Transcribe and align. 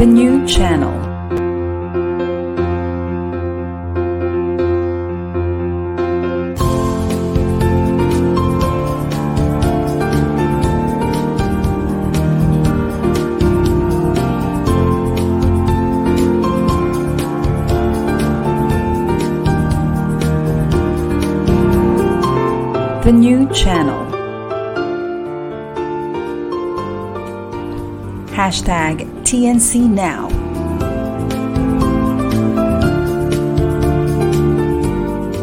The 0.00 0.06
new 0.06 0.46
channel. 0.46 0.98
The 23.04 23.12
new 23.12 23.46
channel. 23.52 24.09
Hashtag 28.50 29.06
TNC 29.22 29.88
Now. 29.88 30.28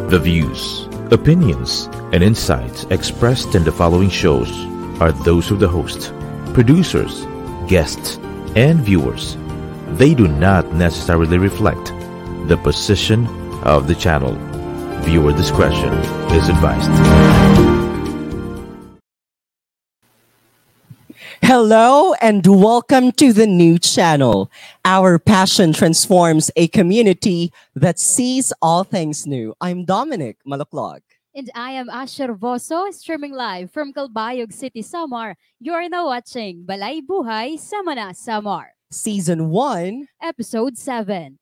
The 0.09 0.19
views, 0.19 0.89
opinions, 1.11 1.87
and 2.11 2.21
insights 2.21 2.83
expressed 2.89 3.55
in 3.55 3.63
the 3.63 3.71
following 3.71 4.09
shows 4.09 4.51
are 4.99 5.13
those 5.13 5.51
of 5.51 5.59
the 5.59 5.69
host, 5.69 6.13
producers, 6.53 7.25
guests, 7.69 8.17
and 8.57 8.81
viewers. 8.81 9.37
They 9.91 10.13
do 10.13 10.27
not 10.27 10.73
necessarily 10.73 11.37
reflect 11.37 11.85
the 12.49 12.59
position 12.61 13.25
of 13.63 13.87
the 13.87 13.95
channel. 13.95 14.35
Viewer 15.05 15.31
discretion 15.31 15.93
is 16.33 16.49
advised. 16.49 17.76
Hello 21.47 22.11
and 22.19 22.45
welcome 22.45 23.13
to 23.13 23.31
the 23.31 23.47
new 23.47 23.79
channel. 23.79 24.51
Our 24.83 25.17
passion 25.17 25.71
transforms 25.71 26.51
a 26.57 26.67
community 26.67 27.53
that 27.73 27.99
sees 27.99 28.51
all 28.61 28.83
things 28.83 29.25
new. 29.25 29.55
I'm 29.61 29.85
Dominic 29.85 30.39
Maluklog. 30.45 30.99
And 31.33 31.49
I 31.55 31.71
am 31.71 31.89
Asher 31.89 32.35
Voso, 32.35 32.91
streaming 32.91 33.31
live 33.31 33.71
from 33.71 33.93
Calbayog 33.93 34.51
City, 34.51 34.81
Samar. 34.81 35.37
You 35.61 35.71
are 35.71 35.87
now 35.87 36.07
watching 36.07 36.65
Balay 36.65 36.99
Buhay 36.99 37.57
Samana 37.57 38.13
Samar, 38.13 38.73
Season 38.91 39.47
1. 39.47 40.05
Episode 40.21 40.77
7. 40.77 41.39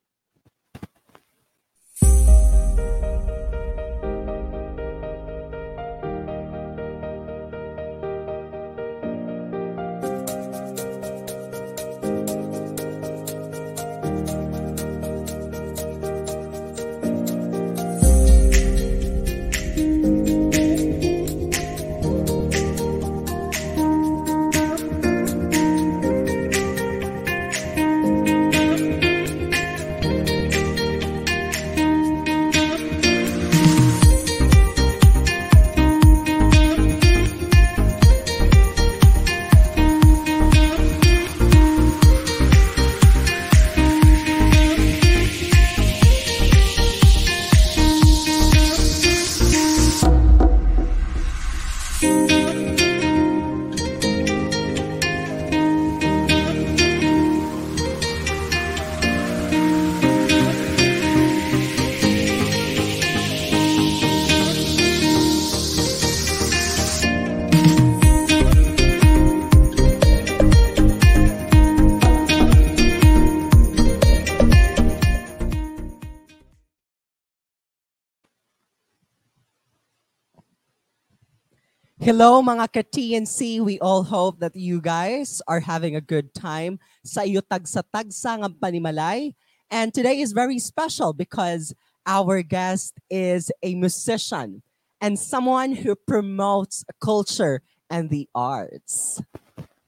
Hello 82.05 82.37
mga 82.37 82.69
ka-TNC. 82.69 83.65
We 83.65 83.81
all 83.81 84.05
hope 84.05 84.37
that 84.37 84.53
you 84.53 84.77
guys 84.77 85.41
are 85.49 85.57
having 85.57 85.97
a 85.97 86.05
good 86.05 86.37
time 86.37 86.77
sa 87.01 87.25
iyo 87.25 87.41
tagsa-tagsa 87.41 88.45
ng 88.45 88.61
panimalay. 88.61 89.33
And 89.73 89.89
today 89.89 90.21
is 90.21 90.29
very 90.29 90.61
special 90.61 91.17
because 91.17 91.73
our 92.05 92.45
guest 92.45 92.93
is 93.09 93.49
a 93.65 93.73
musician 93.73 94.61
and 95.01 95.17
someone 95.17 95.73
who 95.73 95.97
promotes 95.97 96.85
culture 97.01 97.65
and 97.89 98.13
the 98.13 98.29
arts. 98.37 99.17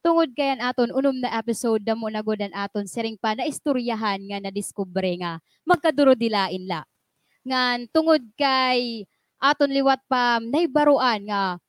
Tungod 0.01 0.33
kayan 0.33 0.57
aton 0.57 0.89
unom 0.89 1.21
na 1.21 1.37
episode 1.37 1.85
damo 1.85 2.09
na 2.09 2.25
godan 2.25 2.49
aton 2.57 2.89
siring 2.89 3.21
pa 3.21 3.37
na 3.37 3.45
istoryahan 3.45 4.25
nga 4.25 4.41
na 4.41 4.49
diskubre 4.49 5.21
nga 5.21 5.37
magkaduro 5.69 6.17
dilain 6.17 6.65
la. 6.65 6.81
Ngan 7.45 7.93
tungod 7.93 8.25
kay 8.33 9.05
aton 9.37 9.69
liwat 9.69 10.01
pa 10.09 10.41
naibaruan 10.41 11.21
nga 11.29 11.61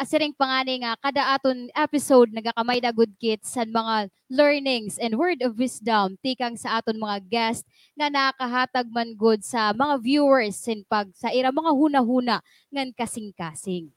asiring 0.00 0.32
pangani 0.32 0.80
nga 0.80 0.96
kada 0.96 1.36
aton 1.36 1.68
episode 1.76 2.32
nagakamay 2.32 2.80
na 2.80 2.88
good 2.88 3.12
kit 3.20 3.44
sa 3.44 3.68
mga 3.68 4.08
learnings 4.32 4.96
and 4.96 5.12
word 5.12 5.44
of 5.44 5.60
wisdom 5.60 6.16
tikang 6.24 6.56
sa 6.56 6.80
aton 6.80 6.96
mga 6.96 7.20
guest 7.28 7.68
nga 7.92 8.08
nakahatag 8.08 8.88
man 8.88 9.12
good 9.12 9.44
sa 9.44 9.76
mga 9.76 10.00
viewers 10.00 10.56
sin 10.56 10.88
pag 10.88 11.12
sa 11.12 11.28
ira 11.36 11.52
mga 11.52 11.68
huna-huna 11.76 12.40
ngan 12.72 12.96
kasing-kasing. 12.96 13.92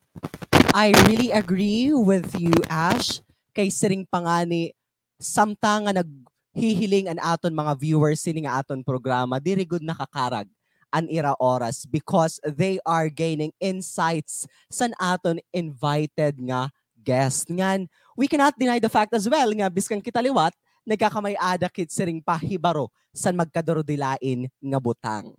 I 0.75 0.91
really 1.07 1.31
agree 1.31 1.95
with 1.95 2.35
you, 2.35 2.51
Ash. 2.67 3.23
Kay 3.55 3.71
siring 3.71 4.03
pangani, 4.03 4.75
samta 5.23 5.87
nga 5.87 6.03
naghihiling 6.03 7.07
an 7.15 7.23
aton 7.23 7.55
mga 7.55 7.79
viewers 7.79 8.19
sini 8.19 8.43
nga 8.43 8.59
aton 8.59 8.83
programa, 8.83 9.39
diri 9.39 9.63
good 9.63 9.87
nakakarag 9.87 10.51
an 10.93 11.09
ira 11.09 11.33
oras 11.41 11.89
because 11.89 12.37
they 12.45 12.77
are 12.85 13.09
gaining 13.09 13.49
insights 13.57 14.45
san 14.69 14.93
aton 15.01 15.41
invited 15.49 16.37
nga 16.37 16.69
guest. 17.03 17.49
Ngan, 17.49 17.89
we 18.15 18.29
cannot 18.29 18.55
deny 18.55 18.79
the 18.79 18.87
fact 18.87 19.11
as 19.11 19.27
well 19.27 19.51
nga 19.51 19.67
biskan 19.67 19.99
kita 19.99 20.23
liwat, 20.23 20.55
nagkakamay 20.87 21.35
ada 21.35 21.67
kit 21.67 21.91
siring 21.91 22.23
pahibaro 22.23 22.93
san 23.11 23.35
magkadorodilain 23.35 24.47
nga 24.47 24.79
butang. 24.79 25.33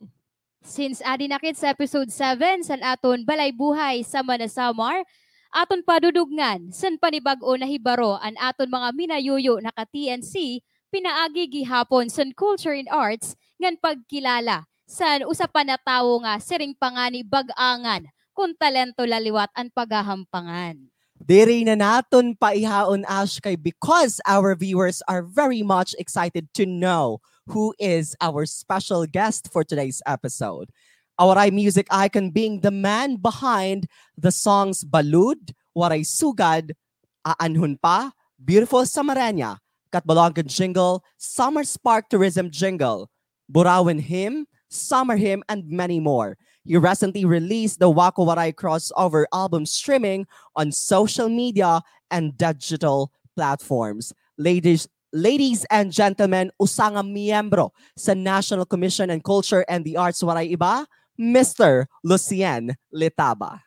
Since 0.65 1.05
adi 1.05 1.29
na 1.29 1.41
kit 1.41 1.57
sa 1.57 1.73
episode 1.73 2.09
7 2.09 2.65
san 2.65 2.81
aton 2.81 3.23
Balay 3.23 3.53
Buhay 3.53 4.01
sa 4.01 4.25
Manasamar, 4.25 5.05
aton 5.53 5.85
padudugngan 5.85 6.73
san 6.73 6.97
panibag-o 6.97 7.55
na 7.55 7.69
hibaro 7.69 8.17
an 8.19 8.35
aton 8.41 8.73
mga 8.73 8.89
minayuyo 8.97 9.61
na 9.61 9.71
ka-TNC 9.71 10.65
pinaagi 10.89 11.51
gihapon 11.51 12.09
san 12.09 12.33
culture 12.33 12.73
and 12.73 12.89
arts 12.89 13.37
ngan 13.61 13.77
pagkilala 13.79 14.65
san 14.85 15.25
usapan 15.25 15.73
na 15.73 15.79
tawo 15.81 16.21
nga 16.25 16.37
siring 16.41 16.77
pangani 16.77 17.25
bag-angan 17.25 18.09
kung 18.37 18.53
talento 18.57 19.07
laliwat 19.07 19.49
an 19.57 19.71
pagahampangan. 19.73 20.77
Diri 21.15 21.65
na 21.65 21.79
naton 21.79 22.37
paihaon 22.37 23.07
Ash 23.09 23.41
kay 23.41 23.57
because 23.57 24.21
our 24.29 24.53
viewers 24.53 25.01
are 25.09 25.23
very 25.23 25.63
much 25.63 25.97
excited 25.97 26.51
to 26.53 26.67
know 26.67 27.23
who 27.47 27.73
is 27.79 28.13
our 28.21 28.45
special 28.45 29.07
guest 29.07 29.49
for 29.49 29.65
today's 29.65 30.03
episode. 30.05 30.69
Our 31.17 31.39
music 31.55 31.87
icon 31.95 32.35
being 32.35 32.61
the 32.61 32.75
man 32.75 33.23
behind 33.23 33.87
the 34.19 34.35
songs 34.35 34.83
Balud, 34.83 35.55
Waray 35.71 36.03
Sugad, 36.03 36.75
Aanhun 37.23 37.79
Pa, 37.81 38.11
Beautiful 38.43 38.83
Samaranya, 38.83 39.63
Katbalogan 39.95 40.51
Jingle, 40.51 41.07
Summer 41.17 41.63
Spark 41.63 42.11
Tourism 42.11 42.51
Jingle, 42.51 43.09
Burawin 43.47 44.03
Hymn, 44.03 44.51
Samar 44.75 45.17
Hymn, 45.17 45.43
and 45.49 45.65
many 45.71 46.01
more. 46.01 46.37
He 46.65 46.77
recently 46.77 47.25
released 47.25 47.79
the 47.79 47.91
Wako 47.91 48.27
Waray 48.27 48.55
crossover 48.55 49.25
album 49.33 49.67
streaming 49.67 50.27
on 50.57 50.73
social 50.73 51.29
media 51.29 51.83
and 52.11 52.37
digital 52.37 53.13
platforms. 53.37 54.13
Ladies, 54.39 54.89
ladies 55.13 55.65
and 55.71 55.93
gentlemen, 55.93 56.51
usanga 56.61 57.05
miembro 57.05 57.71
sa 57.97 58.15
National 58.15 58.65
Commission 58.65 59.11
on 59.11 59.21
Culture 59.21 59.65
and 59.69 59.85
the 59.85 59.97
Arts 59.97 60.23
Waray 60.23 60.57
Iba, 60.57 60.87
Mr. 61.21 61.87
Lucien 62.03 62.75
Letaba. 62.89 63.61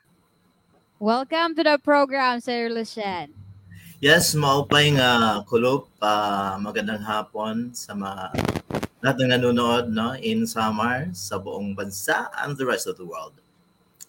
Welcome 0.99 1.53
to 1.53 1.61
the 1.61 1.77
program, 1.77 2.41
Sir 2.41 2.73
Lucien. 2.73 3.29
Yes, 4.01 4.33
maupay 4.33 4.97
nga 4.97 5.41
kulop. 5.45 5.89
Uh, 6.01 6.57
magandang 6.57 7.05
hapon 7.05 7.73
sa 7.77 7.93
mga 7.93 8.33
lahat 9.03 9.21
ng 9.21 9.29
nanonood 9.29 9.93
no, 9.93 10.17
in 10.17 10.49
Samar, 10.49 11.13
sa 11.13 11.37
buong 11.37 11.77
bansa, 11.77 12.33
and 12.41 12.57
the 12.57 12.65
rest 12.65 12.89
of 12.89 12.97
the 12.97 13.05
world. 13.05 13.37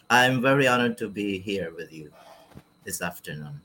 I'm 0.09 0.41
very 0.41 0.65
honored 0.65 0.97
to 1.05 1.09
be 1.09 1.37
here 1.37 1.73
with 1.77 1.93
you 1.93 2.09
this 2.85 3.05
afternoon. 3.05 3.61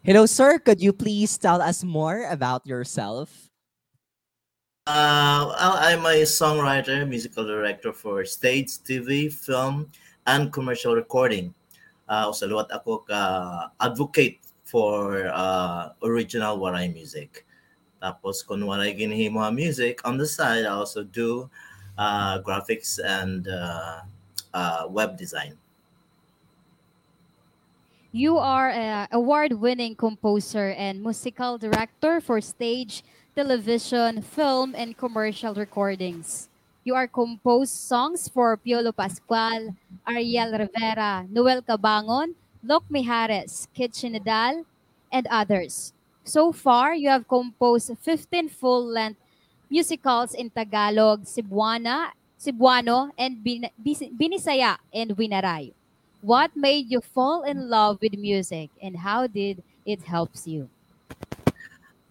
Hello, 0.00 0.24
sir. 0.24 0.56
Could 0.56 0.80
you 0.80 0.96
please 0.96 1.36
tell 1.36 1.60
us 1.60 1.84
more 1.84 2.24
about 2.32 2.64
yourself? 2.64 3.52
Uh, 4.88 5.52
I'm 5.60 6.00
a 6.08 6.24
songwriter, 6.24 7.04
musical 7.04 7.44
director 7.44 7.92
for 7.92 8.24
stage, 8.24 8.80
TV, 8.88 9.28
film, 9.28 9.92
and 10.24 10.48
commercial 10.48 10.96
recording. 10.96 11.52
Uh, 12.08 12.32
usaluwat 12.32 12.72
ako 12.72 13.04
ka 13.04 13.68
advocate 13.84 14.40
for 14.64 15.28
uh, 15.28 15.92
original 16.00 16.56
waray 16.56 16.88
music. 16.88 17.44
Tapos 17.98 18.46
kung 18.46 18.62
waray 18.62 18.94
ginhimo 18.94 19.42
music 19.50 19.98
on 20.06 20.16
the 20.16 20.26
side, 20.26 20.64
I 20.64 20.74
also 20.74 21.02
do 21.02 21.50
uh, 21.98 22.38
graphics 22.46 23.02
and 23.02 23.46
uh, 23.50 24.06
uh, 24.54 24.86
web 24.86 25.18
design. 25.18 25.58
You 28.14 28.38
are 28.38 28.70
an 28.70 29.06
award-winning 29.12 29.94
composer 29.94 30.72
and 30.78 31.02
musical 31.02 31.58
director 31.58 32.22
for 32.22 32.40
stage, 32.40 33.04
television, 33.36 34.22
film, 34.22 34.72
and 34.74 34.96
commercial 34.96 35.52
recordings. 35.52 36.48
You 36.88 36.96
are 36.96 37.06
composed 37.06 37.76
songs 37.76 38.26
for 38.26 38.56
Piolo 38.56 38.96
Pascual, 38.96 39.76
Ariel 40.08 40.56
Rivera, 40.56 41.28
Noel 41.28 41.60
Cabangon, 41.60 42.32
Lok 42.64 42.88
Mijares, 42.88 43.68
Kid 43.76 43.92
Chinedal, 43.92 44.64
and 45.12 45.26
others. 45.28 45.92
So 46.28 46.52
far, 46.52 46.92
you 46.92 47.08
have 47.08 47.24
composed 47.24 47.88
15 47.88 48.52
full-length 48.52 49.16
musicals 49.72 50.36
in 50.36 50.52
Tagalog, 50.52 51.24
Cebuana, 51.24 52.12
Cebuano, 52.36 53.08
and 53.16 53.40
Bin- 53.40 53.72
Binisaya 53.80 54.76
and 54.92 55.16
Winaray. 55.16 55.72
What 56.20 56.52
made 56.52 56.92
you 56.92 57.00
fall 57.00 57.48
in 57.48 57.72
love 57.72 58.04
with 58.04 58.12
music 58.20 58.68
and 58.76 59.00
how 59.00 59.24
did 59.24 59.64
it 59.88 60.04
helps 60.04 60.44
you? 60.44 60.68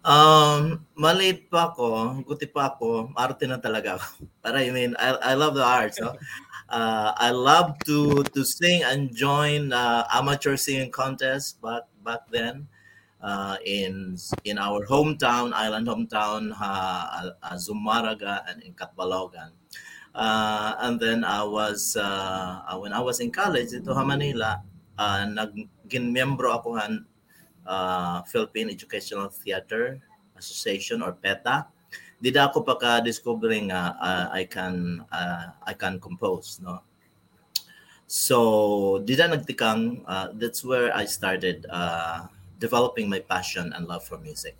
Um, 0.02 0.82
maliit 0.98 1.46
pa 1.46 1.70
ako, 1.70 2.18
guti 2.26 2.50
pa 2.50 2.74
ako, 2.74 3.14
arte 3.14 3.46
na 3.46 3.62
talaga 3.62 4.02
ako. 4.02 4.26
Para 4.42 4.66
I 4.66 4.74
mean, 4.74 4.98
I, 4.98 5.14
I 5.30 5.34
love 5.38 5.54
the 5.54 5.62
arts. 5.62 6.02
No? 6.02 6.18
Uh, 6.68 7.16
I 7.16 7.32
love 7.32 7.80
to 7.88 8.20
to 8.36 8.44
sing 8.44 8.84
and 8.84 9.08
join 9.16 9.72
uh, 9.72 10.04
amateur 10.12 10.52
singing 10.52 10.92
contests 10.92 11.56
back 11.56 11.88
back 12.04 12.28
then 12.28 12.68
uh, 13.22 13.56
in 13.64 14.16
in 14.44 14.58
our 14.58 14.86
hometown, 14.86 15.52
island 15.52 15.86
hometown, 15.86 16.54
uh, 16.54 17.30
Zumarraga 17.56 18.42
and 18.48 18.62
in 18.62 18.74
Catbalogan. 18.74 19.50
Uh, 20.14 20.74
and 20.80 20.98
then 20.98 21.22
I 21.22 21.44
was, 21.44 21.96
uh, 21.96 22.62
uh, 22.66 22.76
when 22.78 22.92
I 22.92 22.98
was 22.98 23.20
in 23.20 23.30
college 23.30 23.70
dito 23.70 23.94
sa 23.94 24.02
Manila, 24.02 24.58
uh, 24.98 25.22
naging 25.30 26.10
miyembro 26.10 26.58
ako 26.58 26.74
ng 26.74 27.06
uh, 27.62 28.26
Philippine 28.26 28.74
Educational 28.74 29.30
Theater 29.30 30.02
Association 30.34 31.06
or 31.06 31.14
PETA. 31.14 31.70
Dida 32.18 32.50
ako 32.50 32.66
pagka-discovering 32.66 33.70
uh, 33.70 33.94
uh, 33.94 34.26
I 34.34 34.42
can 34.42 35.06
uh, 35.06 35.54
I 35.62 35.78
can 35.78 36.02
compose, 36.02 36.58
no. 36.58 36.82
So, 38.10 38.98
dida 39.06 39.30
nagtikang 39.30 40.02
uh, 40.02 40.34
that's 40.34 40.66
where 40.66 40.90
I 40.90 41.06
started 41.06 41.62
uh, 41.70 42.26
developing 42.58 43.06
my 43.06 43.22
passion 43.22 43.70
and 43.72 43.86
love 43.86 44.02
for 44.02 44.18
music. 44.18 44.58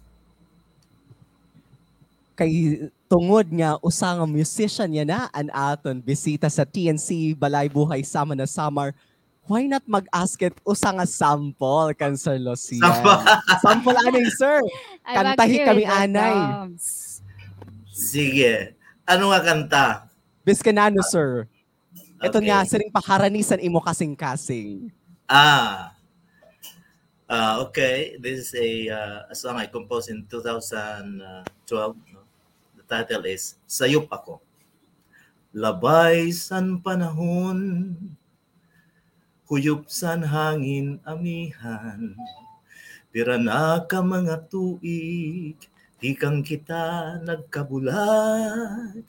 Kay 2.38 2.86
tungod 3.10 3.50
nga 3.50 3.82
usa 3.82 4.14
nga 4.14 4.22
musician 4.22 4.86
niya 4.86 5.04
na 5.04 5.20
an 5.34 5.50
aton 5.50 5.98
bisita 5.98 6.46
sa 6.46 6.62
TNC 6.62 7.34
Balay 7.34 7.66
Buhay 7.66 8.06
sama 8.06 8.38
na 8.38 8.46
Samar. 8.46 8.94
Why 9.48 9.66
not 9.66 9.82
mag-ask 9.90 10.38
it? 10.44 10.54
Usa 10.62 10.94
nga 10.94 11.08
sample 11.08 11.90
kan 11.98 12.14
Sir 12.14 12.38
Lucian 12.38 12.84
sample, 12.84 13.18
sample 13.64 13.98
anay 14.06 14.28
sir. 14.38 14.60
Kantahi 15.02 15.56
kami 15.66 15.84
anay. 15.88 16.36
sige. 17.90 18.78
Ano 19.08 19.32
nga 19.34 19.40
kanta? 19.42 19.86
Biskanano 20.44 21.00
sir. 21.00 21.48
Ito 22.22 22.38
okay. 22.38 22.46
nga 22.52 22.62
siring 22.68 22.92
paharanisan 22.92 23.58
imo 23.64 23.80
kasing-kasing. 23.80 24.92
Ah 25.26 25.97
Uh, 27.28 27.60
okay, 27.60 28.16
this 28.24 28.48
is 28.48 28.50
a, 28.56 28.88
uh, 28.88 29.20
a 29.28 29.36
song 29.36 29.60
I 29.60 29.68
composed 29.68 30.08
in 30.08 30.24
2012 30.32 31.20
title 32.88 33.28
is 33.28 33.60
Sayop 33.68 34.08
Ako. 34.08 34.40
Labay 35.52 36.32
san 36.32 36.80
panahon, 36.80 37.92
huyop 39.44 39.92
san 39.92 40.24
hangin 40.24 41.04
amihan, 41.04 42.16
pirana 43.12 43.84
ka 43.84 44.00
mga 44.00 44.48
tuig, 44.48 45.60
hikang 46.00 46.40
kita 46.40 47.20
nagkabulag, 47.28 49.04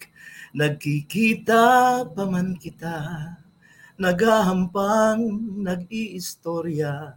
nagkikita 0.52 2.04
pa 2.04 2.24
man 2.28 2.60
kita, 2.60 3.00
nagahampang 3.96 5.24
nag-iistorya, 5.64 7.16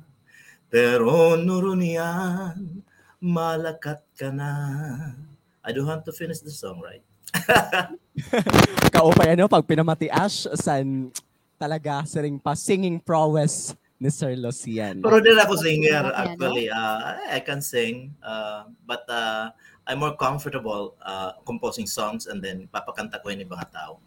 pero 0.73 1.37
nurunian, 1.37 2.81
malakat 3.21 4.01
ka 4.17 4.33
na. 4.33 4.51
I 5.61 5.71
do 5.77 5.85
have 5.85 6.01
to 6.09 6.17
finish 6.17 6.41
the 6.41 6.49
song, 6.49 6.81
right? 6.81 7.05
Kaupay 8.97 9.37
ano, 9.37 9.53
pag 9.53 9.69
pinamati 9.69 10.09
Ash, 10.09 10.49
san 10.57 11.13
talaga 11.61 12.09
siring 12.09 12.41
pa 12.41 12.57
singing 12.57 12.97
prowess 12.97 13.77
ni 14.01 14.09
Sir 14.09 14.33
Lucian. 14.35 15.05
Pero 15.05 15.21
din 15.21 15.37
ako 15.37 15.55
singer, 15.61 16.09
actually. 16.17 16.67
Uh, 16.73 17.21
I 17.31 17.39
can 17.45 17.61
sing, 17.61 18.17
uh, 18.25 18.67
but 18.89 19.05
uh, 19.13 19.53
I'm 19.87 20.01
more 20.01 20.17
comfortable 20.17 20.97
uh, 21.05 21.37
composing 21.45 21.87
songs 21.87 22.27
and 22.27 22.41
then 22.41 22.67
papakanta 22.73 23.21
ko 23.21 23.29
yung 23.29 23.45
ibang 23.45 23.63
tao. 23.71 24.03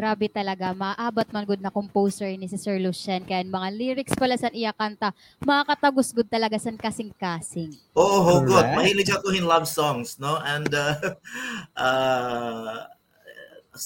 Grabe 0.00 0.32
talaga, 0.32 0.72
maabot 0.72 1.28
man 1.28 1.44
good 1.44 1.60
na 1.60 1.68
composer 1.68 2.32
ni 2.32 2.48
si 2.48 2.56
Sir 2.56 2.80
Lucien 2.80 3.20
kaya 3.20 3.44
mga 3.44 3.68
lyrics 3.68 4.16
pala 4.16 4.32
sa 4.32 4.48
iya 4.48 4.72
kanta, 4.72 5.12
makakatagos 5.44 6.16
good 6.16 6.24
talaga 6.24 6.56
san 6.56 6.80
kasing-kasing. 6.80 7.76
Oo, 7.92 8.40
oh, 8.40 8.40
good. 8.40 8.64
Mahilig 8.72 9.12
ako 9.12 9.36
in 9.36 9.44
love 9.44 9.68
songs, 9.68 10.16
no? 10.16 10.40
And 10.40 10.72
uh, 10.72 10.96
uh, 11.76 12.88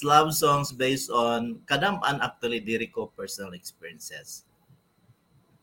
love 0.07 0.31
songs 0.31 0.71
based 0.71 1.11
on 1.11 1.59
kadampan 1.67 2.23
actually 2.23 2.63
diri 2.63 2.87
ko 2.87 3.11
personal 3.11 3.51
experiences. 3.51 4.47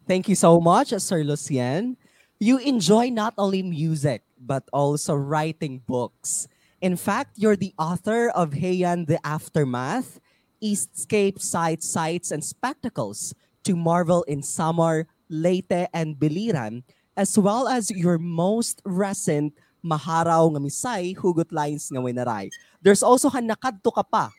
Thank 0.04 0.28
you 0.28 0.36
so 0.36 0.60
much, 0.60 0.92
Sir 1.00 1.24
Lucien. 1.24 1.96
You 2.36 2.60
enjoy 2.60 3.08
not 3.08 3.32
only 3.40 3.64
music, 3.64 4.20
but 4.36 4.68
also 4.68 5.16
writing 5.16 5.80
books. 5.88 6.44
In 6.84 7.00
fact, 7.00 7.40
you're 7.40 7.56
the 7.56 7.72
author 7.80 8.28
of 8.28 8.60
Heian 8.60 9.08
the 9.08 9.16
Aftermath, 9.24 10.20
Eastscape 10.62 11.42
Sight 11.42 11.82
Sights 11.82 12.30
and 12.30 12.42
Spectacles 12.42 13.34
to 13.64 13.74
marvel 13.74 14.22
in 14.24 14.42
Samar, 14.42 15.06
Leyte, 15.28 15.90
and 15.92 16.16
Biliran, 16.16 16.82
as 17.16 17.36
well 17.36 17.68
as 17.68 17.90
your 17.90 18.18
most 18.18 18.80
recent 18.84 19.52
Maharaw 19.84 20.54
nga 20.54 20.60
Misay, 20.62 21.16
Hugot 21.16 21.50
Lines 21.50 21.90
nga 21.90 22.00
Winaray. 22.00 22.48
There's 22.80 23.02
also 23.02 23.28
han 23.28 23.50
nakadto 23.50 23.92
ka 23.92 24.02
pa, 24.06 24.30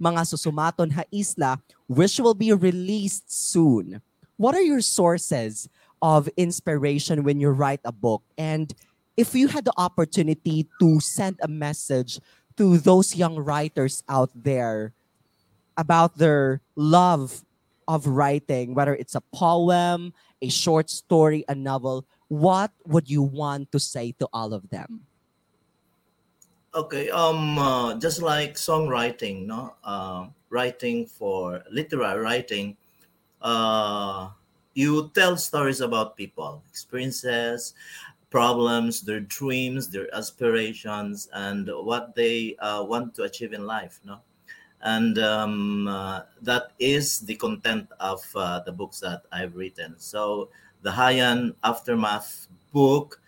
mga 0.00 0.22
susumaton 0.22 0.92
ha 0.94 1.02
isla, 1.10 1.58
which 1.88 2.18
will 2.22 2.34
be 2.34 2.52
released 2.52 3.26
soon. 3.26 4.00
What 4.38 4.54
are 4.54 4.62
your 4.62 4.80
sources 4.80 5.68
of 6.00 6.28
inspiration 6.36 7.22
when 7.22 7.38
you 7.38 7.50
write 7.50 7.82
a 7.84 7.92
book? 7.92 8.22
And 8.38 8.72
if 9.16 9.34
you 9.34 9.48
had 9.48 9.64
the 9.64 9.74
opportunity 9.76 10.66
to 10.80 11.00
send 11.00 11.38
a 11.42 11.48
message 11.48 12.18
to 12.56 12.78
those 12.78 13.14
young 13.14 13.36
writers 13.36 14.02
out 14.08 14.30
there, 14.34 14.94
about 15.76 16.18
their 16.18 16.60
love 16.76 17.44
of 17.88 18.06
writing, 18.06 18.74
whether 18.74 18.94
it's 18.94 19.14
a 19.14 19.22
poem, 19.34 20.12
a 20.40 20.48
short 20.48 20.90
story, 20.90 21.44
a 21.48 21.54
novel, 21.54 22.06
what 22.28 22.70
would 22.86 23.10
you 23.10 23.22
want 23.22 23.70
to 23.72 23.78
say 23.78 24.12
to 24.18 24.28
all 24.32 24.54
of 24.54 24.68
them? 24.70 25.06
Okay, 26.74 27.10
um, 27.10 27.58
uh, 27.58 27.94
just 27.98 28.22
like 28.22 28.54
songwriting, 28.54 29.44
no, 29.44 29.74
uh, 29.84 30.26
writing 30.48 31.04
for 31.04 31.62
literary 31.70 32.20
writing, 32.20 32.76
uh, 33.42 34.30
you 34.72 35.10
tell 35.12 35.36
stories 35.36 35.82
about 35.82 36.16
people, 36.16 36.62
experiences, 36.70 37.74
problems, 38.30 39.02
their 39.02 39.20
dreams, 39.20 39.90
their 39.90 40.08
aspirations, 40.16 41.28
and 41.34 41.68
what 41.68 42.14
they 42.16 42.56
uh, 42.56 42.82
want 42.82 43.14
to 43.16 43.24
achieve 43.24 43.52
in 43.52 43.66
life, 43.66 44.00
no 44.04 44.20
and 44.82 45.18
um, 45.18 45.86
uh, 45.86 46.22
that 46.42 46.72
is 46.78 47.20
the 47.20 47.36
content 47.36 47.88
of 48.00 48.20
uh, 48.34 48.60
the 48.60 48.72
books 48.72 49.00
that 49.00 49.22
I've 49.30 49.54
written. 49.54 49.94
So 49.98 50.48
the 50.82 50.90
Haiyan 50.90 51.54
Aftermath 51.62 52.48
book 52.72 53.20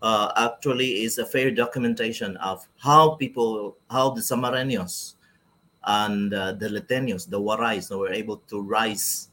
uh, 0.00 0.32
actually 0.36 1.04
is 1.04 1.18
a 1.18 1.26
fair 1.26 1.50
documentation 1.50 2.36
of 2.38 2.66
how 2.78 3.10
people, 3.16 3.76
how 3.90 4.10
the 4.10 4.22
Samareños 4.22 5.14
and 5.84 6.32
uh, 6.32 6.52
the 6.52 6.68
Leyteños, 6.68 7.28
the 7.28 7.40
Warais, 7.40 7.96
were 7.96 8.12
able 8.12 8.38
to 8.48 8.62
rise 8.62 9.28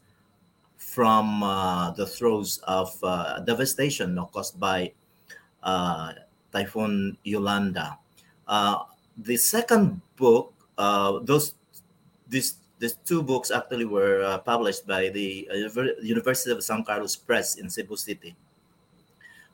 from 0.76 1.42
uh, 1.42 1.92
the 1.92 2.06
throes 2.06 2.58
of 2.64 2.92
uh, 3.02 3.40
devastation 3.40 4.18
caused 4.32 4.60
by 4.60 4.92
Typhoon 6.52 7.16
Yolanda. 7.24 7.96
The 9.22 9.36
second 9.36 10.00
book, 10.16 10.52
those 10.76 11.54
these 12.30 12.62
these 12.78 12.96
two 13.04 13.20
books 13.22 13.50
actually 13.50 13.84
were 13.84 14.24
uh, 14.24 14.38
published 14.38 14.86
by 14.86 15.10
the 15.10 15.44
University 16.00 16.50
of 16.54 16.64
San 16.64 16.80
Carlos 16.80 17.12
Press 17.18 17.60
in 17.60 17.68
Cebu 17.68 17.96
City. 17.98 18.32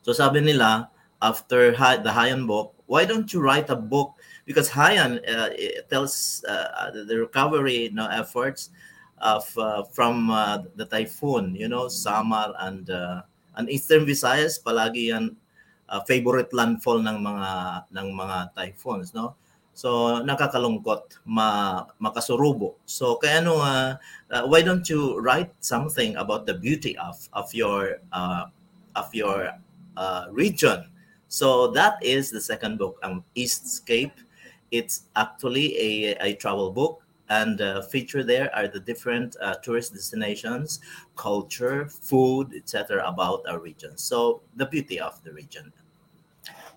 So 0.05 0.13
sabi 0.15 0.39
nila, 0.39 0.87
after 1.19 1.75
the 1.75 2.13
Haiyan 2.13 2.47
book, 2.47 2.71
why 2.85 3.03
don't 3.03 3.27
you 3.33 3.43
write 3.43 3.67
a 3.69 3.75
book? 3.75 4.15
Because 4.45 4.69
Haiyan 4.71 5.19
tells 5.89 6.39
the 6.47 7.17
recovery 7.19 7.91
you 7.91 7.97
know, 7.99 8.07
efforts 8.07 8.69
of 9.19 9.45
uh, 9.57 9.83
from 9.83 10.29
uh, 10.29 10.63
the 10.75 10.85
typhoon, 10.85 11.55
you 11.55 11.67
know, 11.67 11.87
Samar 11.87 12.53
and 12.59 12.89
uh, 12.89 13.21
and 13.55 13.69
Eastern 13.69 14.05
Visayas 14.05 14.61
palagi 14.61 15.09
yan 15.09 15.35
uh, 15.89 16.01
favorite 16.05 16.53
landfall 16.53 17.01
ng 17.01 17.17
mga 17.25 17.51
ng 17.91 18.07
mga 18.13 18.37
typhoons, 18.53 19.13
no? 19.13 19.35
So 19.77 20.25
nakakalungkot 20.25 21.21
ma 21.29 21.85
makasurubo. 22.01 22.81
So 22.89 23.21
kaya 23.21 23.45
ano 23.45 23.61
uh, 23.61 24.01
uh, 24.33 24.43
why 24.49 24.65
don't 24.65 24.89
you 24.89 25.21
write 25.21 25.53
something 25.61 26.17
about 26.17 26.49
the 26.49 26.57
beauty 26.57 26.97
of 26.97 27.21
of 27.37 27.53
your 27.53 28.01
uh, 28.09 28.49
of 28.97 29.13
your 29.13 29.53
uh, 29.93 30.33
region? 30.33 30.89
So 31.29 31.69
that 31.77 32.01
is 32.01 32.33
the 32.33 32.41
second 32.41 32.81
book, 32.81 32.97
um, 33.05 33.21
Eastscape. 33.37 34.17
It's 34.73 35.13
actually 35.13 35.77
a, 35.77 36.17
a 36.25 36.33
travel 36.41 36.73
book 36.73 37.05
and 37.29 37.61
uh, 37.61 37.85
featured 37.85 38.25
there 38.25 38.49
are 38.57 38.67
the 38.67 38.79
different 38.79 39.37
uh, 39.45 39.61
tourist 39.61 39.93
destinations, 39.93 40.81
culture, 41.15 41.85
food, 41.85 42.49
etc. 42.57 43.05
about 43.05 43.45
our 43.45 43.59
region. 43.59 43.93
So 43.93 44.41
the 44.57 44.65
beauty 44.65 44.99
of 44.99 45.21
the 45.21 45.37
region. 45.37 45.69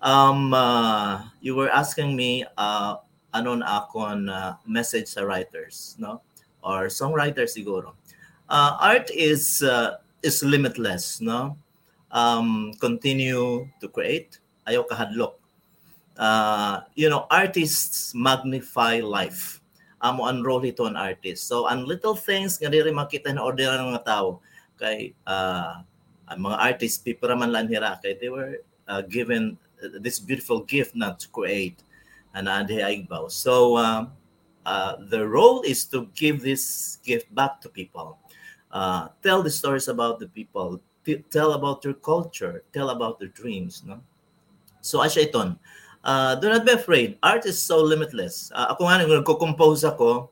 Um, 0.01 0.53
uh, 0.53 1.29
you 1.41 1.55
were 1.55 1.69
asking 1.69 2.15
me 2.15 2.45
uh, 2.57 2.97
anon 3.33 3.61
akon 3.61 4.29
uh, 4.29 4.57
message 4.65 5.07
sa 5.13 5.21
writers, 5.21 5.95
no? 6.01 6.21
Or 6.65 6.89
songwriters 6.89 7.53
siguro. 7.53 7.93
Uh, 8.49 8.77
art 8.81 9.09
is 9.13 9.61
uh, 9.61 10.01
is 10.25 10.41
limitless, 10.43 11.21
no? 11.21 11.57
Um, 12.09 12.73
continue 12.81 13.69
to 13.79 13.87
create. 13.87 14.41
Ayaw 14.67 14.89
kahadlok. 14.89 15.37
Uh, 16.17 16.81
you 16.93 17.09
know, 17.09 17.25
artists 17.29 18.13
magnify 18.13 18.99
life 18.99 19.61
amo 20.01 20.25
unroll 20.25 20.65
ito 20.65 20.89
an 20.89 20.97
artist. 20.97 21.45
So 21.45 21.69
ang 21.69 21.85
little 21.85 22.17
things 22.17 22.57
nga 22.57 22.73
diri 22.73 22.89
makita 22.89 23.29
na 23.31 23.45
ordinary 23.45 23.85
mga 23.85 24.05
tao 24.05 24.41
kay 24.75 25.13
uh, 25.29 25.85
ang 26.25 26.39
mga 26.41 26.57
artists 26.57 26.97
pipira 26.97 27.37
man 27.37 27.53
lang 27.53 27.69
hira 27.69 28.01
kay 28.01 28.17
they 28.17 28.33
were 28.33 28.65
uh, 28.89 29.05
given 29.05 29.55
this 30.01 30.19
beautiful 30.19 30.61
gift 30.61 30.95
not 30.95 31.19
to 31.19 31.27
create 31.29 31.83
an 32.33 32.45
aigbaw. 32.45 33.29
So 33.31 33.75
uh, 33.75 34.07
uh, 34.65 34.95
the 35.09 35.27
role 35.27 35.61
is 35.61 35.85
to 35.85 36.07
give 36.15 36.41
this 36.41 36.99
gift 37.03 37.33
back 37.33 37.61
to 37.61 37.69
people. 37.69 38.17
Uh, 38.71 39.09
tell 39.21 39.43
the 39.43 39.49
stories 39.49 39.87
about 39.87 40.19
the 40.19 40.27
people, 40.27 40.79
tell 41.29 41.53
about 41.53 41.81
their 41.81 41.93
culture, 41.93 42.63
tell 42.71 42.89
about 42.89 43.19
their 43.19 43.29
dreams, 43.29 43.83
no? 43.85 43.99
So 44.81 44.99
asya 44.99 45.27
uh, 46.03 46.35
do 46.35 46.49
not 46.49 46.65
be 46.65 46.71
afraid. 46.71 47.17
Art 47.21 47.45
is 47.45 47.61
so 47.61 47.81
limitless. 47.81 48.51
Uh, 48.55 48.73
ako 48.73 48.89
nga, 48.89 49.05
nagko-compose 49.05 49.85
ako, 49.85 50.31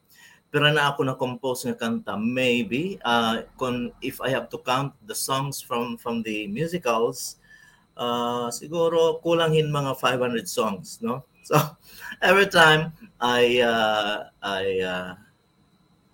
pero 0.50 0.66
na 0.74 0.90
ako 0.90 1.06
na-compose 1.06 1.70
ng 1.70 1.78
kanta. 1.78 2.18
Maybe, 2.18 2.98
uh, 3.06 3.46
kung, 3.58 3.94
if 4.02 4.18
I 4.22 4.30
have 4.30 4.50
to 4.50 4.58
count 4.58 4.94
the 5.06 5.14
songs 5.14 5.62
from 5.62 5.98
from 5.98 6.26
the 6.26 6.50
musicals, 6.50 7.38
uh, 8.00 8.48
siguro 8.48 9.20
kulangin 9.20 9.68
mga 9.68 10.00
500 10.00 10.48
songs, 10.48 11.04
no? 11.04 11.28
So, 11.44 11.60
every 12.24 12.48
time 12.48 12.96
I 13.20 13.60
uh, 13.60 14.32
I 14.40 14.64
uh, 14.80 15.12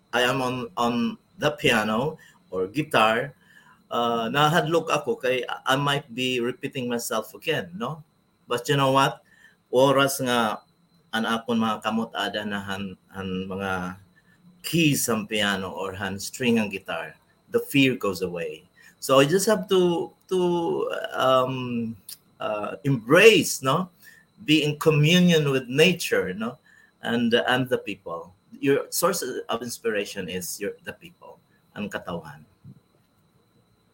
I 0.10 0.22
am 0.26 0.42
on 0.42 0.74
on 0.74 1.22
the 1.38 1.54
piano 1.54 2.18
or 2.50 2.66
guitar, 2.66 3.38
uh, 3.94 4.26
nahadlok 4.34 4.90
ako 4.90 5.22
kay 5.22 5.46
I 5.46 5.78
might 5.78 6.10
be 6.10 6.42
repeating 6.42 6.90
myself 6.90 7.38
again, 7.38 7.70
no? 7.78 8.02
But 8.50 8.66
you 8.66 8.76
know 8.76 8.90
what? 8.90 9.22
oras 9.76 10.24
nga 10.24 10.64
an 11.12 11.28
akon 11.28 11.60
mga 11.60 11.84
kamot 11.84 12.12
ada 12.16 12.48
na 12.48 12.64
han, 12.64 12.96
han 13.12 13.44
mga 13.44 14.00
keys 14.64 15.12
ang 15.12 15.28
piano 15.28 15.68
or 15.76 15.92
han 15.92 16.16
string 16.16 16.64
ang 16.64 16.72
guitar 16.72 17.20
the 17.52 17.60
fear 17.68 18.00
goes 18.00 18.24
away 18.24 18.64
so 19.06 19.22
i 19.22 19.26
just 19.30 19.46
have 19.46 19.70
to 19.70 20.10
to 20.26 20.90
um 21.14 21.94
uh, 22.40 22.76
embrace 22.84 23.62
no? 23.62 23.90
Be 24.44 24.64
in 24.64 24.78
communion 24.78 25.50
with 25.52 25.68
nature 25.68 26.34
no? 26.34 26.58
And 27.02 27.34
and 27.34 27.70
the 27.70 27.78
people. 27.78 28.34
Your 28.60 28.90
source 28.90 29.22
of 29.22 29.62
inspiration 29.62 30.28
is 30.30 30.60
your 30.60 30.74
the 30.84 30.94
people 30.94 31.38
ang 31.76 31.90
katawan. 31.90 32.44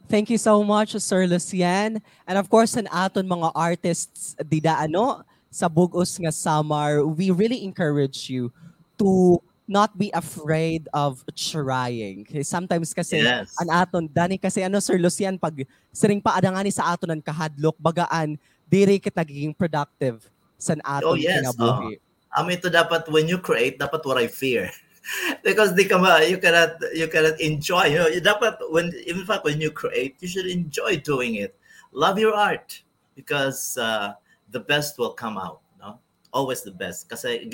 Thank 0.08 0.30
you 0.30 0.38
so 0.38 0.60
much, 0.64 0.92
Sir 1.00 1.24
Lucien. 1.24 2.04
And 2.28 2.36
of 2.36 2.52
course, 2.52 2.76
an 2.76 2.88
aton 2.92 3.32
mga 3.32 3.52
artists, 3.56 4.36
dida 4.44 4.76
ano, 4.76 5.24
sa 5.48 5.72
Bugos 5.72 6.20
nga 6.20 6.32
Samar, 6.36 7.04
we 7.08 7.32
really 7.32 7.64
encourage 7.64 8.28
you 8.28 8.52
to 9.00 9.40
not 9.72 9.96
be 9.96 10.12
afraid 10.12 10.92
of 10.92 11.24
trying. 11.32 12.28
Okay? 12.28 12.44
Sometimes 12.44 12.92
kasi 12.92 13.24
yes. 13.24 13.56
an 13.64 13.72
aton 13.72 14.12
dani 14.12 14.36
kasi 14.36 14.68
ano 14.68 14.84
Sir 14.84 15.00
Lucien 15.00 15.40
pag 15.40 15.56
siring 15.96 16.20
pa 16.20 16.36
adangani 16.36 16.76
sa 16.76 16.92
aton 16.92 17.16
ang 17.16 17.24
kahadlok 17.24 17.80
bagaan 17.80 18.36
diri 18.68 19.00
kit 19.00 19.16
nagiging 19.16 19.56
productive 19.56 20.28
sa 20.60 20.76
aton 20.84 21.16
oh, 21.16 21.18
yes. 21.18 21.40
kinabuhi. 21.40 21.96
Oh. 21.96 22.44
Um, 22.44 22.48
ito 22.52 22.68
dapat 22.68 23.08
when 23.08 23.32
you 23.32 23.40
create 23.40 23.80
dapat 23.80 24.04
what 24.04 24.20
I 24.20 24.28
fear. 24.28 24.68
because 25.48 25.74
di 25.74 25.88
ka 25.88 25.98
ma, 25.98 26.22
you 26.22 26.38
cannot 26.38 26.78
you 26.94 27.10
cannot 27.10 27.40
enjoy 27.42 27.90
you 27.90 27.98
know 27.98 28.12
you 28.12 28.22
dapat 28.22 28.60
when 28.70 28.94
in 29.08 29.26
fact 29.26 29.42
when 29.42 29.58
you 29.58 29.74
create 29.74 30.14
you 30.22 30.30
should 30.30 30.46
enjoy 30.46 30.94
doing 31.02 31.42
it 31.42 31.58
love 31.90 32.22
your 32.22 32.38
art 32.38 32.86
because 33.16 33.78
uh, 33.78 34.14
the 34.52 34.60
best 34.60 34.98
will 34.98 35.14
come 35.14 35.38
out, 35.38 35.62
no? 35.80 36.00
Always 36.34 36.62
the 36.64 36.72
best. 36.72 37.10
Kasi 37.10 37.48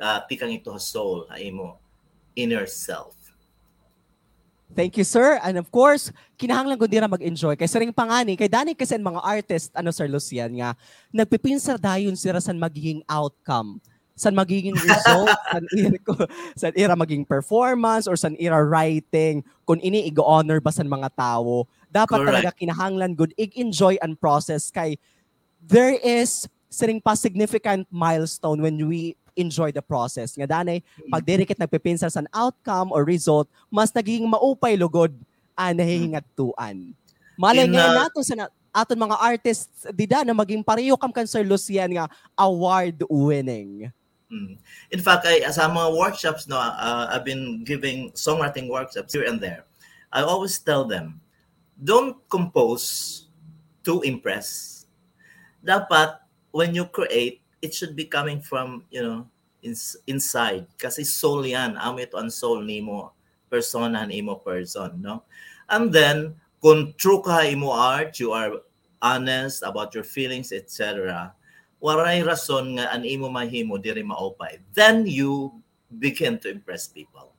uh, 0.00 0.22
tikang 0.26 0.54
ito 0.54 0.72
soul, 0.80 1.26
ay 1.30 1.50
mo, 1.50 1.76
inner 2.38 2.66
self. 2.66 3.14
Thank 4.68 5.00
you, 5.00 5.06
sir. 5.06 5.40
And 5.40 5.56
of 5.56 5.72
course, 5.72 6.12
kinahanglan 6.36 6.76
ko 6.76 6.84
dira 6.84 7.08
mag-enjoy. 7.08 7.56
Kay 7.56 7.66
ring 7.80 7.94
pangani, 7.94 8.36
kay 8.36 8.52
dani 8.52 8.76
kasi 8.76 9.00
mga 9.00 9.24
artist, 9.24 9.72
ano 9.72 9.88
Sir 9.88 10.06
Lucian 10.12 10.52
nga, 10.60 10.76
nagpipinsa 11.08 11.80
dayon 11.80 12.14
sila 12.14 12.36
sa 12.36 12.52
magiging 12.52 13.00
outcome 13.08 13.80
san 14.18 14.34
magiging 14.34 14.74
result, 14.74 15.30
san 15.54 15.64
ira, 15.78 15.98
san 16.58 16.72
ira 16.74 16.94
maging 16.98 17.22
performance 17.22 18.10
or 18.10 18.18
san 18.18 18.34
ira 18.34 18.58
writing, 18.66 19.46
kung 19.62 19.78
ini 19.78 20.10
i-honor 20.10 20.58
ba 20.58 20.74
san 20.74 20.90
mga 20.90 21.14
tao. 21.14 21.70
Dapat 21.88 22.18
Correct. 22.18 22.28
talaga 22.28 22.50
kinahanglan 22.58 23.14
good 23.14 23.30
i-enjoy 23.38 23.94
and 24.02 24.18
process 24.18 24.74
kay 24.74 24.98
there 25.62 25.94
is 26.02 26.50
siring 26.68 27.00
pa 27.00 27.14
significant 27.14 27.86
milestone 27.88 28.60
when 28.60 28.76
we 28.90 29.14
enjoy 29.38 29.70
the 29.70 29.80
process. 29.80 30.34
Nga 30.34 30.50
danay, 30.50 30.82
mm. 30.82 31.10
pag 31.14 31.22
dirikit 31.22 31.58
nagpipinsa 31.62 32.10
sa 32.10 32.26
outcome 32.34 32.90
or 32.90 33.06
result, 33.06 33.46
mas 33.70 33.94
nagiging 33.94 34.26
maupay 34.26 34.74
lugod 34.74 35.14
ang 35.54 35.78
nahihingattuan. 35.78 36.92
Malay 37.38 37.70
ngayon 37.70 37.94
uh, 37.94 37.98
nato 38.02 38.20
sa 38.26 38.34
na, 38.34 38.46
aton 38.74 38.98
mga 38.98 39.16
artists 39.18 39.86
dida 39.94 40.26
na 40.26 40.34
maging 40.34 40.66
pareho 40.66 40.98
kam 40.98 41.14
kan 41.14 41.26
Sir 41.26 41.46
Lucien 41.46 41.88
nga 41.94 42.10
award 42.34 43.06
winning. 43.06 43.90
Mm. 44.28 44.60
In 44.92 45.00
fact, 45.00 45.24
I, 45.24 45.40
sa 45.48 45.70
mga 45.70 45.94
workshops, 45.96 46.44
no, 46.50 46.58
uh, 46.58 47.08
I've 47.08 47.24
been 47.24 47.64
giving 47.64 48.12
songwriting 48.12 48.68
workshops 48.68 49.14
here 49.14 49.24
and 49.24 49.40
there. 49.40 49.64
I 50.12 50.20
always 50.20 50.58
tell 50.60 50.84
them, 50.84 51.22
don't 51.78 52.18
compose 52.28 53.24
to 53.88 54.02
impress 54.04 54.78
dapat 55.64 56.22
when 56.54 56.74
you 56.74 56.86
create, 56.88 57.42
it 57.62 57.74
should 57.74 57.96
be 57.96 58.04
coming 58.04 58.40
from, 58.40 58.84
you 58.90 59.02
know, 59.02 59.26
ins- 59.62 59.98
inside. 60.06 60.66
Kasi 60.78 61.02
soul 61.04 61.46
yan. 61.46 61.76
Amo 61.78 61.98
ito 61.98 62.16
ang 62.18 62.30
soul 62.30 62.62
ni. 62.62 62.82
Persona 63.48 64.04
ni 64.04 64.20
mo 64.20 64.36
person, 64.36 65.00
no? 65.00 65.24
And 65.68 65.88
then, 65.88 66.36
kung 66.60 66.92
true 67.00 67.24
ka 67.24 67.48
imo 67.48 67.72
art, 67.72 68.20
you 68.20 68.32
are 68.36 68.60
honest 69.00 69.64
about 69.64 69.94
your 69.94 70.04
feelings, 70.04 70.52
etc. 70.52 71.32
Waray 71.80 72.20
rason 72.26 72.76
nga 72.76 72.92
an 72.92 73.08
imo 73.08 73.30
mahimo 73.32 73.80
diri 73.80 74.04
maopay. 74.04 74.60
Then 74.74 75.06
you 75.06 75.56
begin 75.88 76.36
to 76.44 76.50
impress 76.50 76.90
people. 76.90 77.37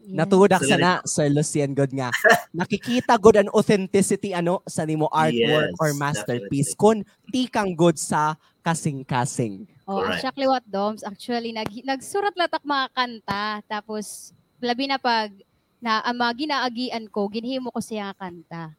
Yes. 0.00 0.16
Natudak 0.16 0.64
So, 0.64 0.68
sana 0.72 1.04
Sir 1.04 1.28
Lucien 1.28 1.76
good 1.76 1.92
nga. 1.92 2.08
Nakikita 2.56 3.20
good 3.20 3.36
an 3.36 3.52
authenticity 3.52 4.32
ano 4.32 4.64
sa 4.64 4.88
nimo 4.88 5.12
artwork 5.12 5.76
Yes, 5.76 5.80
or 5.80 5.90
masterpiece 5.92 6.72
kun 6.72 7.04
ti 7.28 7.46
kang 7.46 7.76
good 7.76 8.00
sa 8.00 8.40
kasing-kasing. 8.64 9.68
Oh, 9.84 10.00
Correct. 10.00 10.24
actually 10.24 10.48
what 10.48 10.64
Doms, 10.64 11.04
actually 11.04 11.52
nag 11.52 11.68
nagsurat 11.84 12.32
latak 12.32 12.64
mga 12.64 12.86
kanta 12.96 13.60
tapos 13.68 14.32
labi 14.60 14.88
na 14.88 14.96
pag 14.96 15.32
na 15.80 16.04
ang 16.04 16.16
mga 16.16 16.32
ginaagian 16.48 17.04
ko 17.08 17.28
ginhimo 17.28 17.68
ko 17.72 17.80
siya 17.80 18.16
kanta. 18.16 18.72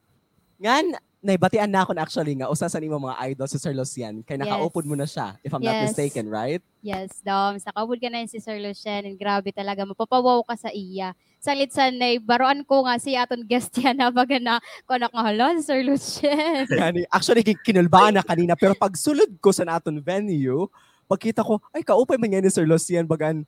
Ngan 0.62 0.98
naibatian 1.22 1.70
na 1.70 1.86
ako 1.86 1.94
na 1.94 2.02
actually 2.02 2.34
nga 2.34 2.50
usa 2.50 2.66
sa 2.66 2.82
nimo 2.82 2.98
mga 2.98 3.18
idol 3.30 3.46
si 3.46 3.62
Sir 3.62 3.78
Lucian 3.78 4.26
kay 4.26 4.36
Yes. 4.36 4.42
naka-open 4.42 4.90
mo 4.90 4.98
na 4.98 5.06
siya 5.06 5.38
if 5.46 5.54
I'm 5.54 5.62
not 5.62 5.78
Yes. 5.78 5.94
mistaken, 5.94 6.26
right? 6.26 6.62
Yes, 6.82 7.22
Doms, 7.22 7.62
nakabud 7.62 8.02
ka 8.02 8.10
na 8.10 8.26
yun 8.26 8.30
si 8.30 8.42
Sir 8.42 8.58
Lucien 8.58 9.06
and 9.06 9.22
grabe 9.22 9.54
talaga 9.54 9.86
mapapawaw 9.86 10.42
ka 10.42 10.58
sa 10.58 10.74
iya. 10.74 11.14
Salit 11.38 11.70
sa 11.70 11.94
nay 11.94 12.18
baroan 12.18 12.66
ko 12.66 12.90
nga 12.90 12.98
si 12.98 13.14
aton 13.14 13.46
guest 13.46 13.70
yan 13.78 13.94
na 14.02 14.10
baga 14.10 14.42
na 14.42 14.58
ko 14.90 14.98
nakahala 14.98 15.54
si 15.62 15.70
Sir 15.70 15.86
Lucien. 15.86 16.66
Gani, 16.74 17.06
actually 17.14 17.46
kin- 17.46 17.62
kinulbaan 17.62 18.18
na 18.18 18.26
kanina 18.26 18.58
pero 18.58 18.74
pag 18.74 18.98
sulod 18.98 19.30
ko 19.38 19.54
sa 19.54 19.62
naton 19.62 20.02
venue, 20.02 20.66
pagkita 21.06 21.46
ko 21.46 21.62
ay 21.70 21.86
kaupay 21.86 22.18
man 22.18 22.34
yan 22.34 22.42
ni 22.42 22.50
Sir 22.50 22.66
Lucian 22.66 23.06
bagan 23.06 23.46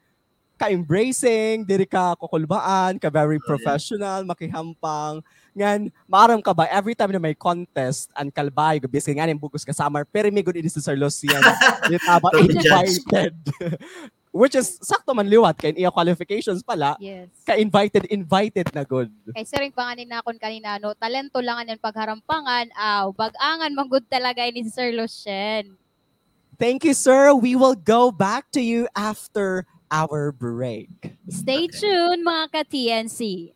ka-embracing, 0.54 1.66
diri 1.66 1.90
ka 1.90 2.14
kukulbaan, 2.16 3.02
ka 3.02 3.10
very 3.10 3.42
professional, 3.42 4.22
makihampang. 4.24 5.26
Ngan, 5.54 5.94
maaram 6.10 6.42
ka 6.42 6.50
ba, 6.50 6.66
every 6.74 6.98
time 6.98 7.14
na 7.14 7.22
may 7.22 7.38
contest, 7.38 8.10
ang 8.18 8.34
kalbay, 8.34 8.82
biskin 8.90 9.22
nga 9.22 9.30
bugos 9.38 9.62
ka 9.62 9.70
summer, 9.70 10.02
pero 10.02 10.26
may 10.34 10.42
good 10.42 10.58
ini 10.58 10.70
si 10.70 10.82
Sir 10.82 10.98
Lucian. 10.98 11.38
The 11.94 12.02
judge. 12.58 12.98
invited. 13.06 13.34
Which 14.34 14.58
is, 14.58 14.82
sakto 14.82 15.14
man 15.14 15.30
liwat, 15.30 15.62
kay 15.62 15.78
iya 15.78 15.94
qualifications 15.94 16.66
pala, 16.66 16.98
yes. 16.98 17.30
ka-invited, 17.46 18.10
invited 18.10 18.66
na 18.74 18.82
good. 18.82 19.14
Kay 19.30 19.46
sir 19.46 19.62
yung 19.62 19.78
panganin 19.78 20.10
na 20.10 20.26
akon 20.26 20.42
kanina 20.42 20.82
no, 20.82 20.98
talento 20.98 21.38
lang 21.38 21.62
ang 21.62 21.78
pagharampangan, 21.78 22.74
aw, 22.74 23.14
bagangan 23.14 23.70
magud 23.78 24.02
talaga 24.10 24.42
ni 24.50 24.66
si 24.66 24.74
Sir 24.74 24.90
Lucien. 24.90 25.78
Thank 26.58 26.82
you, 26.82 26.98
sir. 26.98 27.38
We 27.38 27.54
will 27.54 27.78
go 27.78 28.10
back 28.10 28.50
to 28.58 28.62
you 28.62 28.90
after 28.98 29.70
our 29.94 30.34
break. 30.34 31.14
Stay 31.30 31.70
tuned 31.70 32.26
mga 32.26 32.46
ka-TNC. 32.58 33.54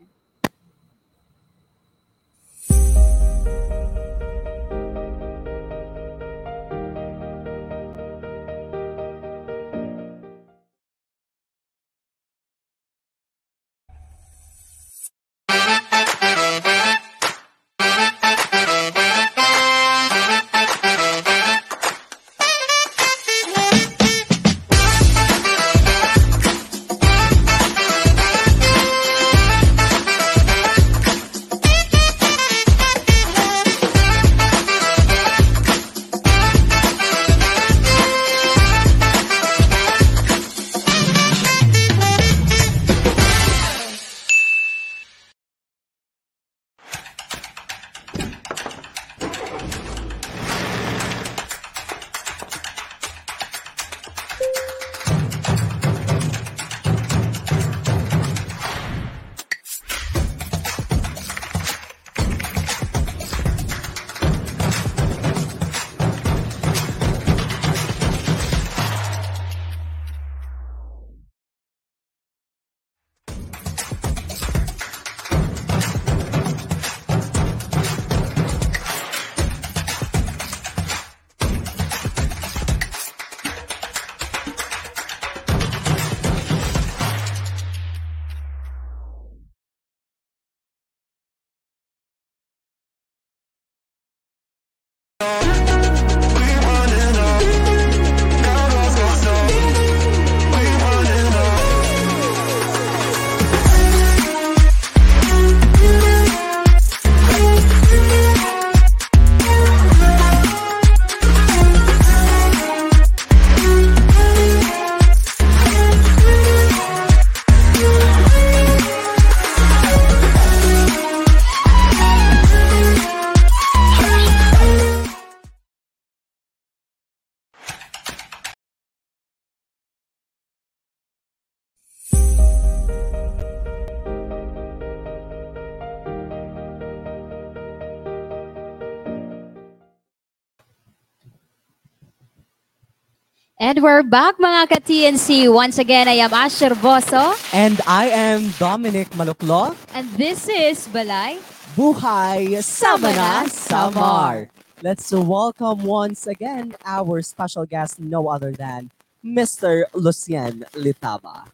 And 143.58 143.82
we're 143.82 144.06
back 144.06 144.38
mga 144.38 144.70
ka-TNC. 144.70 145.50
Once 145.50 145.82
again, 145.82 146.06
I 146.06 146.22
am 146.22 146.30
Asher 146.30 146.78
Boso. 146.78 147.34
And 147.50 147.82
I 147.90 148.06
am 148.14 148.54
Dominic 148.62 149.10
Maluklo. 149.18 149.74
And 149.98 150.06
this 150.14 150.46
is 150.46 150.86
Balay. 150.94 151.42
Buhay 151.74 152.62
Samana 152.62 153.50
Samar. 153.50 154.54
Let's 154.86 155.10
welcome 155.10 155.90
once 155.90 156.30
again 156.30 156.78
our 156.86 157.26
special 157.26 157.66
guest, 157.66 157.98
no 157.98 158.30
other 158.30 158.54
than 158.54 158.94
Mr. 159.26 159.90
Lucien 159.98 160.62
Letaba. 160.78 161.50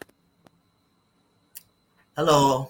Hello. 2.12 2.68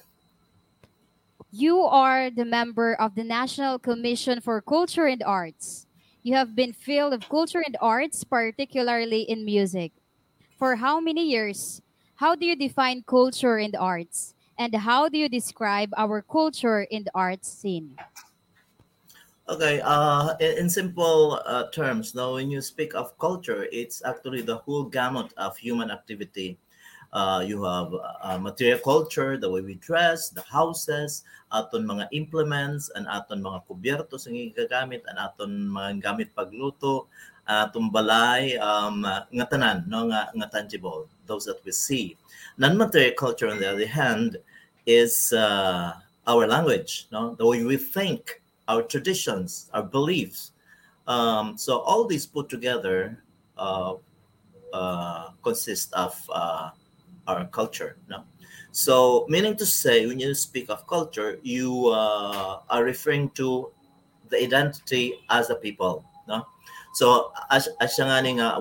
You 1.51 1.83
are 1.83 2.31
the 2.31 2.47
member 2.47 2.95
of 2.95 3.19
the 3.19 3.27
National 3.27 3.83
Commission 3.83 4.39
for 4.39 4.63
Culture 4.63 5.11
and 5.11 5.27
Arts. 5.27 5.91
You 6.25 6.35
have 6.37 6.57
been 6.57 6.73
field 6.73 7.13
of 7.13 7.29
culture 7.29 7.61
and 7.61 7.77
arts, 7.83 8.25
particularly 8.25 9.29
in 9.29 9.45
music. 9.45 9.93
For 10.57 10.75
how 10.75 10.99
many 10.99 11.29
years? 11.29 11.83
How 12.17 12.35
do 12.35 12.47
you 12.47 12.57
define 12.57 13.05
culture 13.05 13.59
and 13.59 13.77
arts? 13.77 14.33
And 14.57 14.75
how 14.75 15.11
do 15.11 15.19
you 15.19 15.29
describe 15.29 15.93
our 15.99 16.23
culture 16.23 16.89
in 16.89 17.05
the 17.05 17.11
arts 17.15 17.53
scene? 17.53 18.01
Okay, 19.51 19.83
uh, 19.85 20.33
in, 20.41 20.65
in 20.65 20.71
simple 20.71 21.43
uh, 21.45 21.69
terms, 21.69 22.15
now 22.15 22.33
when 22.41 22.51
you 22.51 22.63
speak 22.63 22.95
of 22.95 23.13
culture, 23.19 23.69
it's 23.71 24.01
actually 24.03 24.41
the 24.41 24.57
whole 24.57 24.85
gamut 24.85 25.29
of 25.37 25.59
human 25.59 25.91
activity. 25.91 26.57
Uh, 27.15 27.47
you 27.47 27.63
have 27.63 27.95
uh, 27.95 28.39
material 28.39 28.79
culture, 28.83 29.39
the 29.39 29.49
way 29.49 29.63
we 29.63 29.79
dress, 29.79 30.31
the 30.35 30.43
houses, 30.43 31.23
aton 31.55 31.87
mga 31.87 32.11
implements, 32.11 32.91
and 32.99 33.07
aton 33.07 33.39
mga 33.39 33.63
kubyertos 33.71 34.27
ang 34.27 34.35
gagamit, 34.51 35.07
and 35.07 35.23
aton 35.23 35.71
mga 35.71 36.03
gamit 36.03 36.35
pagluto, 36.35 37.07
aton 37.47 37.87
balay, 37.95 38.59
um, 38.59 39.07
nga 39.07 39.47
tanan, 39.47 39.87
no, 39.87 40.11
nga, 40.11 40.35
nga 40.35 40.51
tangible, 40.51 41.07
those 41.31 41.47
that 41.47 41.63
we 41.63 41.71
see. 41.71 42.19
Non-material 42.59 43.15
culture, 43.15 43.47
on 43.47 43.63
the 43.63 43.71
other 43.71 43.87
hand, 43.87 44.37
is 44.85 45.33
uh, 45.33 45.95
our 46.27 46.51
language, 46.51 47.07
no, 47.15 47.39
the 47.39 47.47
way 47.47 47.63
we 47.63 47.77
think, 47.77 48.43
our 48.67 48.83
traditions, 48.83 49.71
our 49.71 49.87
beliefs. 49.87 50.51
Um, 51.07 51.57
so 51.57 51.79
all 51.79 52.07
these 52.07 52.27
put 52.27 52.49
together 52.49 53.23
uh, 53.57 53.95
uh, 54.73 55.31
consist 55.45 55.93
of 55.93 56.19
uh, 56.33 56.71
our 57.27 57.47
culture. 57.47 57.97
No? 58.09 58.25
So, 58.73 59.27
meaning 59.29 59.57
to 59.57 59.67
say, 59.67 60.07
when 60.07 60.19
you 60.19 60.35
speak 60.35 60.69
of 60.69 60.87
culture, 60.87 61.39
you 61.43 61.89
uh, 61.89 62.61
are 62.69 62.85
referring 62.85 63.31
to 63.39 63.71
the 64.31 64.43
identity 64.43 65.15
as 65.31 65.51
a 65.51 65.55
people. 65.55 66.05
No? 66.27 66.47
So, 66.95 67.33
as, 67.51 67.69
as 67.81 67.99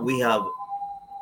we 0.01 0.19
have, 0.19 0.43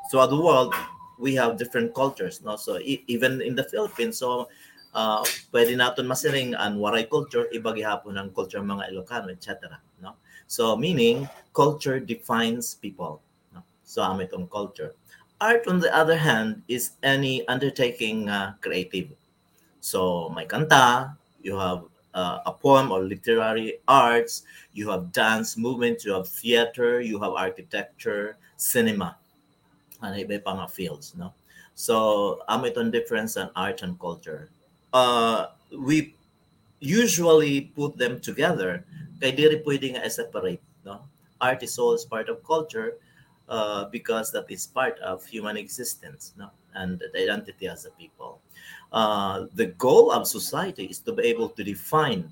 throughout 0.09 0.29
the 0.29 0.41
world, 0.41 0.75
we 1.17 1.35
have 1.35 1.57
different 1.57 1.95
cultures. 1.95 2.41
No? 2.43 2.55
So, 2.57 2.79
e- 2.79 3.03
even 3.07 3.41
in 3.41 3.55
the 3.55 3.63
Philippines, 3.63 4.17
so, 4.17 4.49
uh, 4.93 5.23
pwede 5.55 5.71
natin 5.79 6.07
masiring 6.07 6.51
ang 6.59 6.75
waray 6.79 7.07
culture, 7.07 7.47
iba 7.55 7.71
gihapon 7.71 8.19
ang 8.19 8.35
culture 8.35 8.59
mga 8.59 8.91
Ilocano, 8.91 9.31
etc. 9.31 9.79
No? 10.01 10.19
So, 10.47 10.75
meaning, 10.75 11.29
culture 11.55 11.99
defines 11.99 12.75
people. 12.75 13.23
No? 13.55 13.63
So, 13.87 14.03
amo 14.03 14.27
itong 14.27 14.51
culture. 14.51 14.91
Art, 15.41 15.65
on 15.67 15.79
the 15.81 15.89
other 15.89 16.15
hand, 16.15 16.61
is 16.69 16.91
any 17.01 17.41
undertaking 17.47 18.29
uh, 18.29 18.53
creative. 18.61 19.09
So, 19.81 20.29
my 20.29 20.45
kanta, 20.45 21.17
you 21.41 21.57
have 21.57 21.89
uh, 22.13 22.45
a 22.45 22.53
poem 22.53 22.91
or 22.91 23.01
literary 23.01 23.81
arts, 23.87 24.43
you 24.73 24.87
have 24.89 25.11
dance 25.11 25.57
movement, 25.57 26.05
you 26.05 26.13
have 26.13 26.27
theater, 26.29 27.01
you 27.01 27.19
have 27.19 27.33
architecture, 27.33 28.37
cinema, 28.55 29.17
and 30.05 30.13
iba 30.13 30.43
pa 30.43 30.53
nga 30.53 30.67
fields, 30.69 31.17
no? 31.17 31.33
So, 31.73 32.45
amo 32.45 32.69
itong 32.69 32.93
difference 32.93 33.35
an 33.35 33.49
art 33.55 33.81
and 33.81 33.97
culture. 33.97 34.53
Uh, 34.93 35.57
we 35.73 36.13
usually 36.79 37.73
put 37.73 37.97
them 37.97 38.21
together 38.21 38.85
kay 39.17 39.33
diri 39.33 39.61
pwede 39.65 39.97
nga 39.97 40.05
separate, 40.05 40.61
no? 40.85 41.01
Art 41.41 41.65
is 41.65 41.73
always 41.81 42.05
part 42.05 42.29
of 42.29 42.45
culture, 42.45 43.01
uh, 43.51 43.85
because 43.91 44.31
that 44.31 44.47
is 44.49 44.65
part 44.65 44.97
of 45.03 45.27
human 45.27 45.57
existence 45.57 46.33
no? 46.39 46.49
and 46.75 47.03
the 47.13 47.19
identity 47.19 47.67
as 47.67 47.85
a 47.85 47.91
people. 47.99 48.39
Uh, 48.91 49.45
the 49.55 49.67
goal 49.75 50.09
of 50.11 50.25
society 50.25 50.85
is 50.85 50.99
to 50.99 51.11
be 51.11 51.23
able 51.27 51.49
to 51.49 51.63
define 51.63 52.31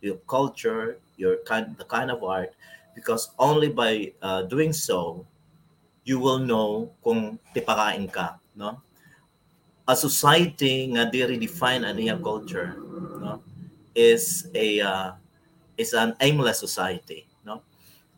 your 0.00 0.16
culture, 0.28 0.98
your 1.16 1.38
kind, 1.48 1.74
the 1.78 1.84
kind 1.84 2.10
of 2.10 2.22
art, 2.22 2.52
because 2.94 3.32
only 3.38 3.68
by 3.68 4.12
uh, 4.20 4.42
doing 4.42 4.72
so, 4.72 5.26
you 6.04 6.20
will 6.20 6.38
know 6.38 6.92
kung 7.02 7.38
tipakain 7.56 8.10
ka, 8.12 8.36
no? 8.56 8.80
A 9.88 9.96
society 9.96 10.92
nga 10.92 11.08
di 11.08 11.24
redefine 11.24 11.84
ang 11.84 11.96
iyang 11.96 12.22
culture, 12.22 12.76
no? 13.20 13.40
Is 13.92 14.48
a 14.54 14.80
uh, 14.80 15.08
is 15.76 15.92
an 15.92 16.16
aimless 16.20 16.60
society, 16.60 17.28
no? 17.44 17.60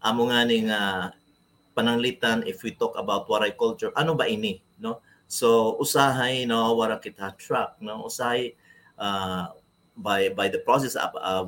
Amo 0.03 0.31
nga 0.31 0.47
uh, 0.47 1.07
pananglitan 1.73 2.45
if 2.45 2.63
we 2.63 2.73
talk 2.77 2.93
about 2.97 3.27
waray 3.29 3.53
culture 3.57 3.93
ano 3.97 4.13
ba 4.13 4.29
ini 4.29 4.61
no 4.81 5.01
so 5.29 5.77
usahay 5.81 6.45
no 6.45 6.77
wara 6.77 7.01
kita 7.01 7.33
track 7.41 7.77
no 7.81 8.05
usahay 8.07 8.53
uh, 9.01 9.51
by 10.01 10.33
by 10.33 10.49
the 10.49 10.61
process 10.65 10.97
of 10.97 11.13
uh, 11.21 11.45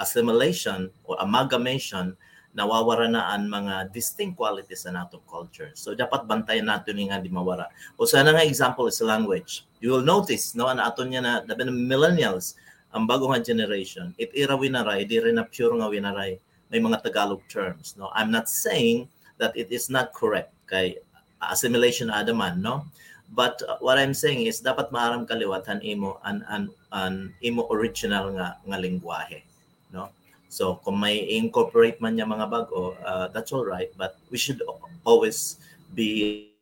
assimilation 0.00 0.88
or 1.04 1.16
amalgamation 1.20 2.16
nawawara 2.56 3.04
na 3.04 3.36
ang 3.36 3.52
mga 3.52 3.92
distinct 3.92 4.40
qualities 4.40 4.88
sa 4.88 4.90
natong 4.92 5.20
culture. 5.28 5.76
So 5.76 5.92
dapat 5.92 6.24
bantayan 6.24 6.72
natin 6.72 6.96
nga 7.12 7.20
di 7.20 7.28
mawara. 7.28 7.68
O 8.00 8.08
sana 8.08 8.32
nga 8.32 8.40
example 8.48 8.88
is 8.88 8.96
language. 9.04 9.68
You 9.84 9.92
will 9.92 10.06
notice 10.06 10.56
no 10.56 10.72
ang 10.72 10.80
aton 10.80 11.12
niya 11.12 11.20
na 11.20 11.32
dapat 11.44 11.68
millennials 11.68 12.56
ang 12.96 13.04
bago 13.04 13.28
nga 13.28 13.44
generation 13.44 14.16
it 14.16 14.32
ira 14.32 14.56
winaray 14.56 15.04
di 15.04 15.20
rin 15.20 15.36
na 15.36 15.44
pure 15.44 15.76
nga 15.76 15.92
winaray 15.92 16.40
may 16.72 16.80
mga 16.80 17.04
Tagalog 17.04 17.44
terms 17.44 17.92
no 18.00 18.08
I'm 18.16 18.32
not 18.32 18.48
saying 18.48 19.04
that 19.38 19.56
it 19.56 19.68
is 19.70 19.88
not 19.88 20.12
correct 20.12 20.52
kay 20.68 20.98
assimilation 21.40 22.08
adaman 22.08 22.60
no? 22.60 22.84
But 23.26 23.58
uh, 23.66 23.82
what 23.82 23.98
i'm 23.98 24.14
saying 24.14 24.46
is 24.46 24.62
dapat 24.62 24.94
maaram 24.94 25.26
kaliwatan 25.26 25.82
imo 25.82 26.22
an 26.22 26.46
an, 26.46 26.70
an 26.94 27.34
imo 27.42 27.66
original 27.74 28.30
nga 28.38 28.56
nga 28.62 28.78
lengguwahe 28.78 29.42
no? 29.90 30.14
So 30.46 30.78
kung 30.86 31.02
may 31.02 31.26
incorporate 31.26 31.98
man 31.98 32.14
niya 32.14 32.30
mga 32.30 32.46
bago 32.46 32.94
uh, 33.02 33.26
that's 33.34 33.50
all 33.50 33.66
right 33.66 33.90
but 33.98 34.14
we 34.30 34.38
should 34.38 34.62
always 35.02 35.58
be 35.94 36.54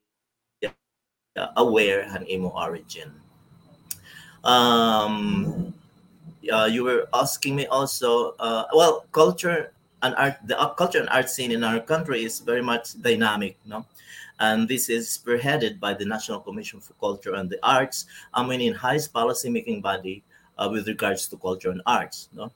aware 1.58 2.08
han 2.08 2.24
imo 2.30 2.54
origin. 2.54 3.12
Um 4.44 5.74
uh, 6.52 6.68
you 6.68 6.84
were 6.84 7.08
asking 7.14 7.56
me 7.56 7.66
also 7.66 8.34
uh, 8.38 8.64
well 8.72 9.04
culture 9.12 9.73
and 10.04 10.14
art 10.20 10.36
the 10.44 10.54
culture 10.76 11.00
and 11.00 11.08
art 11.08 11.32
scene 11.32 11.50
in 11.50 11.64
our 11.64 11.80
country 11.80 12.22
is 12.24 12.40
very 12.40 12.62
much 12.62 13.00
dynamic 13.00 13.56
no? 13.64 13.84
And 14.38 14.68
this 14.68 14.90
is 14.90 15.08
spearheaded 15.08 15.78
by 15.78 15.94
the 15.94 16.04
national 16.04 16.40
commission 16.40 16.80
for 16.80 16.92
culture 17.00 17.34
and 17.34 17.48
the 17.48 17.58
arts 17.64 18.06
i 18.34 18.44
mean 18.44 18.60
in 18.60 18.74
highest 18.74 19.12
policy 19.12 19.48
making 19.48 19.80
body 19.80 20.22
uh, 20.58 20.68
with 20.70 20.86
regards 20.86 21.26
to 21.28 21.36
culture 21.36 21.70
and 21.70 21.82
arts 21.86 22.28
no? 22.36 22.52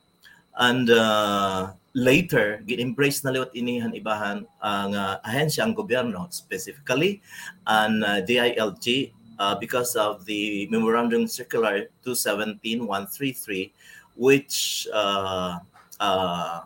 And 0.58 0.90
uh, 0.90 1.72
later 1.94 2.62
get 2.66 2.78
embraced 2.78 3.24
na 3.24 3.32
liwat 3.32 3.54
inihan 3.56 3.94
ibahan 3.96 4.44
ang 4.61 4.90
uh, 4.94 5.18
ahensya 5.24 5.64
ang 5.64 5.74
gobyerno 5.74 6.28
specifically 6.30 7.22
and 7.66 8.04
uh, 8.04 8.20
DILG 8.22 9.14
uh, 9.38 9.54
because 9.56 9.94
of 9.96 10.26
the 10.26 10.66
memorandum 10.70 11.26
circular 11.26 11.88
217-133 12.04 13.70
which 14.18 14.87
uh, 14.92 15.58
uh, 16.00 16.61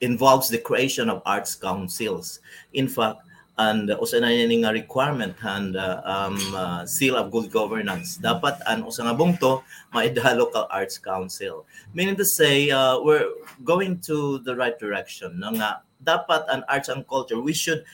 involves 0.00 0.48
the 0.48 0.58
creation 0.58 1.08
of 1.08 1.22
arts 1.26 1.54
councils. 1.54 2.40
In 2.72 2.88
fact, 2.88 3.20
and 3.60 3.92
usa 4.00 4.20
na 4.20 4.32
ni 4.32 4.64
nga 4.64 4.72
requirement 4.72 5.36
and 5.44 5.76
uh, 5.76 6.00
um, 6.04 6.40
uh, 6.56 6.86
seal 6.88 7.16
of 7.16 7.28
good 7.28 7.52
governance. 7.52 8.16
Dapat 8.16 8.64
an 8.64 8.88
usa 8.88 9.04
nga 9.04 9.12
bungto 9.12 9.60
maida 9.92 10.32
local 10.32 10.64
arts 10.72 10.96
council. 10.96 11.68
Meaning 11.92 12.16
to 12.16 12.24
say 12.24 12.72
uh, 12.72 12.96
we're 13.04 13.28
going 13.64 14.00
to 14.08 14.40
the 14.48 14.56
right 14.56 14.80
direction. 14.80 15.36
No 15.36 15.52
nga 15.52 15.84
dapat 16.00 16.48
an 16.48 16.64
arts 16.72 16.88
and 16.88 17.04
culture 17.04 17.36
we 17.36 17.52
should 17.52 17.84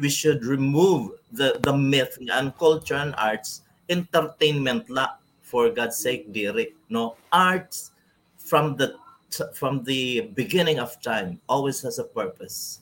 we 0.00 0.08
should 0.08 0.40
remove 0.44 1.12
the 1.32 1.60
the 1.60 1.74
myth 1.74 2.16
and 2.32 2.56
culture 2.56 2.96
and 2.96 3.12
arts 3.20 3.60
entertainment 3.92 4.88
la 4.88 5.20
for 5.44 5.68
God's 5.68 5.98
sake 6.00 6.32
diri 6.32 6.72
no 6.88 7.20
arts 7.28 7.92
from 8.38 8.78
the 8.80 8.96
from 9.54 9.84
the 9.84 10.32
beginning 10.34 10.78
of 10.78 11.00
time 11.02 11.40
always 11.48 11.80
has 11.82 11.98
a 11.98 12.04
purpose. 12.04 12.80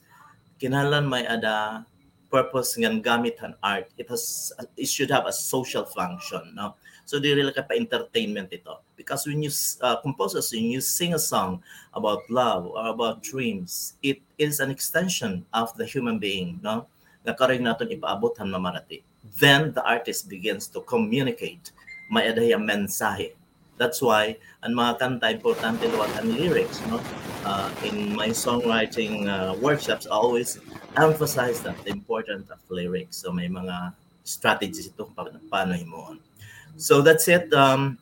Kinahanglan 0.61 1.05
may 1.07 1.23
ada 1.25 1.85
purpose 2.29 2.77
ngan 2.77 3.01
gamit 3.01 3.39
han 3.39 3.55
art. 3.63 3.89
It 3.97 4.09
has 4.09 4.53
it 4.77 4.89
should 4.89 5.09
have 5.09 5.25
a 5.25 5.33
social 5.33 5.85
function, 5.85 6.53
no? 6.53 6.75
So 7.09 7.17
di 7.17 7.33
really 7.33 7.53
ka 7.53 7.65
pa 7.65 7.73
entertainment 7.73 8.53
ito. 8.53 8.85
Because 8.93 9.25
when 9.25 9.41
you 9.41 9.49
uh, 9.81 9.97
compose 10.05 10.37
a 10.37 10.43
song, 10.45 10.69
you 10.69 10.81
sing 10.81 11.17
a 11.17 11.21
song 11.21 11.63
about 11.97 12.21
love 12.29 12.69
or 12.69 12.93
about 12.93 13.25
dreams, 13.25 13.97
it 14.05 14.21
is 14.37 14.61
an 14.61 14.69
extension 14.69 15.45
of 15.53 15.73
the 15.77 15.85
human 15.85 16.21
being, 16.21 16.61
no? 16.61 16.85
Nga 17.25 17.33
karing 17.33 17.65
naton 17.65 17.89
ipaabot 17.89 18.37
han 18.37 18.53
mamarati. 18.53 19.01
Then 19.41 19.73
the 19.73 19.81
artist 19.81 20.29
begins 20.29 20.69
to 20.73 20.85
communicate 20.85 21.73
may 22.09 22.25
adahay 22.25 22.57
ang 22.57 22.65
mensahe 22.65 23.37
that's 23.79 24.03
why 24.03 24.35
ang 24.59 24.75
mga 24.75 24.99
kanta 24.99 25.31
importante 25.31 25.87
luwag 25.87 26.11
ang 26.19 26.27
lyrics 26.35 26.83
no? 26.91 26.99
Uh, 27.47 27.71
in 27.87 28.11
my 28.11 28.27
songwriting 28.35 29.31
uh, 29.31 29.55
workshops 29.63 30.03
I 30.03 30.19
always 30.19 30.59
emphasize 30.99 31.63
that 31.63 31.79
the 31.87 31.95
importance 31.95 32.51
of 32.51 32.59
lyrics. 32.67 33.23
So 33.23 33.31
may 33.31 33.47
mga 33.47 33.95
strategies 34.27 34.91
ito 34.91 35.07
pa, 35.15 35.31
paano 35.47 35.79
himuon. 35.79 36.19
So 36.75 36.99
that's 36.99 37.31
it. 37.31 37.47
Um 37.55 37.97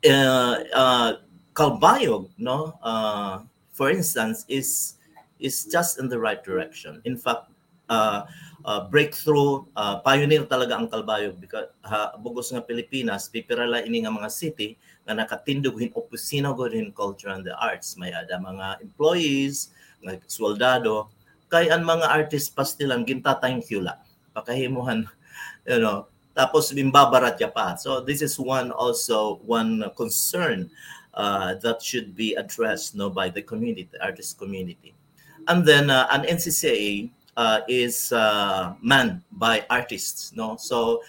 uh, 0.00 0.56
uh, 0.72 1.10
Calbayog 1.52 2.32
no? 2.40 2.72
Uh, 2.80 3.44
for 3.76 3.92
instance 3.92 4.48
is 4.48 4.96
is 5.36 5.68
just 5.68 6.00
in 6.00 6.08
the 6.08 6.16
right 6.16 6.40
direction. 6.40 7.04
In 7.04 7.20
fact 7.20 7.52
uh, 7.92 8.24
uh, 8.64 8.86
breakthrough 8.88 9.66
uh, 9.74 9.98
pioneer 10.02 10.46
talaga 10.46 10.78
ang 10.78 10.86
Kalbayog 10.86 11.38
because 11.38 11.70
ha, 11.82 12.14
bugos 12.18 12.50
nga 12.54 12.62
Pilipinas 12.62 13.26
pipirala 13.28 13.82
ini 13.82 14.02
nga 14.02 14.14
mga 14.14 14.30
city 14.30 14.78
nga 15.02 15.14
nakatindog 15.18 15.78
hin 15.78 15.90
opisina 15.94 16.54
hin 16.70 16.94
culture 16.94 17.30
and 17.30 17.46
the 17.46 17.54
arts. 17.58 17.98
May 17.98 18.14
ada 18.14 18.38
mga 18.38 18.82
employees 18.82 19.74
nga 20.02 20.18
soldado 20.30 21.10
kay 21.50 21.68
ang 21.68 21.84
mga 21.84 22.08
artist 22.08 22.56
pa 22.56 22.64
stilang 22.64 23.04
ginta 23.04 23.36
thank 23.36 23.68
you 23.68 23.84
la 23.84 23.98
pakahimuhan 24.32 25.04
you 25.68 25.78
know. 25.82 26.06
Tapos 26.32 26.72
bimbabarat 26.72 27.36
ya 27.36 27.52
pa. 27.52 27.76
So 27.76 28.00
this 28.00 28.24
is 28.24 28.40
one 28.40 28.72
also 28.72 29.42
one 29.44 29.84
concern 29.92 30.72
uh, 31.12 31.60
that 31.60 31.84
should 31.84 32.16
be 32.16 32.32
addressed 32.40 32.96
no 32.96 33.12
by 33.12 33.28
the 33.28 33.44
community 33.44 33.92
artist 34.00 34.40
community. 34.40 34.96
And 35.44 35.66
then 35.66 35.90
uh, 35.90 36.08
an 36.08 36.24
NCCA 36.24 37.10
uh, 37.36 37.60
is 37.68 38.12
uh, 38.12 38.74
manned 38.82 39.22
by 39.32 39.64
artists 39.70 40.32
no? 40.36 40.56
So 40.56 41.02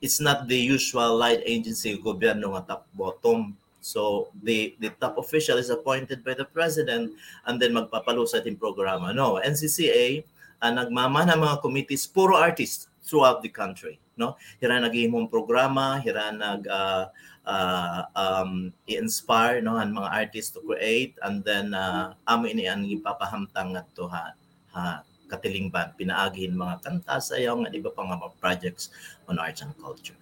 it's 0.00 0.20
not 0.20 0.48
the 0.48 0.58
usual 0.58 1.16
light 1.16 1.40
agency 1.44 1.96
gobyerno 1.96 2.52
nga 2.56 2.76
top 2.76 2.82
bottom 2.92 3.56
so 3.84 4.28
the 4.44 4.76
the 4.80 4.92
top 4.96 5.16
official 5.20 5.60
is 5.60 5.68
appointed 5.68 6.24
by 6.24 6.32
the 6.32 6.44
president 6.44 7.12
and 7.48 7.60
then 7.60 7.76
magpapalo 7.76 8.24
sa 8.28 8.40
ating 8.40 8.60
programa 8.60 9.12
no? 9.12 9.40
NCCA 9.40 10.24
ang 10.64 10.80
nagmamana 10.80 11.36
mga 11.36 11.60
committees 11.60 12.08
puro 12.08 12.36
artists 12.36 12.88
throughout 13.04 13.40
the 13.40 13.52
country 13.52 14.00
no? 14.16 14.36
Hira 14.60 14.80
naghimong 14.80 15.28
programa 15.28 16.00
hira 16.00 16.32
nag 16.32 16.64
uh, 16.68 17.08
uh, 17.44 18.00
um, 18.16 18.72
i-inspire 18.88 19.60
no? 19.60 19.76
Ang 19.76 19.96
mga 19.96 20.10
artists 20.12 20.52
to 20.56 20.60
create 20.64 21.16
and 21.24 21.44
then 21.44 21.72
uh, 21.72 22.12
amo 22.28 22.48
ini 22.48 22.68
ang 22.68 22.84
ipapahamtang 22.88 23.76
ngadto 23.76 24.08
ha, 24.08 24.32
ha 24.72 25.04
katilingban 25.28 25.96
pinaaghin 25.96 26.54
mga 26.54 26.84
kanta 26.84 27.18
sayaw 27.20 27.56
nga 27.64 27.70
iba 27.72 27.90
pa 27.90 28.04
nga 28.04 28.20
mga 28.20 28.36
projects 28.38 28.92
on 29.28 29.40
arts 29.40 29.64
and 29.64 29.74
culture. 29.80 30.16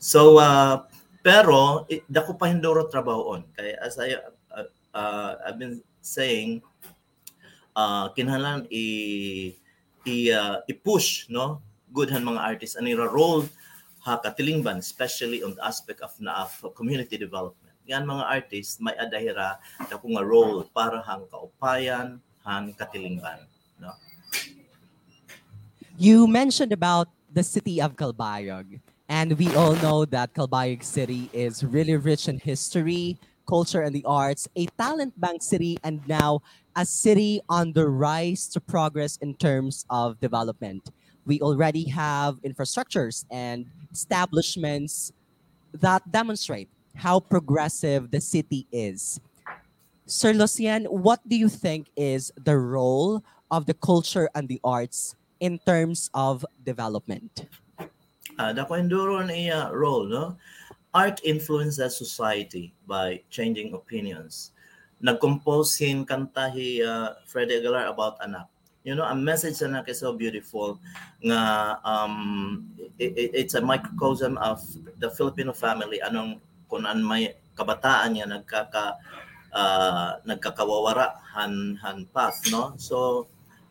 So 0.00 0.40
uh, 0.40 0.84
pero 1.20 1.84
dako 2.08 2.36
pa 2.40 2.48
hindoro 2.48 2.88
trabahoon 2.88 3.44
kay 3.52 3.76
as 3.76 4.00
I 4.00 4.16
uh, 4.16 4.68
uh, 4.96 5.32
I've 5.44 5.60
been 5.60 5.84
saying 6.00 6.64
uh, 7.76 8.08
kinahanglan 8.16 8.64
i 8.72 8.86
i 10.08 10.16
uh, 10.32 10.64
i-push 10.64 11.28
no 11.28 11.60
good 11.92 12.08
han 12.08 12.24
mga 12.24 12.40
artists 12.40 12.80
ani 12.80 12.96
role 12.96 13.44
ha 14.00 14.16
katilingban 14.16 14.80
especially 14.80 15.44
on 15.44 15.52
the 15.52 15.62
aspect 15.64 16.00
of 16.00 16.12
na 16.16 16.48
of 16.48 16.56
community 16.72 17.20
development. 17.20 17.76
Yan 17.84 18.08
mga 18.08 18.24
artists 18.24 18.80
may 18.80 18.96
adahira 18.96 19.60
dako 19.92 20.16
nga 20.16 20.24
role 20.24 20.64
para 20.72 21.04
hang 21.04 21.28
kaupayan 21.28 22.16
han 22.48 22.72
katilingban 22.72 23.44
no 23.76 23.92
You 26.00 26.26
mentioned 26.26 26.72
about 26.72 27.08
the 27.30 27.42
city 27.42 27.78
of 27.78 27.94
Calbayog, 27.94 28.80
and 29.10 29.36
we 29.36 29.54
all 29.54 29.74
know 29.84 30.06
that 30.06 30.32
Calbayog 30.32 30.82
City 30.82 31.28
is 31.34 31.62
really 31.62 31.94
rich 31.94 32.26
in 32.26 32.38
history, 32.38 33.18
culture, 33.46 33.82
and 33.82 33.94
the 33.94 34.06
arts, 34.06 34.48
a 34.56 34.64
talent 34.80 35.12
bank 35.20 35.42
city, 35.42 35.76
and 35.84 36.00
now 36.08 36.40
a 36.74 36.86
city 36.86 37.42
on 37.50 37.74
the 37.74 37.86
rise 37.86 38.48
to 38.48 38.62
progress 38.62 39.18
in 39.20 39.34
terms 39.34 39.84
of 39.90 40.18
development. 40.20 40.88
We 41.26 41.38
already 41.42 41.84
have 41.90 42.40
infrastructures 42.48 43.26
and 43.30 43.66
establishments 43.92 45.12
that 45.74 46.10
demonstrate 46.10 46.70
how 46.96 47.20
progressive 47.20 48.10
the 48.10 48.22
city 48.22 48.66
is. 48.72 49.20
Sir 50.06 50.32
Lucien, 50.32 50.86
what 50.86 51.20
do 51.28 51.36
you 51.36 51.50
think 51.50 51.88
is 51.94 52.32
the 52.42 52.56
role 52.56 53.22
of 53.50 53.66
the 53.66 53.74
culture 53.74 54.30
and 54.34 54.48
the 54.48 54.60
arts 54.64 55.14
in 55.40 55.58
terms 55.64 56.10
of 56.14 56.44
development? 56.62 57.48
uh, 58.38 58.52
dako 58.54 58.76
enduro 58.78 59.20
niya 59.24 59.70
role 59.72 60.06
no? 60.08 60.36
Art 60.90 61.22
influences 61.22 61.94
society 61.94 62.74
by 62.86 63.22
changing 63.30 63.74
opinions. 63.78 64.50
Nag-compose 65.00 65.78
kantahi 66.04 66.82
uh, 66.82 67.14
Freddie 67.30 67.62
Aguilar 67.62 67.86
about 67.86 68.18
anak. 68.20 68.50
You 68.82 68.96
know 68.96 69.04
a 69.06 69.14
message 69.14 69.60
na 69.62 69.84
is 69.86 70.00
so 70.00 70.16
beautiful 70.16 70.80
nga 71.22 71.40
um 71.84 72.64
it, 72.98 73.12
it- 73.16 73.32
it's 73.46 73.54
a 73.54 73.60
microcosm 73.62 74.34
of 74.40 74.58
the 74.98 75.10
Filipino 75.12 75.52
family. 75.52 76.00
Anong 76.02 76.40
kung 76.66 76.88
an 76.88 77.04
may 77.04 77.36
kabataan 77.54 78.16
niya 78.16 78.26
nagkaka 78.26 78.96
uh, 79.52 80.10
nagkakawawara 80.26 81.20
han 81.36 81.76
han 81.84 82.08
path 82.10 82.40
no? 82.50 82.74
So 82.80 83.28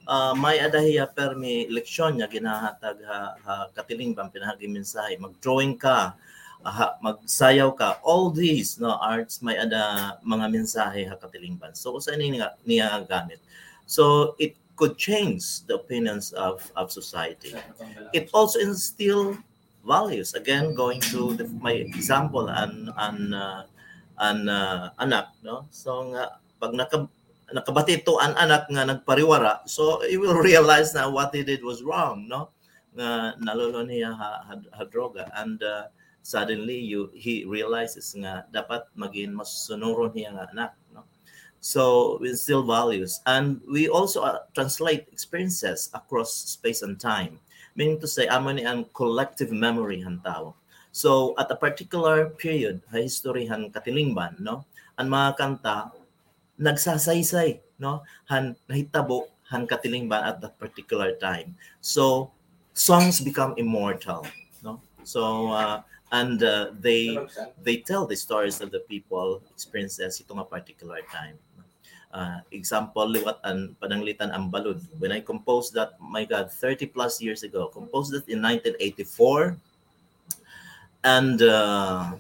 uh, 0.10 0.34
may 0.34 0.58
adahiya 0.58 1.14
permi 1.14 1.70
leksyon 1.70 2.18
niya 2.18 2.26
ginahatag 2.26 2.98
ha, 3.06 3.38
ha 3.46 3.56
katilingban 3.78 4.34
pinahagi 4.34 4.66
mensahe. 4.66 5.22
Mag-drawing 5.22 5.78
ka 5.78 6.18
aha, 6.66 6.98
magsayaw 7.00 7.72
ka. 7.78 8.02
All 8.02 8.34
these 8.34 8.82
no 8.82 8.98
arts 8.98 9.40
may 9.46 9.56
ada 9.56 10.18
mga 10.26 10.46
mensahe 10.50 11.06
ha 11.06 11.16
katilingban. 11.16 11.78
So 11.78 11.94
usa 11.96 12.18
ni 12.18 12.34
niya, 12.34 12.58
niya 12.66 13.06
gamit. 13.06 13.40
So 13.86 14.34
it 14.42 14.58
could 14.76 14.98
change 14.98 15.64
the 15.70 15.78
opinions 15.78 16.34
of 16.34 16.66
of 16.74 16.90
society. 16.90 17.54
It 18.12 18.34
also 18.34 18.60
instill 18.60 19.38
values. 19.86 20.34
Again 20.34 20.74
going 20.74 21.00
to 21.14 21.36
the, 21.38 21.46
my 21.60 21.76
example 21.80 22.50
an 22.50 22.92
an 22.98 23.32
uh, 23.36 23.64
an 24.20 24.50
uh, 24.50 24.92
anak 25.00 25.36
no? 25.44 25.68
So 25.72 26.12
nga 26.12 26.40
pag 26.60 26.76
naka 26.76 27.08
nakabati 27.54 28.04
to 28.06 28.18
an 28.22 28.36
anak 28.38 28.70
nga 28.70 28.86
nagpariwara. 28.86 29.66
So 29.66 30.04
you 30.06 30.22
will 30.22 30.38
realize 30.38 30.94
na 30.94 31.10
what 31.10 31.34
he 31.34 31.44
did 31.44 31.64
was 31.64 31.84
wrong 31.84 32.28
no? 32.30 32.54
Nga 32.96 33.42
nalolo 33.42 33.86
niya 33.86 34.14
ha, 34.14 34.46
ha, 34.46 34.54
ha 34.56 34.84
droga. 34.86 35.30
And 35.36 35.62
uh, 35.64 35.90
suddenly 36.22 36.78
you 36.78 37.10
he 37.16 37.46
realizes 37.46 38.14
nga 38.18 38.46
dapat 38.54 38.86
maging 38.94 39.34
mas 39.34 39.50
sunuron 39.68 40.14
niya 40.14 40.36
nga 40.36 40.46
anak 40.54 40.72
no? 40.94 41.06
So 41.60 42.18
we 42.24 42.32
instill 42.32 42.64
values. 42.64 43.20
And 43.28 43.60
we 43.68 43.92
also 43.92 44.24
uh, 44.24 44.48
translate 44.56 45.12
experiences 45.12 45.92
across 45.94 46.32
space 46.32 46.82
and 46.82 46.96
time. 47.00 47.40
Meaning 47.76 48.00
to 48.00 48.08
say 48.08 48.28
amo 48.28 48.52
ni 48.56 48.64
ang 48.64 48.88
collective 48.96 49.52
memory 49.52 50.00
han 50.02 50.24
tao. 50.24 50.56
So 50.92 51.36
at 51.38 51.52
a 51.52 51.60
particular 51.60 52.32
period 52.34 52.82
history 52.92 53.46
han 53.46 53.70
katilingban 53.70 54.40
no? 54.40 54.66
Ang 55.00 55.12
mga 55.12 55.30
kanta 55.40 55.92
nagsasaysay 56.60 57.64
no? 57.80 58.04
Han 58.28 58.56
nahitabo 58.68 59.32
han 59.48 59.66
katilingban 59.66 60.22
at 60.22 60.44
that 60.44 60.60
particular 60.60 61.16
time. 61.18 61.56
So 61.82 62.30
songs 62.76 63.24
become 63.24 63.56
immortal 63.58 64.28
no? 64.62 64.84
So 65.04 65.50
uh, 65.56 65.82
and 66.12 66.44
uh, 66.44 66.76
they 66.80 67.18
they 67.64 67.78
tell 67.82 68.06
the 68.06 68.16
stories 68.16 68.62
of 68.62 68.70
the 68.70 68.84
people 68.86 69.42
experiences 69.50 70.22
itong 70.22 70.44
particular 70.50 71.00
time. 71.10 71.40
Uh, 72.10 72.42
example 72.50 73.06
liwat 73.06 73.38
an 73.46 73.78
pananglitan 73.78 74.34
ang 74.34 74.50
balud. 74.50 74.82
When 74.98 75.14
i 75.14 75.22
composed 75.22 75.78
that 75.78 75.94
my 76.02 76.26
god 76.26 76.50
30 76.50 76.90
plus 76.90 77.22
years 77.22 77.46
ago 77.46 77.70
composed 77.70 78.18
it 78.18 78.26
in 78.26 78.42
1984 78.42 79.62
and 81.06 81.38
uh, 81.42 82.18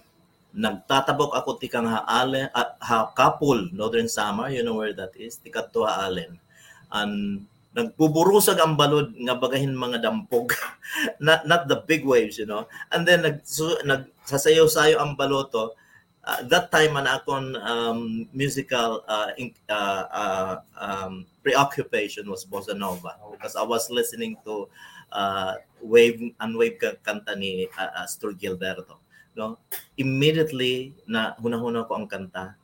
nagtatabok 0.54 1.38
ako 1.38 1.62
tikang 1.62 1.86
haalen 1.86 2.50
uh, 2.58 2.74
ha 2.82 3.14
kapul 3.14 3.70
northern 3.70 4.10
samar 4.10 4.50
you 4.50 4.66
know 4.66 4.78
where 4.78 4.94
that 4.94 5.14
is 5.14 5.38
tikat 5.38 5.70
to 5.70 5.86
haalen 5.86 6.42
and 6.90 7.46
nagbuburusag 7.78 8.58
ang 8.58 8.74
balod 8.74 9.14
nga 9.14 9.38
bagahin 9.38 9.78
mga 9.78 10.02
dampog. 10.02 10.54
Not 11.22 11.46
not 11.46 11.70
the 11.70 11.86
big 11.86 12.02
waves 12.02 12.42
you 12.42 12.50
know. 12.50 12.66
And 12.90 13.06
then 13.06 13.22
nag 13.22 13.46
so, 13.46 13.78
nagsasayaw-sayo 13.86 14.98
ang 14.98 15.14
baloto. 15.14 15.78
Uh, 16.26 16.42
that 16.50 16.74
time 16.74 16.98
man 16.98 17.08
akong 17.08 17.56
um, 17.64 18.28
musical 18.34 19.06
uh, 19.08 19.32
in, 19.38 19.54
uh, 19.70 20.04
uh, 20.12 20.56
um, 20.76 21.26
preoccupation 21.46 22.26
was 22.26 22.44
bossa 22.44 22.74
nova. 22.74 23.22
Because 23.32 23.54
I 23.56 23.64
was 23.64 23.88
listening 23.94 24.36
to 24.44 24.68
uh, 25.14 25.62
wave 25.80 26.20
and 26.42 26.52
wave 26.58 26.82
ka- 26.82 26.98
kanta 27.06 27.38
ni 27.38 27.70
uh, 27.70 28.04
Astor 28.04 28.34
Gilberto 28.34 28.98
no? 29.36 29.58
Immediately 29.98 30.94
na 31.06 31.36
hunahuna 31.38 31.86
ko 31.86 32.00
ang 32.00 32.08
kanta 32.10 32.56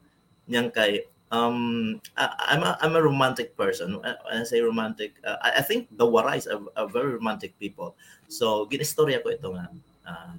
niyang 0.45 0.69
kay 0.69 1.05
um 1.33 1.97
I, 2.13 2.53
I'm 2.53 2.61
a 2.61 2.77
I'm 2.81 2.95
a 2.95 3.01
romantic 3.01 3.57
person. 3.57 3.97
When 3.97 4.15
I 4.29 4.45
say 4.45 4.61
romantic 4.61 5.17
uh, 5.25 5.41
I, 5.41 5.59
I 5.59 5.63
think 5.65 5.89
the 5.91 6.05
Warais 6.05 6.45
are, 6.45 6.61
are 6.77 6.89
very 6.89 7.17
romantic 7.17 7.57
people. 7.57 7.97
So 8.29 8.69
ginistorya 8.69 9.21
ko 9.25 9.33
ito 9.33 9.49
nga. 9.53 9.65
Uh, 10.05 10.33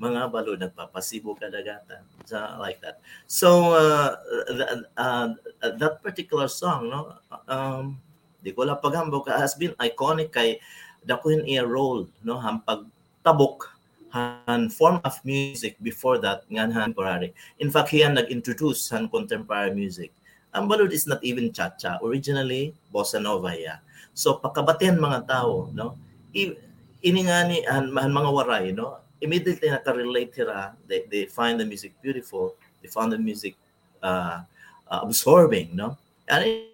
mga 0.00 0.32
balo 0.32 0.56
nagpapasibo 0.56 1.36
kadagatan 1.36 2.00
so, 2.24 2.40
like 2.56 2.80
that. 2.80 3.04
So 3.28 3.76
uh, 3.76 4.16
th- 4.48 4.88
uh, 4.96 5.36
that 5.60 6.00
particular 6.00 6.48
song 6.48 6.88
no 6.88 7.20
um 7.44 8.00
di 8.40 8.56
ko 8.56 8.64
lang 8.64 8.80
paghambog 8.80 9.28
ka 9.28 9.36
has 9.36 9.52
been 9.60 9.76
iconic 9.76 10.32
kay 10.32 10.56
dakuhin 11.04 11.44
iya 11.44 11.60
role 11.60 12.08
no 12.24 12.40
hampag 12.40 12.88
tabok 13.20 13.76
han 14.10 14.68
form 14.70 14.98
of 15.06 15.14
music 15.22 15.78
before 15.80 16.18
that 16.18 16.42
ngan 16.50 16.74
han 16.74 16.90
contemporary 16.90 17.30
in 17.62 17.70
fact 17.70 17.94
hiyan 17.94 18.18
nag-introduce 18.18 18.90
han 18.90 19.06
contemporary 19.06 19.70
music. 19.70 20.10
Ang 20.50 20.66
balud 20.66 20.90
is 20.90 21.06
not 21.06 21.22
even 21.22 21.54
cha-cha. 21.54 22.02
Originally 22.02 22.74
bossa 22.90 23.22
nova 23.22 23.54
ya 23.54 23.78
so 24.14 24.42
pakabatihan 24.42 24.98
mga 24.98 25.30
tao 25.30 25.70
no? 25.70 25.94
I, 26.34 26.54
ini 27.00 27.26
nga 27.26 27.46
ni 27.46 27.62
han, 27.64 27.90
han 27.94 28.10
mga 28.10 28.30
waray 28.34 28.74
no? 28.74 28.98
Immediately 29.20 29.70
nakarelate 29.70 30.42
they, 30.88 31.06
they 31.06 31.24
find 31.28 31.60
the 31.60 31.66
music 31.66 31.94
beautiful. 32.02 32.56
They 32.80 32.88
found 32.88 33.12
the 33.12 33.20
music 33.20 33.54
uh, 34.02 34.42
uh, 34.88 35.00
absorbing 35.04 35.76
no? 35.76 35.96
And 36.26 36.66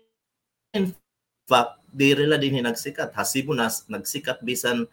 in 0.74 0.94
fact 1.48 1.82
di 1.90 2.12
rila 2.12 2.36
din 2.40 2.60
nagsikat. 2.64 3.12
Hasibo 3.16 3.56
nas 3.56 3.84
nagsikat 3.88 4.44
bisan 4.44 4.86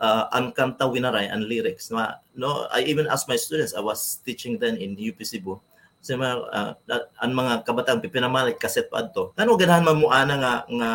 uh, 0.00 0.24
ang 0.32 0.52
kanta 0.52 0.84
winaray 0.88 1.28
ang 1.28 1.44
lyrics. 1.44 1.92
No, 2.34 2.68
I 2.72 2.84
even 2.84 3.08
asked 3.08 3.28
my 3.28 3.36
students 3.36 3.72
I 3.76 3.82
was 3.82 4.20
teaching 4.24 4.58
then 4.58 4.76
in 4.76 4.96
UP 4.96 5.20
Cebu. 5.24 5.60
Sa 6.04 6.14
mga 6.14 6.34
uh, 6.52 6.72
ang 7.18 7.32
mga 7.34 7.66
kabataan 7.66 7.98
pipinamalit 7.98 8.62
kaset 8.62 8.86
pa 8.86 9.02
adto 9.02 9.34
ano 9.34 9.58
ganahan 9.58 9.82
man 9.82 9.98
mo 9.98 10.06
ana 10.12 10.34
nga 10.38 10.54
nga 10.70 10.90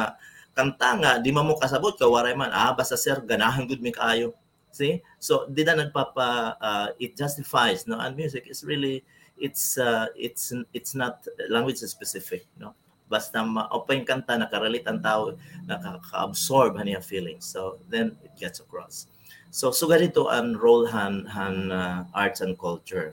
kanta 0.55 0.89
nga 1.03 1.11
di 1.19 1.35
man 1.35 1.47
mo 1.47 1.59
kasabot 1.59 1.97
ka 1.99 2.07
waray 2.07 2.37
man. 2.37 2.53
Ah 2.53 2.71
basta 2.71 2.95
sir 2.95 3.19
ganahan 3.19 3.67
gud 3.67 3.83
mi 3.83 3.91
kaayo. 3.91 4.31
See? 4.71 5.03
So 5.19 5.51
di 5.51 5.67
na 5.67 5.83
nagpapa 5.83 6.55
uh, 6.61 6.87
it 6.95 7.19
justifies 7.19 7.83
no? 7.89 7.99
And 7.99 8.15
music 8.15 8.47
is 8.47 8.63
really 8.63 9.03
it's 9.35 9.75
uh, 9.75 10.07
it's 10.15 10.55
it's 10.71 10.95
not 10.95 11.27
language 11.51 11.83
specific 11.83 12.47
no 12.55 12.71
basta 13.11 13.43
ma-open 13.43 14.07
kanta 14.07 14.39
nakarelate 14.39 14.87
ang 14.87 15.03
tao 15.03 15.35
nakaka-absorb 15.67 16.79
niya 16.79 17.03
feelings. 17.03 17.43
So 17.43 17.75
then 17.91 18.15
it 18.23 18.31
gets 18.39 18.63
across. 18.63 19.11
So 19.51 19.75
sugad 19.75 19.99
ito 19.99 20.31
ang 20.31 20.55
role 20.55 20.87
han 20.87 21.27
han 21.27 21.75
uh, 21.75 22.07
arts 22.15 22.39
and 22.39 22.55
culture. 22.55 23.11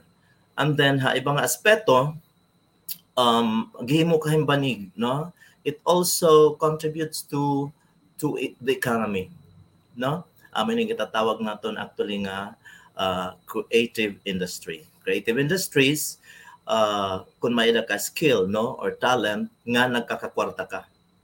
And 0.55 0.79
then 0.79 1.03
ha 1.03 1.19
ibang 1.19 1.35
aspeto 1.35 2.15
um 3.19 3.75
gihimo 3.83 4.23
kahim 4.23 4.47
banig 4.47 4.87
no? 4.95 5.35
It 5.67 5.83
also 5.83 6.55
contributes 6.55 7.27
to 7.35 7.67
to 8.23 8.39
it, 8.39 8.55
the 8.63 8.71
economy 8.71 9.27
no? 9.99 10.23
Amin 10.55 10.87
yung 10.87 10.95
itatawag 10.95 11.43
naton 11.43 11.75
actually 11.75 12.23
nga 12.23 12.55
uh, 12.95 13.35
creative 13.43 14.15
industry. 14.23 14.87
Creative 15.03 15.35
industries 15.35 16.23
uh, 16.69 17.25
kung 17.41 17.57
may 17.57 17.73
ka 17.73 17.97
skill 17.97 18.45
no 18.45 18.77
or 18.77 18.93
talent 18.93 19.49
nga 19.65 19.89
nagkakakwarta 19.89 20.69
ka 20.69 20.81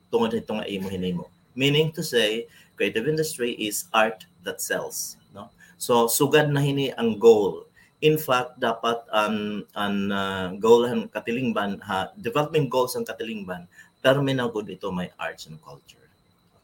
tungod 0.10 0.34
itong 0.34 0.66
imo 0.66 0.90
hinimo 0.90 1.26
meaning 1.54 1.94
to 1.94 2.02
say 2.02 2.50
creative 2.76 3.08
industry 3.08 3.54
is 3.62 3.86
art 3.94 4.26
that 4.44 4.60
sells 4.60 5.16
no? 5.32 5.54
So 5.78 6.10
sugad 6.10 6.52
na 6.52 6.64
hini 6.64 6.92
ang 6.96 7.20
goal. 7.20 7.68
In 8.04 8.20
fact 8.20 8.60
dapat 8.60 9.04
ang 9.12 9.64
ang 9.74 9.98
uh, 10.12 10.48
goal 10.60 10.88
ng 10.88 11.08
katilingban 11.14 11.80
ha 11.84 12.12
development 12.20 12.68
goals 12.68 12.94
ng 12.98 13.08
katilingban 13.08 13.66
terminal 14.04 14.52
good 14.54 14.70
ito 14.70 14.94
may 14.94 15.10
arts 15.18 15.50
and 15.50 15.58
culture. 15.66 16.06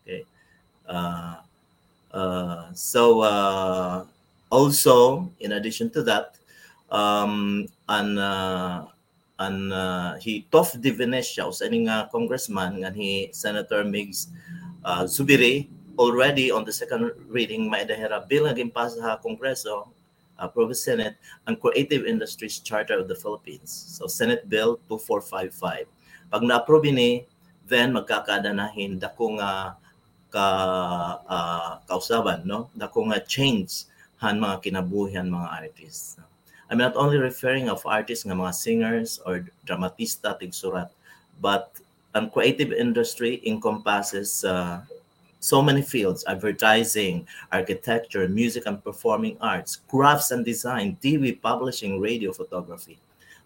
Okay? 0.04 0.28
Uh, 0.86 1.42
uh, 2.14 2.70
so 2.76 3.26
uh, 3.26 4.06
also 4.52 5.26
in 5.40 5.56
addition 5.56 5.90
to 5.90 6.04
that 6.04 6.38
um 6.92 7.66
an 7.92 8.16
uh, 8.16 8.88
an 9.44 9.72
uh, 9.76 10.16
he 10.24 10.48
tof 10.48 10.80
di 10.80 10.96
Venecia 10.96 11.44
sa 11.52 11.68
ining 11.68 11.92
uh, 11.92 12.08
congressman 12.08 12.80
nga 12.80 12.90
he 12.96 13.28
senator 13.36 13.84
Migs 13.84 14.32
uh, 14.88 15.04
Zubiri 15.04 15.68
already 16.00 16.48
on 16.54 16.64
the 16.64 16.72
second 16.72 17.12
reading 17.28 17.68
maidahera 17.68 18.24
bill 18.24 18.48
nga 18.48 18.56
gimpasa 18.56 19.04
sa 19.04 19.20
kongreso 19.20 19.92
approved 20.42 20.78
Senate 20.80 21.20
ang 21.46 21.54
Creative 21.60 22.08
Industries 22.10 22.58
Charter 22.66 22.98
of 22.98 23.06
the 23.06 23.14
Philippines. 23.14 23.70
So 23.70 24.10
Senate 24.10 24.50
Bill 24.50 24.82
2455. 24.90 25.86
Pag 26.34 26.42
na-approve 26.42 26.90
ni, 26.90 27.30
then 27.70 27.94
magkakadanahin 27.94 28.98
dako 28.98 29.38
nga 29.38 29.78
ka 30.32 30.48
uh, 31.28 31.72
kausaban 31.86 32.48
no 32.48 32.72
dako 32.72 33.12
nga 33.12 33.20
change 33.28 33.86
han 34.20 34.40
mga 34.40 34.64
kinabuhian 34.64 35.28
mga 35.28 35.48
artists. 35.68 36.18
I'm 36.72 36.80
not 36.80 36.96
only 36.96 37.20
referring 37.20 37.68
of 37.68 37.84
artists 37.84 38.24
nga 38.24 38.32
mga 38.32 38.56
singers 38.56 39.20
or 39.28 39.44
dramatista 39.68 40.40
tigsurat 40.40 40.88
but 41.44 41.76
ang 42.16 42.32
creative 42.32 42.72
industry 42.72 43.44
encompasses 43.44 44.48
uh, 44.48 44.80
so 45.44 45.60
many 45.60 45.84
fields 45.84 46.24
advertising, 46.32 47.28
architecture, 47.52 48.30
music 48.32 48.72
and 48.72 48.80
performing 48.80 49.36
arts, 49.44 49.84
crafts 49.92 50.32
and 50.32 50.48
design, 50.48 50.96
TV, 51.04 51.36
publishing, 51.36 52.00
radio, 52.00 52.32
photography. 52.32 52.96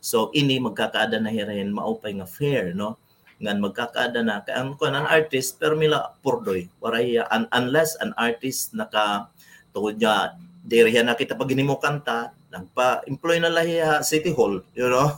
So 0.05 0.29
ini 0.37 0.61
magkakaada 0.61 1.17
na 1.17 1.33
hirin 1.33 1.73
maupay 1.73 2.21
nga 2.21 2.29
fair 2.29 2.77
no 2.77 3.01
ngan 3.41 3.57
magkakaada 3.57 4.21
na 4.21 4.45
kay 4.45 4.53
ang 4.53 4.77
kuan 4.77 4.93
an 4.93 5.09
artist 5.09 5.57
pero 5.57 5.73
mila 5.73 6.13
purdoy 6.23 6.69
waray 6.79 7.19
un, 7.19 7.49
unless 7.51 7.97
an 7.99 8.13
artist 8.15 8.71
naka 8.71 9.27
tungod 9.75 9.99
niya 9.99 10.37
diriya 10.63 11.03
na 11.03 11.17
kita 11.17 11.35
pag 11.35 11.51
mo 11.59 11.75
kanta 11.81 12.31
nagpa-employ 12.55 13.43
na 13.43 13.51
lahiya 13.51 13.99
city 13.99 14.31
hall 14.31 14.63
you 14.71 14.87
know 14.87 15.11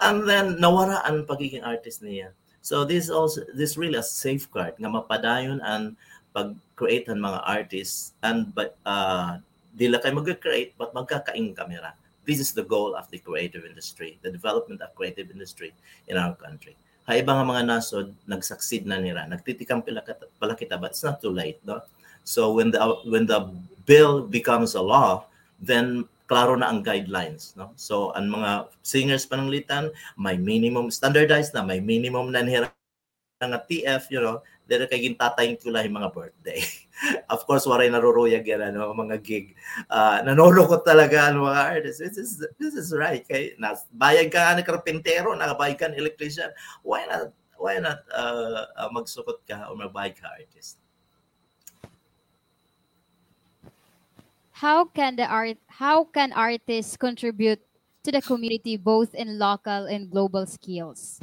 and 0.00 0.24
then 0.24 0.56
nawaraan 0.56 1.28
pagiging 1.28 1.60
artist 1.60 2.00
niya 2.00 2.32
so 2.64 2.82
this 2.88 3.12
also 3.12 3.44
this 3.52 3.76
really 3.76 4.00
a 4.00 4.04
safeguard 4.04 4.72
nga 4.80 4.88
mapadayon 4.88 5.60
ang 5.60 5.92
pag-create 6.32 7.08
ng 7.10 7.20
mga 7.20 7.40
artists 7.44 8.14
and 8.22 8.52
but 8.54 8.76
uh, 8.86 9.40
dila 9.74 10.02
kay 10.02 10.10
mag-create 10.14 10.74
but 10.74 10.94
magkakaing 10.94 11.54
kamera. 11.54 11.94
This 12.28 12.38
is 12.38 12.52
the 12.52 12.66
goal 12.66 12.92
of 12.92 13.08
the 13.08 13.18
creative 13.18 13.64
industry, 13.64 14.20
the 14.20 14.28
development 14.28 14.84
of 14.84 14.92
creative 14.92 15.32
industry 15.32 15.72
in 16.06 16.20
our 16.20 16.36
country. 16.36 16.76
Ha 17.08 17.16
iba 17.16 17.32
nga 17.32 17.46
mga 17.46 17.64
nasod 17.64 18.12
nag-succeed 18.28 18.84
na 18.84 19.00
nila, 19.00 19.24
nagtitikang 19.24 19.80
pala 19.80 20.54
kita 20.54 20.76
but 20.76 20.92
it's 20.92 21.00
not 21.00 21.24
too 21.24 21.32
late, 21.32 21.56
no? 21.64 21.80
So 22.28 22.52
when 22.52 22.68
the 22.68 22.80
when 23.08 23.24
the 23.24 23.48
bill 23.88 24.28
becomes 24.28 24.76
a 24.76 24.84
law, 24.84 25.24
then 25.56 26.04
klaro 26.28 26.54
na 26.54 26.68
ang 26.68 26.84
guidelines, 26.84 27.56
no? 27.56 27.72
So 27.74 28.12
ang 28.12 28.28
mga 28.28 28.68
singers 28.84 29.24
pananglitan, 29.24 29.90
may 30.20 30.36
minimum 30.36 30.92
standardized 30.92 31.56
na, 31.56 31.64
may 31.64 31.80
minimum 31.80 32.30
na 32.30 32.44
nila 32.44 32.68
nga 33.40 33.62
TF, 33.64 34.10
you 34.10 34.20
know, 34.20 34.42
dere 34.66 34.90
kay 34.90 34.98
gintatay 34.98 35.54
ko 35.56 35.70
lang 35.70 35.94
mga 35.94 36.10
birthday. 36.10 36.60
of 37.32 37.46
course, 37.46 37.64
waray 37.70 37.86
naruruyag 37.86 38.42
yan, 38.42 38.74
ano, 38.74 38.90
mga 38.90 39.22
gig. 39.22 39.54
Uh, 39.86 40.20
nanolo 40.26 40.66
ko 40.66 40.82
talaga 40.82 41.30
ang 41.30 41.46
mga 41.46 41.62
artists. 41.78 42.02
This 42.02 42.18
is, 42.18 42.30
this 42.58 42.74
is 42.74 42.90
right. 42.90 43.22
Kay, 43.22 43.54
nas, 43.56 43.86
bayag 43.94 44.34
ka 44.34 44.52
ni 44.58 44.66
karpintero, 44.66 45.32
nakabayag 45.38 45.78
ka 45.78 45.86
ni 45.86 46.02
electrician. 46.02 46.50
Why 46.82 47.06
not, 47.06 47.30
why 47.56 47.78
not 47.78 48.02
uh, 48.10 48.66
magsukot 48.90 49.46
ka 49.46 49.70
o 49.70 49.78
magbayag 49.78 50.18
ka 50.18 50.26
artist? 50.34 50.82
How 54.58 54.90
can 54.90 55.14
the 55.14 55.22
art 55.22 55.54
how 55.70 56.02
can 56.10 56.34
artists 56.34 56.98
contribute 56.98 57.62
to 58.02 58.10
the 58.10 58.18
community 58.18 58.74
both 58.74 59.14
in 59.14 59.38
local 59.38 59.86
and 59.86 60.10
global 60.10 60.50
skills? 60.50 61.22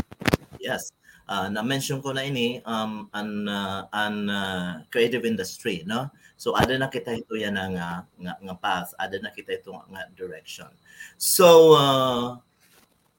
Yes. 0.55 0.95
Uh, 1.27 1.51
na-mention 1.51 1.99
ko 1.99 2.15
na 2.15 2.23
ini 2.23 2.63
um 2.63 3.11
an 3.11 3.51
uh, 3.51 3.91
an 3.91 4.31
uh, 4.31 4.71
creative 4.87 5.27
industry 5.27 5.83
no? 5.83 6.07
So 6.39 6.55
ada 6.55 6.79
na 6.79 6.87
kita 6.87 7.11
ito 7.11 7.35
yan 7.35 7.59
nga, 7.59 8.07
nga, 8.07 8.33
nga 8.39 8.55
path. 8.55 8.95
Ada 8.95 9.19
na 9.19 9.35
kita 9.35 9.59
ito 9.59 9.75
nga 9.75 10.07
direction. 10.15 10.71
So 11.19 11.75
uh, 11.75 12.39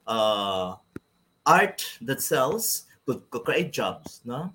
uh, 0.08 0.80
art 1.44 1.84
that 2.00 2.24
sells 2.24 2.88
could, 3.04 3.20
could 3.28 3.44
create 3.44 3.68
jobs 3.68 4.24
no? 4.24 4.48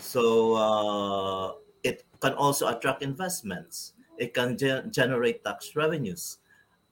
So 0.00 0.56
uh, 0.56 1.46
it 1.84 2.08
can 2.24 2.32
also 2.40 2.72
attract 2.72 3.04
investments 3.04 3.92
it 4.18 4.34
can 4.34 4.58
ge- 4.58 4.84
generate 4.90 5.40
tax 5.46 5.74
revenues 5.78 6.38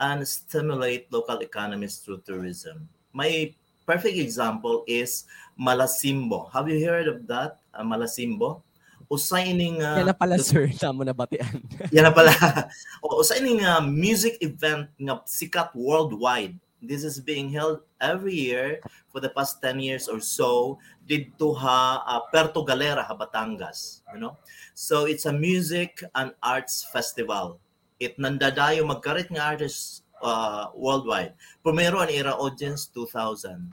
and 0.01 0.23
stimulate 0.27 1.11
local 1.13 1.39
economies 1.43 1.99
through 2.01 2.21
tourism 2.25 2.89
My 3.17 3.49
perfect 3.89 4.21
example 4.21 4.85
is 4.85 5.25
Malasimbo. 5.57 6.53
Have 6.53 6.69
you 6.69 6.85
heard 6.85 7.09
of 7.09 7.25
that? 7.33 7.65
Uh, 7.73 7.81
Malasimbo? 7.81 8.61
Usay 9.09 9.57
ning 9.57 9.81
uh, 9.81 10.05
Yan 10.05 10.13
na 10.13 10.13
pala 10.13 10.37
sir, 10.37 10.69
tamo 10.77 11.01
na 11.01 11.17
batian. 11.17 11.65
yan 11.89 12.05
na 12.05 12.13
pala. 12.13 12.29
o 13.01 13.25
usay 13.25 13.41
ning 13.41 13.65
uh, 13.65 13.81
music 13.81 14.37
event 14.45 14.93
nga 15.01 15.25
sikat 15.25 15.73
worldwide. 15.73 16.61
This 16.83 17.05
is 17.05 17.21
being 17.21 17.49
held 17.49 17.81
every 18.01 18.37
year 18.37 18.81
for 19.09 19.21
the 19.21 19.33
past 19.33 19.63
10 19.65 19.81
years 19.81 20.09
or 20.09 20.21
so 20.21 20.77
dito 21.09 21.57
ha 21.57 22.05
uh, 22.05 22.21
Puerto 22.29 22.61
Galera, 22.61 23.01
ha 23.01 23.17
Batangas, 23.17 24.05
you 24.13 24.21
know. 24.21 24.37
So 24.77 25.09
it's 25.09 25.25
a 25.25 25.33
music 25.33 26.05
and 26.15 26.37
arts 26.43 26.85
festival. 26.93 27.59
It 27.97 28.21
nandadayo 28.21 28.85
magkarit 28.85 29.33
nga 29.33 29.57
artists 29.57 30.05
uh, 30.21 30.69
worldwide. 30.77 31.33
Primero 31.65 32.05
ang 32.05 32.13
era 32.13 32.37
audience 32.37 32.93
2,000. 32.93 33.73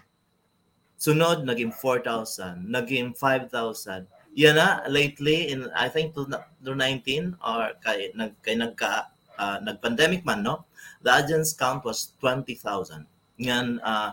Sunod 0.96 1.44
naging 1.44 1.76
4,000, 1.76 2.64
naging 2.64 3.12
5,000. 3.20 4.08
Yan 4.34 4.56
na 4.56 4.82
lately 4.88 5.52
in 5.52 5.68
I 5.76 5.92
think 5.92 6.16
2019 6.16 7.38
or 7.44 7.76
kay 7.84 8.10
nag 8.16 8.34
kay 8.42 8.58
nagka 8.58 9.12
uh, 9.38 9.60
nag-pandemic 9.62 10.26
man 10.26 10.42
no. 10.42 10.66
The 11.02 11.12
audience 11.12 11.54
count 11.54 11.84
was 11.84 12.16
20,000. 12.20 13.06
Ngan 13.40 13.80
uh, 13.84 14.12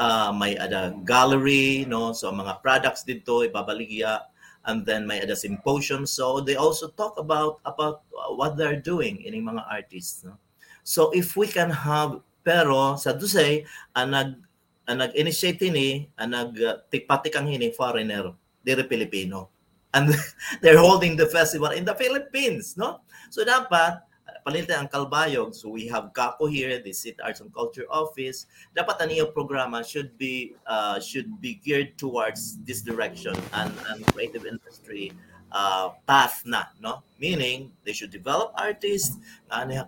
uh, 0.00 0.30
may 0.32 0.56
ada 0.56 0.96
gallery 1.04 1.84
no? 1.84 2.16
So 2.16 2.32
mga 2.32 2.64
products 2.64 3.04
dito 3.04 3.44
ibabaligya 3.44 4.24
and 4.68 4.84
then 4.84 5.04
may 5.04 5.20
ada 5.20 5.36
symposium. 5.36 6.08
So 6.08 6.40
they 6.40 6.56
also 6.56 6.88
talk 6.92 7.20
about 7.20 7.60
about 7.68 8.04
what 8.36 8.56
they're 8.56 8.80
doing 8.80 9.20
in 9.24 9.36
mga 9.44 9.64
artists 9.68 10.24
no? 10.24 10.40
So 10.84 11.12
if 11.12 11.36
we 11.36 11.46
can 11.46 11.68
have 11.68 12.24
pero 12.40 12.96
sa 12.96 13.12
dusay 13.12 13.68
ang 13.92 14.16
nag 14.16 14.30
ang 14.88 15.06
nag-initiate 15.06 15.68
ni 15.70 16.08
ang 16.16 16.32
nag 16.32 16.52
tikpatikang 16.88 17.46
hini 17.46 17.70
foreigner 17.76 18.32
dire 18.64 18.82
Filipino 18.88 19.52
and 19.92 20.10
they're 20.64 20.80
holding 20.80 21.14
the 21.14 21.28
festival 21.28 21.70
in 21.76 21.84
the 21.84 21.94
Philippines 21.94 22.74
no? 22.80 23.04
So 23.28 23.44
dapat 23.44 24.00
palitan 24.42 24.84
ang 24.84 24.88
Calbayog 24.88 25.54
so 25.54 25.68
we 25.68 25.86
have 25.88 26.12
Kako 26.16 26.50
here 26.50 26.80
the 26.80 26.92
City 26.92 27.18
Arts 27.22 27.40
and 27.40 27.52
Culture 27.52 27.86
Office 27.88 28.48
dapat 28.74 29.00
ang 29.00 29.10
iyong 29.12 29.32
programa 29.32 29.84
should 29.84 30.16
be 30.16 30.56
uh, 30.68 30.98
should 30.98 31.28
be 31.40 31.60
geared 31.60 31.96
towards 32.00 32.60
this 32.64 32.80
direction 32.80 33.36
and 33.56 33.72
and 33.92 34.04
creative 34.12 34.44
industry 34.48 35.12
uh, 35.52 35.94
path 36.08 36.42
na 36.48 36.72
no 36.80 37.04
meaning 37.20 37.70
they 37.84 37.92
should 37.92 38.10
develop 38.10 38.52
artists 38.56 39.20
nga 39.48 39.86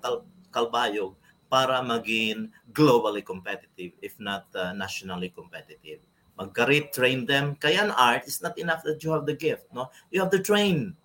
Calbayog 0.53 1.17
para 1.53 1.85
maging 1.85 2.49
globally 2.73 3.21
competitive, 3.21 3.93
if 4.01 4.17
not 4.17 4.49
uh, 4.57 4.73
nationally 4.73 5.29
competitive. 5.29 6.01
Magka 6.33 6.65
train 6.89 7.29
them. 7.29 7.61
Kaya 7.61 7.93
art 7.93 8.25
is 8.25 8.41
not 8.41 8.57
enough 8.57 8.81
that 8.89 9.05
you 9.05 9.13
have 9.13 9.29
the 9.29 9.37
gift. 9.37 9.69
No, 9.69 9.93
You 10.09 10.25
have 10.25 10.33
to 10.33 10.41
train. 10.41 10.97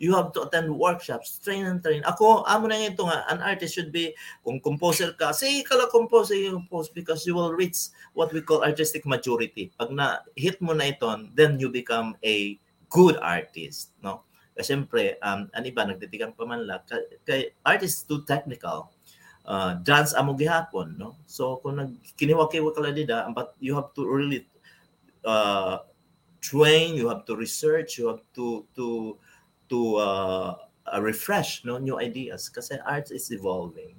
You 0.00 0.16
have 0.16 0.32
to 0.32 0.48
attend 0.48 0.72
workshops, 0.72 1.36
train 1.44 1.68
and 1.68 1.84
train. 1.84 2.00
Ako, 2.08 2.48
amo 2.48 2.72
na 2.72 2.88
ito 2.88 3.04
nga, 3.04 3.28
an 3.28 3.44
artist 3.44 3.76
should 3.76 3.92
be, 3.92 4.16
kung 4.40 4.56
composer 4.56 5.12
ka, 5.12 5.36
say 5.36 5.60
ka 5.60 5.76
lang 5.76 5.92
compose, 5.92 6.32
say 6.32 6.48
because 6.96 7.28
you 7.28 7.36
will 7.36 7.52
reach 7.52 7.92
what 8.16 8.32
we 8.32 8.40
call 8.40 8.64
artistic 8.64 9.04
maturity. 9.04 9.68
Pag 9.76 9.92
na-hit 9.92 10.56
mo 10.64 10.72
na 10.72 10.88
ito, 10.88 11.04
then 11.36 11.60
you 11.60 11.68
become 11.68 12.16
a 12.24 12.56
good 12.88 13.20
artist, 13.20 13.92
no? 14.00 14.24
Kasi 14.56 14.72
siyempre, 14.72 15.20
um, 15.20 15.52
ang 15.52 15.68
iba, 15.68 15.84
nagtitigang 15.84 16.32
pamanla, 16.32 16.80
kay, 16.88 17.04
kay 17.28 17.40
artist 17.60 18.08
too 18.08 18.24
technical. 18.24 18.88
Uh, 19.44 19.76
dance 19.84 20.16
amo 20.16 20.32
gihapon, 20.32 20.96
no? 20.96 21.20
So, 21.28 21.60
kung 21.60 21.76
nag 21.76 21.92
kiniwa-kiwa 22.16 22.72
ka 22.72 22.88
dida, 22.88 23.28
but 23.36 23.52
you 23.60 23.76
have 23.76 23.92
to 24.00 24.08
really 24.08 24.48
uh, 25.28 25.84
train, 26.40 26.96
you 26.96 27.08
have 27.08 27.24
to 27.28 27.36
research, 27.36 28.00
you 28.00 28.08
have 28.08 28.24
to 28.32 28.64
to 28.76 29.16
to 29.70 29.96
uh, 29.96 30.50
uh, 30.90 31.00
refresh 31.00 31.64
no 31.64 31.78
new 31.78 31.96
ideas 31.96 32.50
kasi 32.50 32.76
art 32.82 33.08
is 33.14 33.30
evolving. 33.30 33.94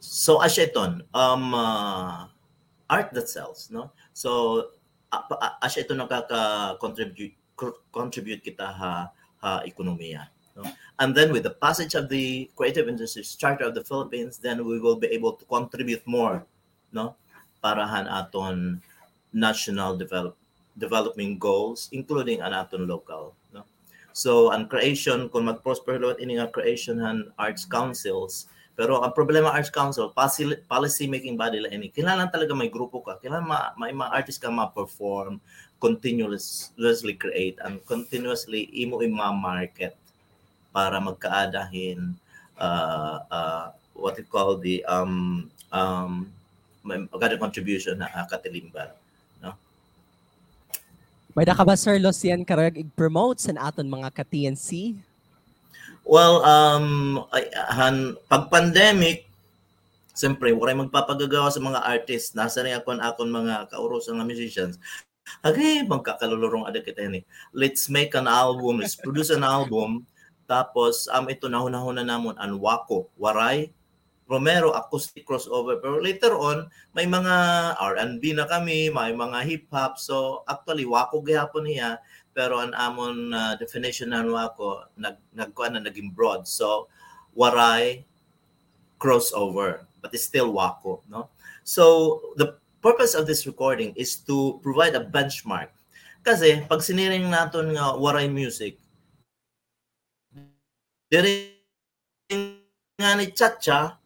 So 0.00 0.40
asheton, 0.40 1.04
um 1.12 1.52
uh, 1.52 2.30
art 2.88 3.12
that 3.12 3.28
sells, 3.28 3.68
no? 3.68 3.92
So 4.14 4.70
uh, 5.12 5.26
asya 5.60 5.84
ito 5.84 5.92
nakaka-contribute 5.92 7.36
contribute 7.92 8.40
kita 8.40 8.64
ha 8.64 9.12
ha 9.42 9.60
ekonomiya. 9.66 10.32
No? 10.56 10.64
And 10.98 11.14
then 11.14 11.32
with 11.32 11.44
the 11.44 11.54
passage 11.54 11.94
of 11.94 12.08
the 12.08 12.50
Creative 12.56 12.88
Industries 12.88 13.36
Charter 13.36 13.68
of 13.68 13.74
the 13.74 13.84
Philippines, 13.84 14.38
then 14.38 14.64
we 14.64 14.80
will 14.80 14.96
be 14.96 15.08
able 15.12 15.34
to 15.36 15.44
contribute 15.46 16.02
more, 16.06 16.44
no? 16.92 17.16
Para 17.60 17.86
han 17.86 18.08
aton 18.08 18.80
national 19.32 19.96
develop 19.96 20.36
development 20.76 21.38
goals, 21.38 21.88
including 21.92 22.40
an 22.40 22.52
aton 22.56 22.88
local. 22.88 23.36
So, 24.10 24.50
ang 24.50 24.66
creation, 24.66 25.30
kung 25.30 25.46
mag-prosper 25.46 26.02
lot 26.02 26.18
ini 26.18 26.38
nga 26.38 26.50
creation 26.50 26.98
han 26.98 27.30
arts 27.38 27.62
councils, 27.62 28.50
pero 28.74 29.04
ang 29.04 29.12
problema 29.12 29.52
arts 29.52 29.68
council, 29.68 30.10
policy, 30.10 31.04
making 31.04 31.36
body 31.36 31.60
la 31.60 31.70
ini, 31.70 31.92
kailangan 31.92 32.32
talaga 32.32 32.56
may 32.56 32.72
grupo 32.72 33.04
ka, 33.04 33.20
kailangan 33.20 33.46
ma, 33.46 33.60
may 33.76 33.92
mga 33.92 34.10
artist 34.10 34.40
ka 34.40 34.48
ma-perform, 34.48 35.36
continuously 35.76 37.14
create, 37.16 37.60
and 37.64 37.80
continuously 37.84 38.72
imo 38.80 39.04
i-market 39.04 39.96
para 40.72 40.96
magkaadahin 40.96 42.16
uh, 42.60 43.20
uh, 43.28 43.66
what 43.92 44.16
we 44.16 44.24
call 44.24 44.56
the 44.56 44.84
um, 44.86 45.50
um, 45.72 46.28
magkada 46.84 47.36
contribution 47.36 48.00
na 48.00 48.08
uh, 48.16 48.26
katilimban. 48.28 48.92
May 51.30 51.46
da 51.46 51.54
ka 51.54 51.62
ba, 51.62 51.78
Sir 51.78 52.02
Lucian, 52.02 52.42
karag 52.42 52.74
i-promote 52.74 53.38
sa 53.38 53.54
aton 53.70 53.86
mga 53.86 54.10
ka-TNC? 54.10 54.98
Well, 56.02 56.42
um, 56.42 57.22
ay, 57.30 57.46
han, 57.70 58.18
pag 58.26 58.50
pandemic, 58.50 59.30
siyempre, 60.10 60.50
wala 60.50 60.74
magpapagagawa 60.82 61.54
sa 61.54 61.62
mga 61.62 61.86
artists. 61.86 62.34
Nasa 62.34 62.66
rin 62.66 62.74
ako 62.74 62.98
akon 62.98 63.30
mga 63.30 63.70
kauros 63.70 64.10
ng 64.10 64.26
musicians. 64.26 64.82
Okay, 65.46 65.86
magkakalulurong 65.86 66.66
ada 66.66 66.82
kita 66.82 67.06
ni. 67.06 67.22
Let's 67.54 67.86
make 67.86 68.18
an 68.18 68.26
album, 68.26 68.82
let's 68.82 68.98
produce 68.98 69.30
an 69.30 69.46
album. 69.46 70.02
Tapos, 70.50 71.06
um, 71.14 71.30
ito 71.30 71.46
nahuna-huna 71.46 72.02
namon 72.02 72.34
ang 72.42 72.58
Wako, 72.58 73.06
Waray, 73.14 73.70
Romero 74.30 74.70
acoustic 74.78 75.26
crossover. 75.26 75.82
Pero 75.82 75.98
later 75.98 76.38
on, 76.38 76.70
may 76.94 77.02
mga 77.02 77.34
R&B 77.82 78.38
na 78.38 78.46
kami, 78.46 78.86
may 78.86 79.10
mga 79.10 79.42
hip-hop. 79.42 79.98
So 79.98 80.46
actually, 80.46 80.86
wako 80.86 81.26
gihapon 81.26 81.66
niya. 81.66 81.98
Pero 82.30 82.62
ang 82.62 82.70
amon 82.78 83.34
uh, 83.34 83.58
definition 83.58 84.14
ng 84.14 84.30
wako, 84.30 84.86
nag, 84.94 85.18
nagkuha 85.34 85.74
na 85.74 85.82
naging 85.82 86.14
broad. 86.14 86.46
So, 86.46 86.86
waray, 87.34 88.06
crossover. 89.02 89.90
But 89.98 90.14
it's 90.14 90.30
still 90.30 90.54
wako. 90.54 91.02
No? 91.10 91.34
So, 91.66 92.34
the 92.38 92.54
purpose 92.80 93.18
of 93.18 93.26
this 93.26 93.50
recording 93.50 93.92
is 93.98 94.14
to 94.30 94.62
provide 94.62 94.94
a 94.94 95.02
benchmark. 95.02 95.74
Kasi, 96.22 96.62
pag 96.70 96.86
siniring 96.86 97.26
natin 97.26 97.74
nga 97.74 97.98
waray 97.98 98.30
music, 98.30 98.78
diri 101.10 101.58
nga 102.94 103.18
ni 103.18 103.34
Chacha, 103.34 103.99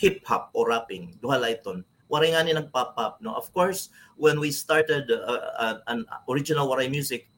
hip 0.00 0.24
hop 0.24 0.48
or 0.56 0.72
rapping 0.72 1.12
duha 1.20 1.36
layton 1.36 1.84
waray 2.08 2.32
nga 2.32 2.40
ni 2.40 2.56
nagpop 2.56 2.96
up 2.96 3.20
no 3.20 3.36
of 3.36 3.52
course 3.52 3.92
when 4.16 4.40
we 4.40 4.48
started 4.48 5.04
uh, 5.12 5.52
uh, 5.60 5.76
an 5.92 6.08
original 6.26 6.64
waray 6.66 6.88
music 6.88 7.28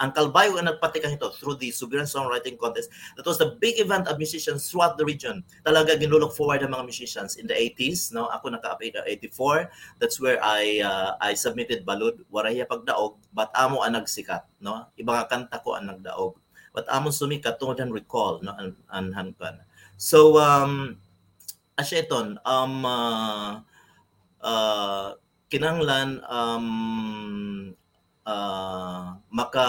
ang 0.00 0.16
Kalbayo 0.16 0.56
ang 0.56 0.68
nagpatikang 0.68 1.16
ito 1.20 1.28
through 1.36 1.60
the 1.60 1.68
Subiran 1.68 2.08
Songwriting 2.08 2.56
Contest. 2.56 2.88
That 3.16 3.26
was 3.28 3.36
the 3.36 3.56
big 3.60 3.76
event 3.80 4.08
of 4.08 4.16
musicians 4.16 4.64
throughout 4.68 4.96
the 4.96 5.04
region. 5.04 5.44
Talaga 5.60 5.98
ginulok 6.00 6.32
forward 6.32 6.64
ang 6.64 6.72
mga 6.72 6.88
musicians 6.88 7.36
in 7.36 7.44
the 7.44 7.56
80s. 7.56 8.12
No? 8.16 8.32
Ako 8.32 8.54
naka-update 8.54 8.96
84. 9.04 9.68
That's 10.00 10.16
where 10.20 10.40
I 10.40 10.80
uh, 10.80 11.20
I 11.20 11.36
submitted 11.36 11.84
Balud. 11.84 12.24
Waraya 12.32 12.64
pagdaog, 12.64 13.20
but 13.36 13.52
amo 13.52 13.84
ang 13.84 13.98
nagsikat. 13.98 14.48
No? 14.64 14.88
Ibang 14.96 15.28
kanta 15.28 15.60
ko 15.60 15.76
ang 15.76 15.92
nagdaog. 15.92 16.40
But 16.74 16.88
amo 16.90 17.12
sumikat 17.12 17.60
tungod 17.60 17.78
ang 17.78 17.92
recall. 17.92 18.40
No? 18.42 18.56
An, 18.56 18.72
an, 18.90 19.12
an, 19.14 19.56
So, 19.94 20.42
um, 20.42 20.98
asyeton 21.74 22.38
um 22.46 22.86
uh, 22.86 23.60
uh, 24.42 25.18
kinanglan 25.50 26.22
um 26.30 26.66
uh, 28.26 29.18
maka 29.30 29.66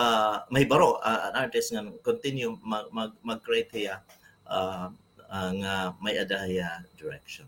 mahibaro 0.53 1.01
uh, 1.01 1.29
an 1.29 1.45
artist 1.45 1.73
nga 1.73 1.81
continue 2.05 2.53
mag 2.61 2.85
mag, 2.93 3.11
mag 3.25 3.39
create 3.41 3.71
hiya 3.73 4.01
uh, 4.45 4.89
uh, 5.29 5.51
nga 5.61 5.93
may 6.01 6.15
adaya 6.17 6.81
direction 6.97 7.45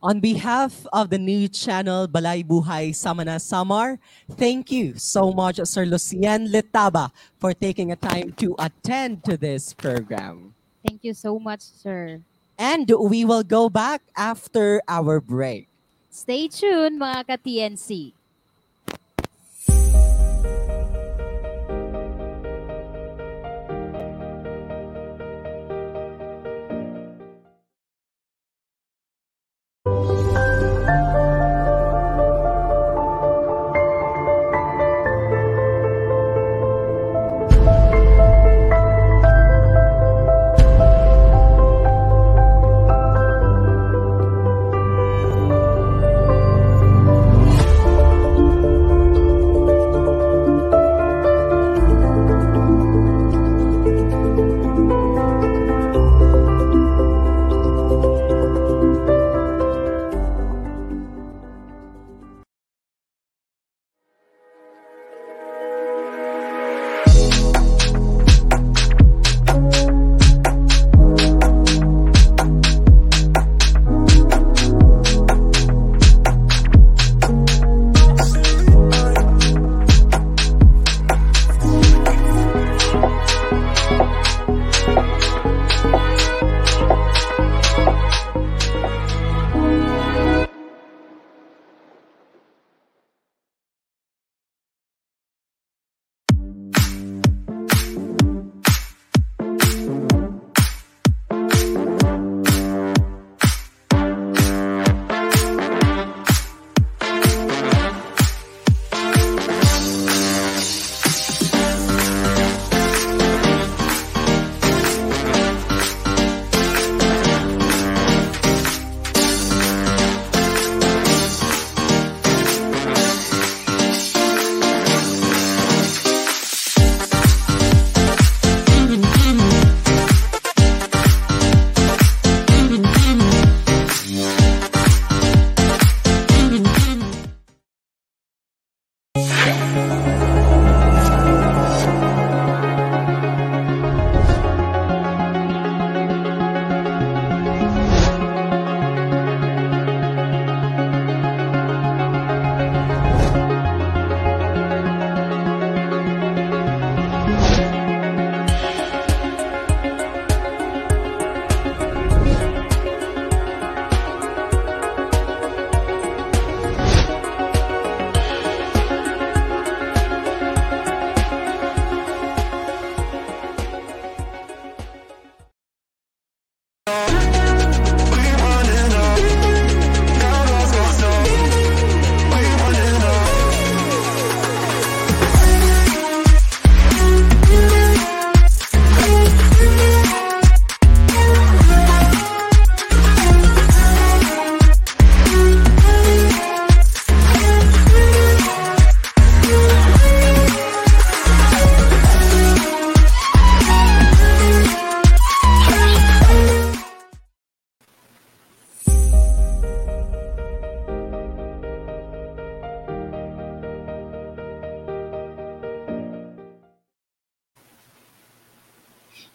On 0.00 0.16
behalf 0.16 0.88
of 0.96 1.12
the 1.12 1.20
new 1.20 1.44
channel 1.44 2.08
Balay 2.08 2.40
Buhay 2.40 2.96
Samana 2.96 3.36
Samar, 3.36 4.00
thank 4.32 4.72
you 4.72 4.96
so 4.96 5.28
much, 5.28 5.60
Sir 5.68 5.84
Lucien 5.84 6.48
Letaba, 6.48 7.12
for 7.36 7.52
taking 7.52 7.92
a 7.92 8.00
time 8.00 8.32
to 8.40 8.56
attend 8.56 9.20
to 9.28 9.36
this 9.36 9.76
program. 9.76 10.56
Thank 10.88 11.04
you 11.04 11.12
so 11.12 11.36
much, 11.36 11.60
sir. 11.60 12.24
And 12.60 12.92
we 12.92 13.24
will 13.24 13.40
go 13.42 13.72
back 13.72 14.04
after 14.12 14.84
our 14.84 15.16
break. 15.16 15.72
Stay 16.12 16.44
tuned 16.44 17.00
mga 17.00 17.24
ka-TNC. 17.24 18.19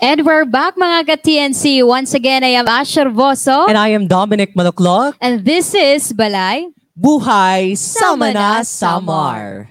And 0.02 0.26
we're 0.26 0.44
back 0.44 0.76
mga 0.76 1.08
ka-TNC. 1.08 1.88
Once 1.88 2.14
again, 2.14 2.44
I 2.44 2.60
am 2.60 2.68
Ash 2.68 3.00
Herboso. 3.00 3.70
And 3.70 3.78
I 3.78 3.96
am 3.96 4.08
Dominic 4.08 4.52
Maluklok. 4.54 5.16
And 5.22 5.46
this 5.48 5.74
is 5.74 6.12
Balay. 6.12 6.68
Buhay 7.00 7.78
Sama 7.78 8.36
na 8.36 8.60
Sama 8.60 8.60
na 8.60 8.64
Samar. 8.64 9.70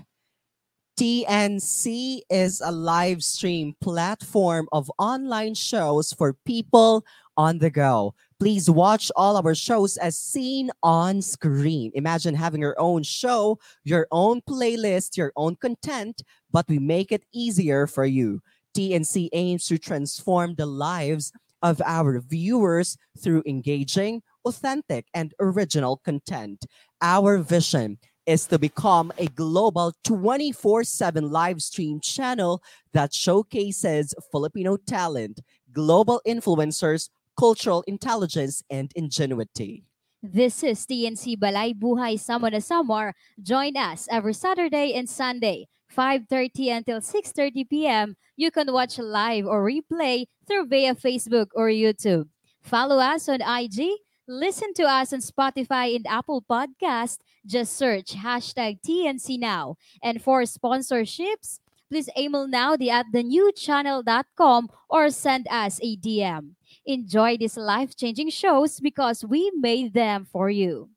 TNC 0.97 2.20
is 2.31 2.62
a 2.64 2.72
live 2.72 3.22
stream 3.22 3.77
platform 3.83 4.68
of 4.72 4.91
online 4.99 5.53
shows 5.53 6.12
for 6.16 6.33
people 6.47 7.05
on 7.37 7.59
the 7.59 7.68
go. 7.68 8.14
Please 8.39 8.70
watch 8.70 9.11
all 9.16 9.37
our 9.37 9.55
shows 9.55 9.97
as 9.99 10.16
seen 10.16 10.70
on 10.83 11.20
screen. 11.20 11.91
Imagine 11.95 12.35
having 12.35 12.61
your 12.61 12.79
own 12.79 13.03
show, 13.03 13.59
your 13.85 14.07
own 14.11 14.41
playlist, 14.41 15.16
your 15.16 15.33
own 15.37 15.57
content, 15.57 16.22
but 16.51 16.64
we 16.68 16.79
make 16.79 17.12
it 17.12 17.25
easier 17.33 17.87
for 17.87 18.07
you. 18.07 18.41
TNC 18.75 19.29
aims 19.33 19.66
to 19.66 19.79
transform 19.79 20.55
the 20.57 20.66
lives 20.66 21.33
of 21.62 21.81
our 21.87 22.20
viewers 22.20 22.97
through 23.22 23.43
engaging, 23.47 24.22
authentic, 24.45 25.07
and 25.14 25.33
original 25.41 26.01
content. 26.05 26.66
Our 27.01 27.39
vision 27.39 27.99
is 28.27 28.47
to 28.47 28.59
become 28.59 29.12
a 29.18 29.27
global 29.29 29.93
24 30.05 30.85
7 30.85 31.31
live 31.31 31.62
stream 31.62 32.01
channel 32.01 32.62
that 32.93 33.14
showcases 33.14 34.14
Filipino 34.31 34.77
talent, 34.77 35.41
global 35.72 36.20
influencers, 36.27 37.09
cultural 37.39 37.85
intelligence, 37.87 38.62
and 38.70 38.93
ingenuity. 38.95 39.85
This 40.22 40.62
is 40.64 40.87
TNC 40.87 41.37
Balay 41.37 41.75
Buhay 41.77 42.16
Samo 42.16 42.51
na 42.51 42.59
Samar. 42.59 43.12
Join 43.43 43.77
us 43.77 44.09
every 44.11 44.33
Saturday 44.33 44.95
and 44.95 45.09
Sunday, 45.09 45.68
5.30 45.95 46.76
until 46.76 47.01
6.30 47.01 47.68
p.m. 47.68 48.16
You 48.36 48.51
can 48.51 48.72
watch 48.72 48.99
live 48.99 49.47
or 49.47 49.64
replay 49.64 50.26
through 50.47 50.66
via 50.66 50.95
Facebook 50.95 51.49
or 51.55 51.68
YouTube. 51.68 52.28
Follow 52.62 52.99
us 52.99 53.28
on 53.28 53.40
IG. 53.40 53.90
Listen 54.26 54.72
to 54.74 54.84
us 54.84 55.12
on 55.12 55.20
Spotify 55.20 55.95
and 55.95 56.07
Apple 56.07 56.42
Podcast. 56.42 57.18
Just 57.47 57.76
search 57.76 58.14
hashtag 58.16 58.80
TNC 58.80 59.38
Now. 59.38 59.76
And 60.03 60.22
for 60.22 60.42
sponsorships, 60.42 61.61
please 61.90 62.09
email 62.18 62.49
now 62.49 62.76
the 62.76 62.90
at 62.90 63.07
thenewchannel.com 63.14 64.68
or 64.88 65.11
send 65.11 65.47
us 65.51 65.78
a 65.82 65.97
DM. 65.99 66.55
Enjoy 66.86 67.36
these 67.36 67.57
life-changing 67.57 68.30
shows 68.30 68.80
because 68.80 69.24
we 69.24 69.53
made 69.55 69.92
them 69.92 70.24
for 70.24 70.49
you. 70.49 70.88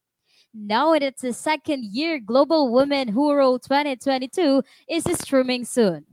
Now 0.60 0.94
it's 0.94 1.22
the 1.22 1.34
second 1.34 1.86
year 1.86 2.20
Global 2.20 2.74
Women 2.74 3.14
Rule 3.14 3.60
2022 3.60 4.64
is 4.90 5.04
streaming 5.14 5.66
soon. 5.66 6.06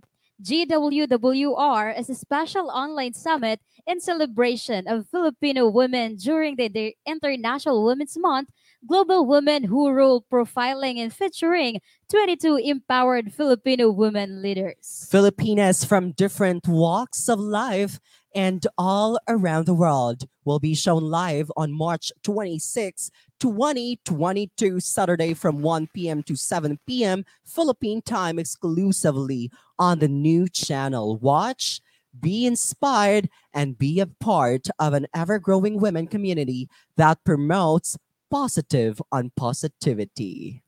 GWWR 0.43 1.99
is 1.99 2.11
a 2.11 2.15
special 2.15 2.69
online 2.69 3.15
summit 3.15 3.61
in 3.87 4.01
celebration 4.01 4.87
of 4.87 5.09
Filipino 5.09 5.71
women 5.71 6.17
during 6.17 6.57
the, 6.57 6.69
the 6.69 6.95
International 7.07 7.87
Women's 7.87 8.19
Month, 8.19 8.51
Global 8.87 9.25
Women 9.25 9.65
Who 9.65 9.91
Rule 9.91 10.27
profiling 10.31 10.99
and 10.99 11.11
featuring 11.11 11.81
22 12.11 12.57
empowered 12.57 13.33
Filipino 13.33 13.91
women 13.91 14.43
leaders. 14.43 15.09
Filipinas 15.11 15.85
from 15.85 16.13
different 16.13 16.69
walks 16.69 17.31
of 17.31 17.41
life 17.41 17.99
and 18.35 18.67
all 18.77 19.19
around 19.29 19.67
the 19.67 19.75
world 19.75 20.25
will 20.45 20.59
be 20.59 20.75
shown 20.75 21.05
live 21.05 21.51
on 21.57 21.73
March 21.73 22.13
26, 22.25 23.11
2022, 23.45 24.81
Saturday 24.81 25.35
from 25.35 25.61
1 25.61 25.91
p.m. 25.93 26.23
to 26.23 26.35
7 26.35 26.81
p.m. 26.87 27.27
Philippine 27.45 28.01
time 28.01 28.39
exclusively 28.39 29.51
on 29.79 29.99
the 29.99 30.09
new 30.09 30.49
channel. 30.49 31.19
Watch, 31.19 31.83
be 32.19 32.47
inspired, 32.47 33.29
and 33.53 33.77
be 33.77 34.01
a 34.01 34.07
part 34.07 34.69
of 34.79 34.95
an 34.95 35.07
ever 35.15 35.39
growing 35.39 35.79
women 35.79 36.07
community 36.07 36.71
that 36.97 37.23
promotes 37.23 37.99
positive 38.31 39.03
on 39.13 39.31
positivity. 39.37 40.63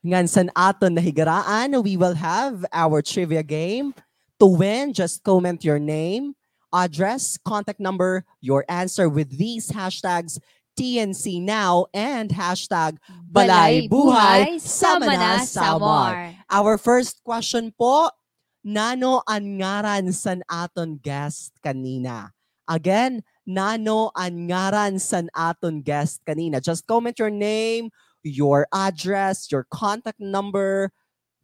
Ngan 0.00 0.32
sa 0.32 0.48
aton 0.56 0.96
nahigaraan, 0.96 1.84
we 1.84 1.98
will 1.98 2.14
have 2.14 2.64
our 2.72 3.02
trivia 3.02 3.42
game. 3.42 3.92
To 4.40 4.46
win, 4.46 4.94
just 4.94 5.22
comment 5.24 5.62
your 5.62 5.78
name, 5.78 6.32
address, 6.72 7.36
contact 7.44 7.80
number, 7.80 8.24
your 8.40 8.64
answer 8.66 9.10
with 9.10 9.36
these 9.36 9.68
hashtags 9.68 10.40
TNC 10.78 11.42
Now 11.42 11.86
and 11.92 12.30
hashtag 12.30 12.96
Balay 13.30 13.88
Buhay 13.88 14.60
Sama 14.60 15.12
na 15.12 15.44
Samar. 15.44 16.34
Our 16.48 16.76
first 16.78 17.20
question 17.24 17.72
po, 17.76 18.10
nano 18.64 19.22
ang 19.28 19.60
ngaran 19.60 20.12
san 20.14 20.40
aton 20.48 20.98
guest 21.02 21.52
kanina? 21.60 22.30
Again, 22.68 23.22
nano 23.44 24.14
ang 24.16 24.48
ngaran 24.48 25.00
san 25.00 25.28
aton 25.34 25.82
guest 25.82 26.22
kanina? 26.24 26.62
Just 26.62 26.86
comment 26.86 27.18
your 27.18 27.32
name, 27.32 27.90
your 28.22 28.66
address, 28.72 29.50
your 29.50 29.66
contact 29.68 30.20
number, 30.20 30.92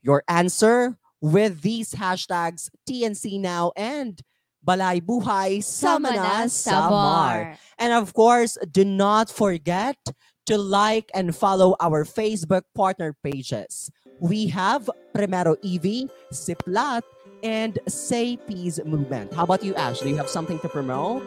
your 0.01 0.23
answer 0.29 0.97
with 1.21 1.63
these 1.63 1.95
hashtags 1.99 2.71
TNC 2.89 3.41
Now 3.41 3.73
and 3.77 4.23
Balay 4.69 5.01
Buhay 5.01 5.65
Samana 5.65 6.45
Samar. 6.53 7.57
And 7.79 7.93
of 7.97 8.13
course, 8.13 8.59
do 8.71 8.85
not 8.85 9.33
forget 9.33 9.97
to 10.45 10.59
like 10.59 11.09
and 11.15 11.33
follow 11.35 11.75
our 11.81 12.05
Facebook 12.05 12.69
partner 12.77 13.17
pages. 13.25 13.91
We 14.21 14.49
have 14.49 14.91
Primero 15.15 15.57
EV, 15.65 16.13
Siplat, 16.33 17.01
and 17.43 17.79
Say 17.89 18.37
Peace 18.37 18.79
Movement. 18.85 19.33
How 19.33 19.45
about 19.45 19.65
you, 19.65 19.75
Ash? 19.75 20.01
Do 20.01 20.09
you 20.11 20.17
have 20.17 20.29
something 20.29 20.59
to 20.61 20.69
promote? 20.69 21.25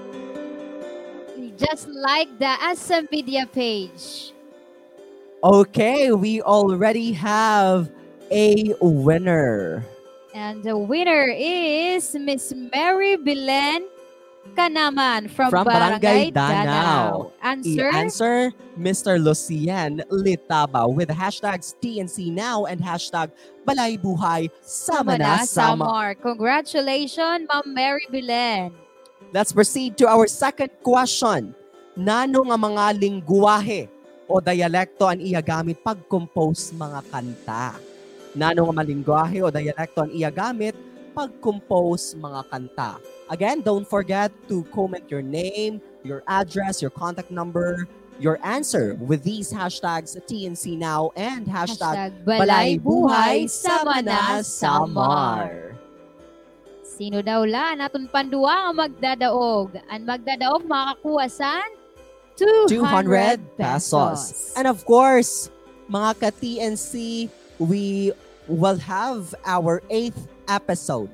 Just 1.57 1.87
like 1.89 2.29
the 2.37 3.07
Media 3.11 3.45
page. 3.45 4.33
Okay, 5.43 6.11
we 6.11 6.41
already 6.41 7.13
have 7.13 7.89
a 8.29 8.73
winner. 8.81 9.83
And 10.34 10.63
the 10.63 10.77
winner 10.77 11.27
is 11.27 12.15
Miss 12.15 12.53
Mary 12.55 13.19
Belen 13.19 13.84
Kanaman 14.55 15.29
from, 15.29 15.51
From 15.51 15.67
Barangay 15.67 16.32
Danao. 16.32 16.65
Danao. 16.65 17.32
Answer? 17.43 17.89
I-answer 17.91 18.36
Mr. 18.79 19.21
Lucien 19.21 20.01
Litaba 20.09 20.88
with 20.88 21.09
hashtags 21.09 21.75
TNC 21.77 22.32
Now 22.32 22.65
and 22.65 22.82
hashtag 22.82 23.32
Balay 23.67 23.99
Buhay 24.01 24.49
Sama 24.63 25.17
na 25.17 25.43
Sama. 25.45 25.86
Samar. 25.86 26.15
Congratulations, 26.15 27.45
Ma'am 27.47 27.67
Mary 27.67 28.07
Belen. 28.09 28.73
Let's 29.32 29.53
proceed 29.53 29.95
to 30.01 30.09
our 30.09 30.25
second 30.27 30.71
question. 30.82 31.53
Nano 31.95 32.47
nga 32.47 32.57
mga 32.57 32.97
lingwahe 32.97 33.88
o 34.25 34.39
dialekto 34.39 35.05
ang 35.05 35.19
iya 35.19 35.43
gamit 35.43 35.79
pag-compose 35.84 36.71
mga 36.71 36.99
kanta? 37.11 37.90
Nano 38.32 38.71
nga 38.71 38.73
mga 38.79 38.88
lingwahe 38.88 39.43
o 39.43 39.51
dialekto 39.51 40.07
ang 40.07 40.11
iya 40.15 40.32
gamit 40.32 40.71
pag-compose 41.11 42.15
mga 42.15 42.41
kanta? 42.47 42.91
Again, 43.27 43.59
don't 43.59 43.84
forget 43.84 44.32
to 44.47 44.63
comment 44.71 45.03
your 45.11 45.23
name, 45.23 45.84
your 46.07 46.23
address, 46.32 46.79
your 46.79 46.91
contact 46.95 47.27
number, 47.27 47.84
your 48.23 48.39
answer 48.39 48.95
with 49.03 49.19
these 49.27 49.51
hashtags 49.51 50.15
TNC 50.15 50.79
Now 50.79 51.11
and 51.19 51.43
hashtag, 51.43 52.23
Balay 52.23 52.79
Buhay 52.79 53.51
Sama 53.51 53.99
na 53.99 54.39
Samar. 54.39 55.75
Sino 56.88 57.19
daw 57.19 57.43
la 57.43 57.75
naton 57.75 58.07
pandua 58.07 58.71
ang 58.71 58.79
magdadaog? 58.79 59.75
Ang 59.91 60.07
magdadaog 60.07 60.63
makakuha 60.63 61.27
san 61.27 61.67
200, 62.39 62.71
200 62.71 63.59
pesos. 63.59 64.53
And 64.55 64.71
of 64.71 64.88
course, 64.88 65.51
mga 65.91 66.11
ka-TNC, 66.23 67.27
we 67.62 68.12
will 68.47 68.78
have 68.78 69.36
our 69.45 69.82
eighth 69.89 70.28
episode 70.49 71.09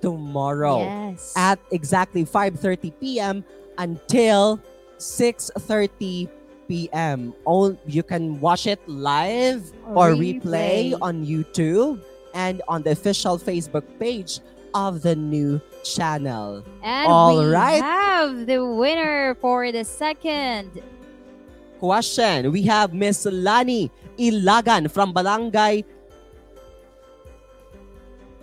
tomorrow 0.00 0.78
Yes. 0.86 1.34
at 1.36 1.58
exactly 1.72 2.24
5.30 2.24 2.92
p.m. 3.00 3.44
until 3.78 4.60
6.30 4.98 6.28
p.m. 6.68 7.34
All, 7.44 7.76
you 7.86 8.02
can 8.02 8.38
watch 8.40 8.66
it 8.66 8.78
live 8.88 9.72
or 9.86 10.10
replay 10.14 10.96
on 11.02 11.26
YouTube 11.26 12.00
and 12.34 12.62
on 12.68 12.82
the 12.82 12.90
official 12.92 13.38
Facebook 13.38 13.82
page 13.98 14.38
of 14.74 15.02
the 15.02 15.16
new 15.16 15.60
channel. 15.82 16.62
And 16.82 17.10
All 17.10 17.38
we 17.40 17.46
right. 17.50 17.82
have 17.82 18.46
the 18.46 18.64
winner 18.64 19.34
for 19.40 19.72
the 19.72 19.82
second. 19.84 20.80
Question. 21.80 22.52
We 22.52 22.62
have 22.62 22.92
Miss 22.92 23.24
Lani 23.24 23.90
Ilagan 24.18 24.90
from 24.90 25.14
Barangay. 25.14 25.86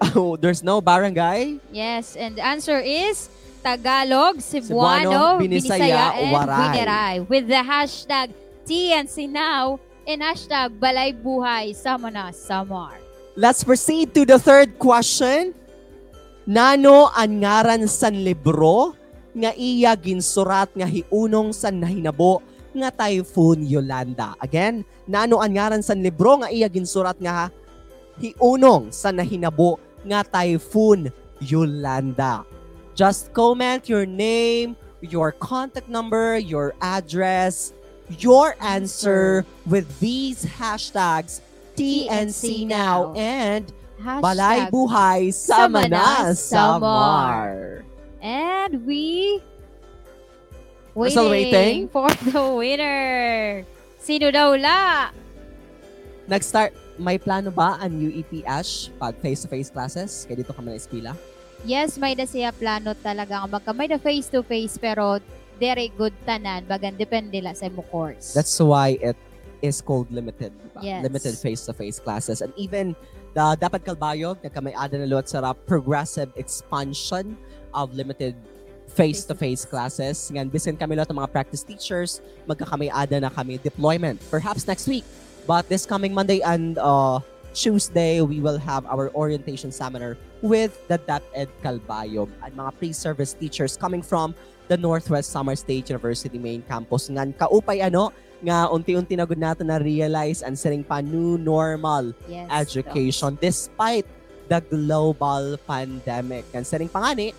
Oh, 0.16 0.36
there's 0.36 0.64
no 0.64 0.84
barangay? 0.84 1.60
Yes, 1.72 2.16
and 2.16 2.36
the 2.36 2.44
answer 2.44 2.80
is 2.80 3.32
Tagalog, 3.64 4.38
Cebuano, 4.38 5.40
Cebuano, 5.40 5.42
Binisaya, 5.42 5.80
Binisaya, 5.80 6.06
and 6.20 6.32
Waray. 6.36 6.60
Wineray 6.60 7.16
with 7.32 7.46
the 7.48 7.62
hashtag 7.64 8.28
TNC 8.68 9.32
Now 9.32 9.80
and 10.06 10.22
hashtag 10.22 10.78
Balay 10.78 11.16
Buhay 11.16 11.74
Sama 11.74 12.12
na 12.12 12.30
Samar. 12.30 13.00
Let's 13.36 13.64
proceed 13.64 14.14
to 14.16 14.24
the 14.24 14.38
third 14.38 14.78
question. 14.78 15.56
Nano 16.46 17.10
ang 17.10 17.42
ngaran 17.42 17.90
san 17.90 18.14
libro 18.22 18.94
nga 19.34 19.52
iya 19.58 19.98
ginsurat 19.98 20.70
nga 20.72 20.86
hiunong 20.86 21.52
san 21.52 21.82
nahinabo 21.82 22.40
nga 22.76 22.92
Typhoon 22.92 23.64
Yolanda. 23.64 24.36
Again, 24.44 24.84
nano 25.08 25.40
ang 25.40 25.56
ngaran 25.56 25.82
san 25.82 26.04
libro 26.04 26.44
nga 26.44 26.52
iya 26.52 26.68
ginsurat 26.68 27.16
nga 27.18 27.50
hiunong 28.20 28.92
san 28.92 29.16
nahinabo 29.16 29.80
nga 30.04 30.22
Typhoon 30.22 31.10
Yolanda. 31.40 32.44
Just 32.96 33.32
comment 33.36 33.88
your 33.92 34.08
name, 34.08 34.76
your 35.04 35.32
contact 35.32 35.92
number, 35.92 36.40
your 36.40 36.72
address, 36.80 37.76
your 38.20 38.56
answer 38.64 39.44
with 39.68 39.88
these 40.00 40.46
hashtags 40.46 41.42
TNC 41.76 42.68
Now 42.68 43.12
and 43.16 43.68
Balay 44.00 44.70
Hashtag 44.70 44.72
Buhay 44.72 45.22
Sama 45.34 45.88
na. 45.88 46.32
Samar. 46.32 47.84
And 48.22 48.86
we 48.88 49.42
We're 50.96 51.12
still 51.12 51.28
waiting? 51.28 51.92
for 51.92 52.08
the 52.32 52.56
winner. 52.56 53.68
Sino 54.00 54.32
daw 54.32 54.56
la? 54.56 55.12
Nag-start, 56.32 56.72
may 56.96 57.20
plano 57.20 57.52
ba 57.52 57.76
ang 57.84 58.00
UEP 58.00 58.48
Ash 58.48 58.88
pag 58.96 59.20
face-to-face 59.20 59.76
classes? 59.76 60.24
Kaya 60.24 60.40
dito 60.40 60.56
ka 60.56 60.64
man 60.64 60.72
na 60.72 60.80
eskwela? 60.80 61.12
Yes, 61.68 62.00
may 62.00 62.16
da 62.16 62.24
siya 62.24 62.56
plano 62.56 62.96
talaga 62.96 63.44
nga 63.44 63.50
magkamay 63.60 63.92
na 63.92 64.00
face 64.00 64.32
to 64.32 64.40
face 64.40 64.80
pero 64.80 65.20
very 65.60 65.92
good 66.00 66.16
tanan 66.24 66.64
bagan 66.64 66.96
depende 66.96 67.44
la 67.44 67.52
sa 67.52 67.68
mo 67.68 67.84
course. 67.92 68.32
That's 68.32 68.56
why 68.56 68.96
it 69.04 69.20
is 69.60 69.84
called 69.84 70.08
limited. 70.16 70.56
diba? 70.56 70.80
Yes. 70.80 71.04
Limited 71.04 71.36
face-to-face 71.36 72.00
classes. 72.00 72.40
And 72.40 72.56
even 72.56 72.96
the 73.36 73.60
Dapat 73.60 73.84
Kalbayog, 73.84 74.40
nagkamay-ada 74.48 74.96
na 74.96 75.12
luwat 75.12 75.28
sarap 75.28 75.60
progressive 75.68 76.32
expansion 76.40 77.36
of 77.76 77.92
limited 77.92 78.40
face-to-face 78.96 79.68
classes. 79.68 80.32
Ngan, 80.32 80.48
bisin 80.48 80.80
kami 80.80 80.96
lahat 80.96 81.12
ng 81.12 81.20
mga 81.20 81.32
practice 81.36 81.62
teachers, 81.68 82.24
magkakamay-ada 82.48 83.20
na 83.20 83.30
kami 83.30 83.60
deployment. 83.60 84.18
Perhaps 84.32 84.66
next 84.66 84.88
week. 84.88 85.04
But 85.46 85.68
this 85.68 85.86
coming 85.86 86.16
Monday 86.16 86.42
and 86.42 86.80
uh, 86.80 87.20
Tuesday, 87.54 88.24
we 88.24 88.40
will 88.40 88.58
have 88.58 88.88
our 88.88 89.12
orientation 89.14 89.70
seminar 89.70 90.18
with 90.42 90.74
the 90.88 90.98
DepEd 90.98 91.52
Kalbayog 91.62 92.32
and 92.42 92.52
mga 92.56 92.72
pre-service 92.80 93.36
teachers 93.36 93.78
coming 93.78 94.02
from 94.02 94.34
the 94.68 94.80
Northwest 94.80 95.30
Summer 95.30 95.54
State 95.54 95.92
University 95.92 96.40
main 96.40 96.64
campus. 96.66 97.12
Ngan, 97.12 97.38
kaupay 97.38 97.86
ano, 97.86 98.10
nga 98.44 98.68
unti-unti 98.68 99.16
na 99.16 99.24
gud 99.24 99.40
nato 99.40 99.64
na 99.64 99.80
realize 99.80 100.44
ang 100.44 100.58
sining 100.58 100.84
pa 100.84 101.00
new 101.00 101.40
normal 101.40 102.12
yes, 102.28 102.46
education 102.52 103.38
despite 103.40 104.06
the 104.52 104.60
global 104.70 105.58
pandemic. 105.66 106.46
And 106.54 106.66
setting 106.66 106.90
pangani, 106.90 107.34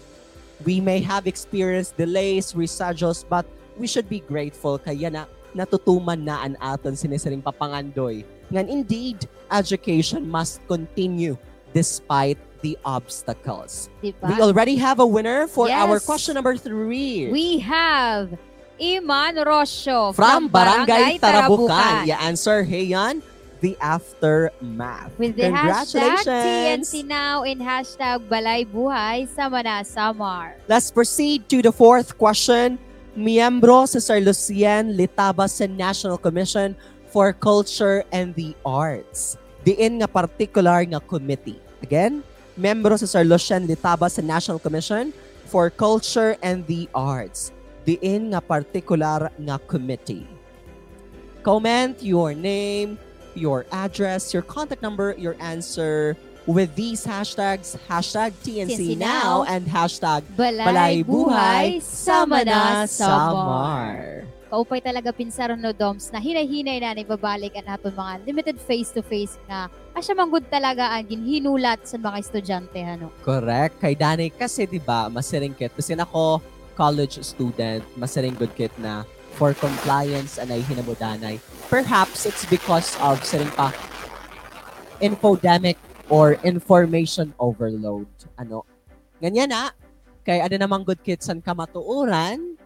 we 0.64 0.80
may 0.80 1.00
have 1.00 1.26
experienced 1.26 1.96
delays, 1.96 2.52
reschedules, 2.52 3.24
but 3.26 3.44
we 3.76 3.86
should 3.86 4.08
be 4.08 4.20
grateful 4.20 4.78
kaya 4.78 5.10
na 5.10 5.22
natutuman 5.52 6.20
na 6.24 6.44
ang 6.44 6.54
aton 6.60 6.96
sinisiring 6.96 7.42
papangandoy. 7.42 8.24
Ngan 8.52 8.68
indeed, 8.68 9.28
education 9.50 10.24
must 10.28 10.60
continue 10.68 11.36
despite 11.74 12.38
the 12.62 12.78
obstacles. 12.84 13.88
Diba? 14.00 14.28
We 14.28 14.40
already 14.40 14.76
have 14.76 15.00
a 15.00 15.06
winner 15.06 15.46
for 15.46 15.68
our 15.68 16.00
Yes. 16.00 16.06
question 16.06 16.34
number 16.34 16.56
three. 16.56 17.28
We 17.28 17.58
have 17.60 18.32
Iman 18.76 19.40
Rosyo 19.40 20.12
from 20.12 20.48
Barangay, 20.52 21.16
Tarabucan. 21.16 21.68
Tarabucan. 21.68 22.06
You 22.06 22.16
answer, 22.20 22.60
hey 22.64 22.84
yan, 22.92 23.24
the 23.60 23.76
aftermath. 23.80 25.12
With 25.18 25.36
the 25.36 25.52
hashtag 25.52 26.22
Congratulations. 26.24 26.92
TNC 26.92 27.04
Now 27.06 27.42
and 27.42 27.60
hashtag 27.60 28.28
Balay 28.28 28.66
Buhay 28.66 29.28
Sama 29.32 29.62
na 29.62 29.82
Samar. 29.82 30.56
Let's 30.68 30.90
proceed 30.90 31.48
to 31.50 31.62
the 31.62 31.72
fourth 31.72 32.16
question. 32.16 32.78
Miyembro 33.16 33.88
sa 33.88 33.96
Sir 33.96 34.20
Lucien 34.20 34.92
Litabas 34.92 35.56
sa 35.56 35.64
National 35.64 36.20
Commission 36.20 36.76
for 37.08 37.32
Culture 37.32 38.04
and 38.12 38.36
the 38.36 38.52
Arts. 38.60 39.40
Diin 39.64 40.04
nga 40.04 40.08
particular 40.10 40.84
nga 40.84 41.00
committee. 41.00 41.56
Again, 41.80 42.20
membro 42.60 42.92
sa 43.00 43.08
Sir 43.08 43.24
Lucien 43.24 43.64
Litabas 43.64 44.20
sa 44.20 44.22
National 44.22 44.60
Commission 44.60 45.16
for 45.48 45.72
Culture 45.72 46.36
and 46.44 46.68
the 46.68 46.84
Arts. 46.92 47.56
Diin 47.88 48.36
nga 48.36 48.44
particular 48.44 49.32
nga 49.32 49.56
committee. 49.64 50.28
Comment 51.46 51.94
your 52.02 52.34
name, 52.34 52.98
your 53.36 53.68
address, 53.70 54.32
your 54.32 54.42
contact 54.42 54.80
number, 54.80 55.14
your 55.20 55.36
answer 55.38 56.16
with 56.46 56.74
these 56.74 57.04
hashtags, 57.04 57.76
hashtag 57.90 58.32
TNC 58.40 58.96
TNC 58.96 58.96
Now 58.96 59.42
Now 59.42 59.50
and 59.50 59.66
hashtag 59.66 60.22
Balay, 60.38 60.66
Balay 60.66 60.94
Buhay, 61.04 61.82
Sama 61.82 62.46
na 62.46 62.86
Samar. 62.86 64.24
Kaupay 64.46 64.78
talaga 64.78 65.10
pinsaron 65.10 65.58
no 65.58 65.74
Doms 65.74 66.14
na 66.14 66.22
hinay-hinay 66.22 66.78
na 66.78 66.94
ibabalik 66.94 67.58
ang 67.58 67.66
aton 67.66 67.90
mga 67.90 68.14
limited 68.30 68.56
face-to-face 68.62 69.42
nga 69.50 69.66
asya 69.90 70.14
manggod 70.14 70.46
talaga 70.46 70.94
ang 70.94 71.02
ginhinulat 71.02 71.82
sa 71.82 71.98
mga 71.98 72.16
estudyante 72.22 72.78
ano. 72.78 73.10
Correct. 73.26 73.82
Kay 73.82 73.98
Danny, 73.98 74.30
kasi 74.30 74.70
di 74.70 74.78
ba 74.78 75.10
masiringkit. 75.10 75.74
Kasi 75.74 75.98
ako, 75.98 76.38
college 76.78 77.18
student, 77.26 77.82
masiringgod 77.98 78.54
kit 78.54 78.70
na 78.78 79.02
for 79.36 79.52
compliance 79.52 80.40
anay 80.40 80.64
hinamudanay. 80.64 81.36
Perhaps 81.68 82.24
it's 82.24 82.48
because 82.48 82.96
of 83.04 83.20
siring 83.20 83.52
pa 83.52 83.68
infodemic 84.98 85.76
or 86.08 86.40
information 86.40 87.36
overload. 87.36 88.08
Ano? 88.40 88.64
Ganyan 89.20 89.52
na. 89.52 89.72
Kay 90.26 90.42
ano 90.42 90.56
namang 90.58 90.82
good 90.82 90.98
kids 91.06 91.28
san 91.28 91.38
kamatuuran, 91.38 92.58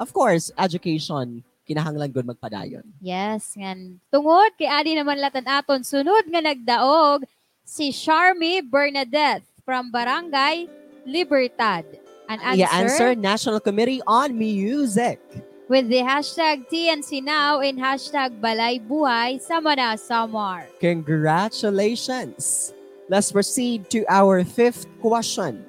of 0.00 0.08
course, 0.08 0.48
education, 0.56 1.44
kinahanglan 1.68 2.08
good 2.08 2.24
magpadayon. 2.24 2.86
Yes, 2.96 3.52
ngan 3.52 4.00
tungod 4.08 4.56
kay 4.56 4.64
adi 4.64 4.96
naman 4.96 5.20
latan 5.20 5.44
aton 5.44 5.84
sunod 5.84 6.24
nga 6.32 6.40
nagdaog 6.40 7.28
si 7.60 7.92
Charmy 7.92 8.64
Bernadette 8.64 9.44
from 9.68 9.92
Barangay 9.92 10.70
Libertad. 11.04 11.84
An 12.26 12.40
answer, 12.42 12.58
Yeah, 12.58 12.72
answer 12.72 13.08
National 13.14 13.60
Committee 13.60 14.00
on 14.08 14.34
Music. 14.34 15.20
With 15.66 15.90
the 15.90 16.02
hashtag 16.02 16.66
TNC 16.70 17.22
Now 17.22 17.58
and 17.60 17.78
hashtag 17.78 18.38
Balay 18.38 18.78
Buhay 18.78 19.42
Sama 19.42 19.74
na 19.74 19.98
Samar. 19.98 20.70
Congratulations! 20.78 22.70
Let's 23.06 23.30
proceed 23.30 23.90
to 23.94 24.02
our 24.10 24.42
fifth 24.42 24.86
question. 24.98 25.62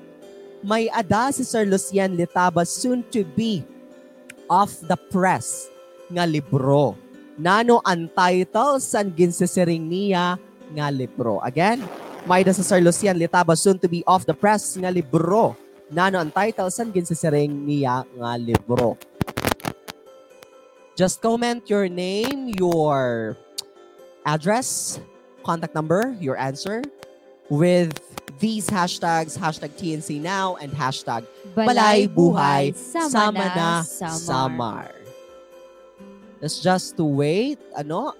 May 0.65 0.89
ada 0.89 1.29
si 1.29 1.45
Sir 1.45 1.69
Lucian 1.69 2.17
Litabas 2.17 2.73
soon 2.73 3.05
to 3.13 3.21
be 3.37 3.61
off 4.49 4.73
the 4.81 4.97
press 4.97 5.69
nga 6.09 6.25
libro. 6.25 6.97
Nano 7.37 7.77
ang 7.85 8.09
title 8.09 8.81
san 8.81 9.13
ginsisiring 9.13 9.85
niya 9.85 10.41
nga 10.73 10.89
libro. 10.89 11.37
Again, 11.45 11.85
may 12.25 12.41
ada 12.41 12.57
si 12.57 12.65
Sir 12.65 12.81
Lucian 12.81 13.17
Litabas 13.21 13.61
soon 13.61 13.77
to 13.77 13.85
be 13.85 14.01
off 14.09 14.25
the 14.25 14.33
press 14.33 14.73
nga 14.77 14.89
libro. 14.89 15.53
Nano 15.93 16.17
ang 16.17 16.33
title 16.33 16.73
san 16.73 16.89
ginsisiring 16.89 17.53
niya 17.53 18.01
nga 18.17 18.33
libro. 18.41 18.97
Just 20.97 21.21
comment 21.21 21.69
your 21.69 21.85
name, 21.85 22.49
your 22.57 23.37
address, 24.25 24.97
contact 25.45 25.77
number, 25.77 26.17
your 26.17 26.33
answer 26.41 26.81
with 27.53 27.93
these 28.41 28.65
hashtags, 28.65 29.37
hashtag 29.37 29.77
TNC 29.77 30.19
Now 30.19 30.57
and 30.57 30.73
hashtag 30.73 31.29
Balay 31.53 32.09
Buhay 32.09 32.73
Sama 32.73 33.45
na 33.53 33.85
Samar. 33.85 34.89
Let's 36.41 36.65
just 36.65 36.97
to 36.97 37.05
wait. 37.05 37.61
Ano? 37.77 38.17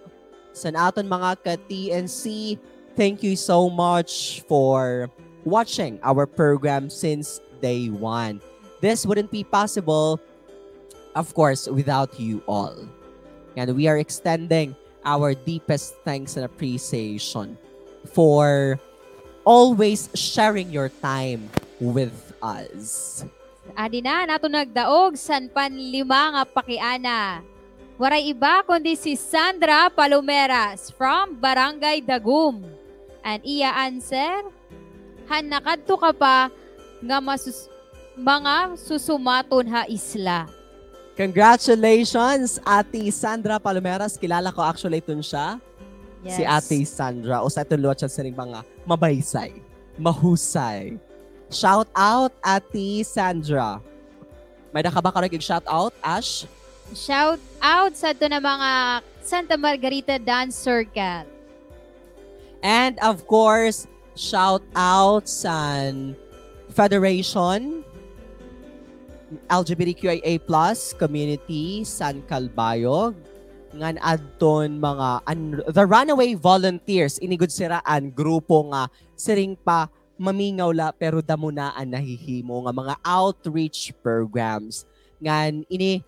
Sa 0.53 0.69
aton 0.69 1.09
mga 1.09 1.41
ka-TNC, 1.41 2.57
thank 2.93 3.25
you 3.25 3.33
so 3.33 3.73
much 3.73 4.45
for 4.45 5.09
watching 5.49 5.97
our 6.05 6.29
program 6.29 6.93
since 6.93 7.41
day 7.57 7.89
one. 7.89 8.37
This 8.85 9.01
wouldn't 9.01 9.33
be 9.33 9.41
possible, 9.41 10.21
of 11.17 11.33
course, 11.33 11.65
without 11.65 12.13
you 12.21 12.45
all. 12.45 12.77
And 13.57 13.73
we 13.73 13.89
are 13.89 13.97
extending 13.97 14.77
our 15.01 15.33
deepest 15.33 15.97
thanks 16.05 16.37
and 16.37 16.45
appreciation 16.45 17.57
for 18.13 18.77
always 19.41 20.13
sharing 20.13 20.69
your 20.69 20.93
time 21.01 21.49
with 21.81 22.13
us. 22.37 23.25
Adi 23.73 24.05
na, 24.05 24.29
nato 24.29 24.45
nagdaog 24.45 25.17
san 25.17 25.49
panlima 25.49 26.37
nga 26.37 26.43
pakiana. 26.45 27.41
Waray 27.97 28.29
iba 28.29 28.61
kundi 28.61 28.93
si 28.93 29.17
Sandra 29.17 29.89
Palomeras 29.89 30.93
from 30.93 31.33
Barangay 31.33 32.05
Dagum. 32.05 32.61
And 33.25 33.41
iya 33.41 33.73
answer, 33.73 34.45
han 35.25 35.49
nakadto 35.49 35.97
ka 35.97 36.13
pa 36.13 36.53
nga 37.01 37.17
masus 37.17 37.67
mga 38.13 38.77
susumaton 38.77 39.65
ha 39.73 39.83
isla. 39.89 40.56
Congratulations, 41.17 42.61
Ate 42.61 43.09
Sandra 43.09 43.57
Palomeras. 43.57 44.21
Kilala 44.21 44.53
ko 44.53 44.61
actually 44.61 45.01
itun 45.01 45.25
siya. 45.25 45.57
Yes. 46.21 46.37
Si 46.37 46.43
Ate 46.45 46.79
Sandra. 46.85 47.41
O 47.41 47.49
sa 47.49 47.65
itong 47.65 47.81
luwat 47.81 48.05
siya 48.05 48.09
sa 48.13 48.21
mga 48.21 48.61
mabaysay, 48.85 49.57
mahusay, 49.97 51.01
Shout 51.47 51.87
out, 51.95 52.35
Ati 52.43 53.07
Sandra. 53.07 53.79
May 54.75 54.83
naka 54.83 54.99
ba 54.99 55.15
karag 55.15 55.31
shout 55.39 55.63
out, 55.63 55.95
Ash? 56.03 56.43
Shout 56.91 57.39
out 57.63 57.95
sa 57.95 58.11
ito 58.11 58.27
na 58.27 58.43
mga 58.43 58.71
Santa 59.23 59.55
Margarita 59.55 60.19
Dance 60.19 60.59
Circle. 60.59 61.23
And 62.59 62.99
of 62.99 63.23
course, 63.31 63.87
shout 64.19 64.63
out 64.75 65.31
sa 65.31 65.87
Federation 66.75 67.87
LGBTQIA 69.51 70.39
community 70.95 71.83
San 71.83 72.23
Calbayog 72.23 73.15
ngan 73.75 73.99
adton 73.99 74.79
mga 74.79 75.09
an, 75.27 75.59
the 75.67 75.83
runaway 75.83 76.31
volunteers. 76.33 77.19
Inigod 77.19 77.51
siraan 77.51 78.15
grupo 78.15 78.71
nga 78.71 78.87
siring 79.19 79.59
pa 79.59 79.91
mamingaw 80.17 80.71
la 80.71 80.89
pero 80.95 81.19
damo 81.19 81.51
na 81.51 81.75
ang 81.75 81.91
nahihimo 81.93 82.65
nga 82.65 82.73
mga 82.73 82.95
outreach 83.03 83.91
programs. 83.99 84.87
Ngan 85.19 85.67
ini 85.67 86.01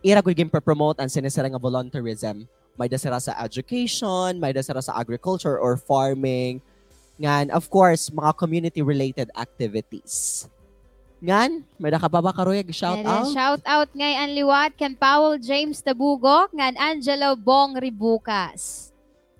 ira 0.00 0.24
gud 0.24 0.34
game 0.34 0.48
promote 0.48 0.98
ang 0.98 1.12
sinisira 1.12 1.46
nga 1.46 1.60
volunteerism. 1.60 2.48
May 2.80 2.88
dasara 2.88 3.20
sa 3.20 3.36
education 3.44 4.40
may 4.40 4.56
dasara 4.56 4.80
sa 4.80 4.96
agriculture 4.96 5.60
or 5.60 5.76
farming. 5.76 6.64
Ngan 7.20 7.52
of 7.52 7.68
course 7.68 8.08
mga 8.08 8.32
community 8.40 8.80
related 8.80 9.28
activities 9.36 10.48
ngan 11.20 11.60
may 11.76 11.92
nakababa 11.92 12.32
karoyag 12.32 12.72
shout 12.72 13.04
out 13.04 13.28
shout 13.28 13.62
out 13.68 13.88
ngay 13.92 14.16
ang 14.16 14.32
liwat 14.32 14.72
kan 14.80 14.96
Powell 14.96 15.36
James 15.36 15.84
Tabugok 15.84 16.52
ngan 16.56 16.74
Angelo 16.80 17.36
Bong 17.36 17.76
Ribucas. 17.76 18.88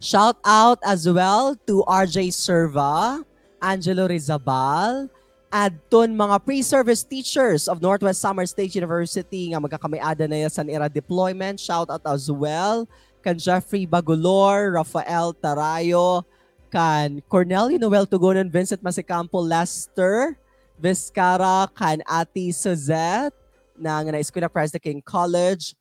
Shout 0.00 0.40
out 0.44 0.80
as 0.80 1.04
well 1.04 1.52
to 1.68 1.84
RJ 1.84 2.32
Serva, 2.32 3.20
Angelo 3.60 4.08
Rizabal, 4.08 5.12
at 5.52 5.76
ton 5.92 6.16
mga 6.16 6.40
pre-service 6.40 7.04
teachers 7.04 7.68
of 7.68 7.84
Northwest 7.84 8.24
Summer 8.24 8.48
State 8.48 8.72
University 8.72 9.52
nga 9.52 9.60
magkakamiada 9.60 10.24
na 10.24 10.48
yan 10.48 10.52
sa 10.52 10.64
era 10.64 10.88
deployment. 10.88 11.60
Shout 11.60 11.92
out 11.92 12.00
as 12.08 12.32
well 12.32 12.88
kan 13.20 13.36
Jeffrey 13.36 13.84
Bagulor, 13.84 14.72
Rafael 14.80 15.36
Tarayo, 15.36 16.24
kan 16.72 17.20
Cornelio 17.28 17.76
Noel 17.76 18.08
Tugonan, 18.08 18.48
Vincent 18.48 18.80
Masicampo, 18.80 19.44
Lester, 19.44 20.39
Vizcara, 20.80 21.68
kan 21.76 22.00
Ati 22.08 22.50
Suzette, 22.56 23.36
na 23.76 24.00
nga 24.00 24.16
na 24.16 24.20
Escuela 24.20 24.48
President 24.48 24.82
King 24.82 25.02
College. 25.04 25.76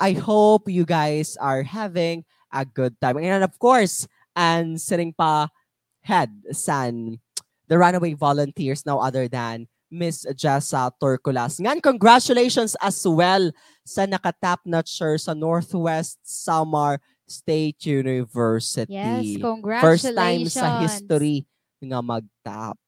I 0.00 0.16
hope 0.16 0.64
you 0.72 0.88
guys 0.88 1.36
are 1.36 1.60
having 1.60 2.24
a 2.48 2.64
good 2.64 2.96
time. 3.00 3.20
And 3.20 3.44
of 3.44 3.52
course, 3.60 4.08
and 4.32 4.80
sitting 4.80 5.12
pa 5.12 5.52
head 6.00 6.32
san 6.56 7.20
the 7.68 7.76
runaway 7.76 8.16
volunteers 8.16 8.88
no 8.88 8.98
other 8.98 9.28
than 9.28 9.68
Miss 9.92 10.24
Jessa 10.32 10.88
Torculas. 10.96 11.60
Ngan, 11.60 11.84
congratulations 11.84 12.74
as 12.80 13.04
well 13.04 13.52
sa 13.84 14.08
nakatap 14.08 14.64
notcher 14.64 15.20
sa 15.20 15.36
Northwest 15.36 16.16
Samar 16.24 17.02
State 17.28 17.84
University. 17.84 18.96
Yes, 18.96 19.36
congratulations. 19.36 19.84
First 19.84 20.08
time 20.16 20.42
sa 20.48 20.80
history 20.80 21.44
nga 21.84 22.00
mag-tap 22.00 22.80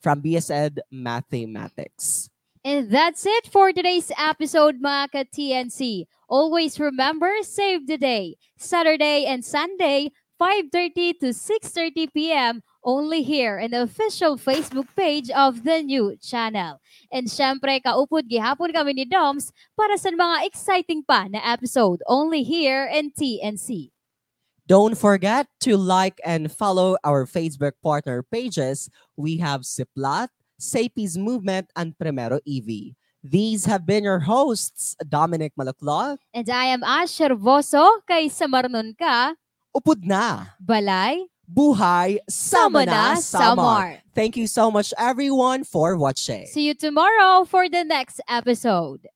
from 0.00 0.22
BSED 0.22 0.78
Mathematics. 0.90 2.28
And 2.64 2.90
that's 2.90 3.24
it 3.24 3.48
for 3.48 3.72
today's 3.72 4.12
episode, 4.18 4.84
mga 4.84 5.12
ka-TNC. 5.12 6.04
Always 6.28 6.76
remember, 6.76 7.32
save 7.40 7.86
the 7.86 7.96
day. 7.96 8.36
Saturday 8.60 9.24
and 9.24 9.40
Sunday, 9.40 10.12
5.30 10.40 11.20
to 11.20 11.28
6.30 11.32 12.12
p.m. 12.12 12.62
only 12.84 13.22
here 13.22 13.58
in 13.58 13.72
the 13.72 13.82
official 13.82 14.36
Facebook 14.36 14.88
page 14.96 15.28
of 15.30 15.64
the 15.64 15.82
new 15.82 16.16
channel. 16.20 16.80
And 17.12 17.28
syempre, 17.28 17.80
kaupod 17.80 18.28
gihapon 18.28 18.72
kami 18.72 18.96
ni 18.96 19.04
Doms 19.04 19.52
para 19.76 20.00
sa 20.00 20.08
mga 20.12 20.48
exciting 20.48 21.04
pa 21.04 21.28
na 21.28 21.40
episode 21.44 22.00
only 22.08 22.40
here 22.40 22.88
in 22.88 23.12
TNC. 23.12 23.92
Don't 24.70 24.94
forget 24.94 25.50
to 25.66 25.74
like 25.74 26.22
and 26.22 26.46
follow 26.46 26.94
our 27.02 27.26
Facebook 27.26 27.74
partner 27.82 28.22
pages. 28.22 28.86
We 29.18 29.42
have 29.42 29.66
Siplat, 29.66 30.30
Sapis 30.62 31.18
Movement, 31.18 31.74
and 31.74 31.98
Primero 31.98 32.38
EV. 32.46 32.94
These 33.18 33.66
have 33.66 33.82
been 33.82 34.06
your 34.06 34.22
hosts, 34.22 34.94
Dominic 35.02 35.58
Malaclot. 35.58 36.22
And 36.30 36.46
I 36.46 36.70
am 36.70 36.86
Ash 36.86 37.18
Herboso, 37.18 38.06
kay 38.06 38.30
Samarnon 38.30 38.94
ka, 38.94 39.34
Upod 39.74 40.06
na, 40.06 40.54
Balay, 40.62 41.26
buhay, 41.50 42.22
sama 42.30 42.86
na. 42.86 43.18
Samar. 43.18 44.06
Thank 44.14 44.38
you 44.38 44.46
so 44.46 44.70
much 44.70 44.94
everyone 44.94 45.66
for 45.66 45.98
watching. 45.98 46.46
See 46.46 46.70
you 46.70 46.78
tomorrow 46.78 47.42
for 47.42 47.66
the 47.66 47.82
next 47.82 48.22
episode. 48.30 49.10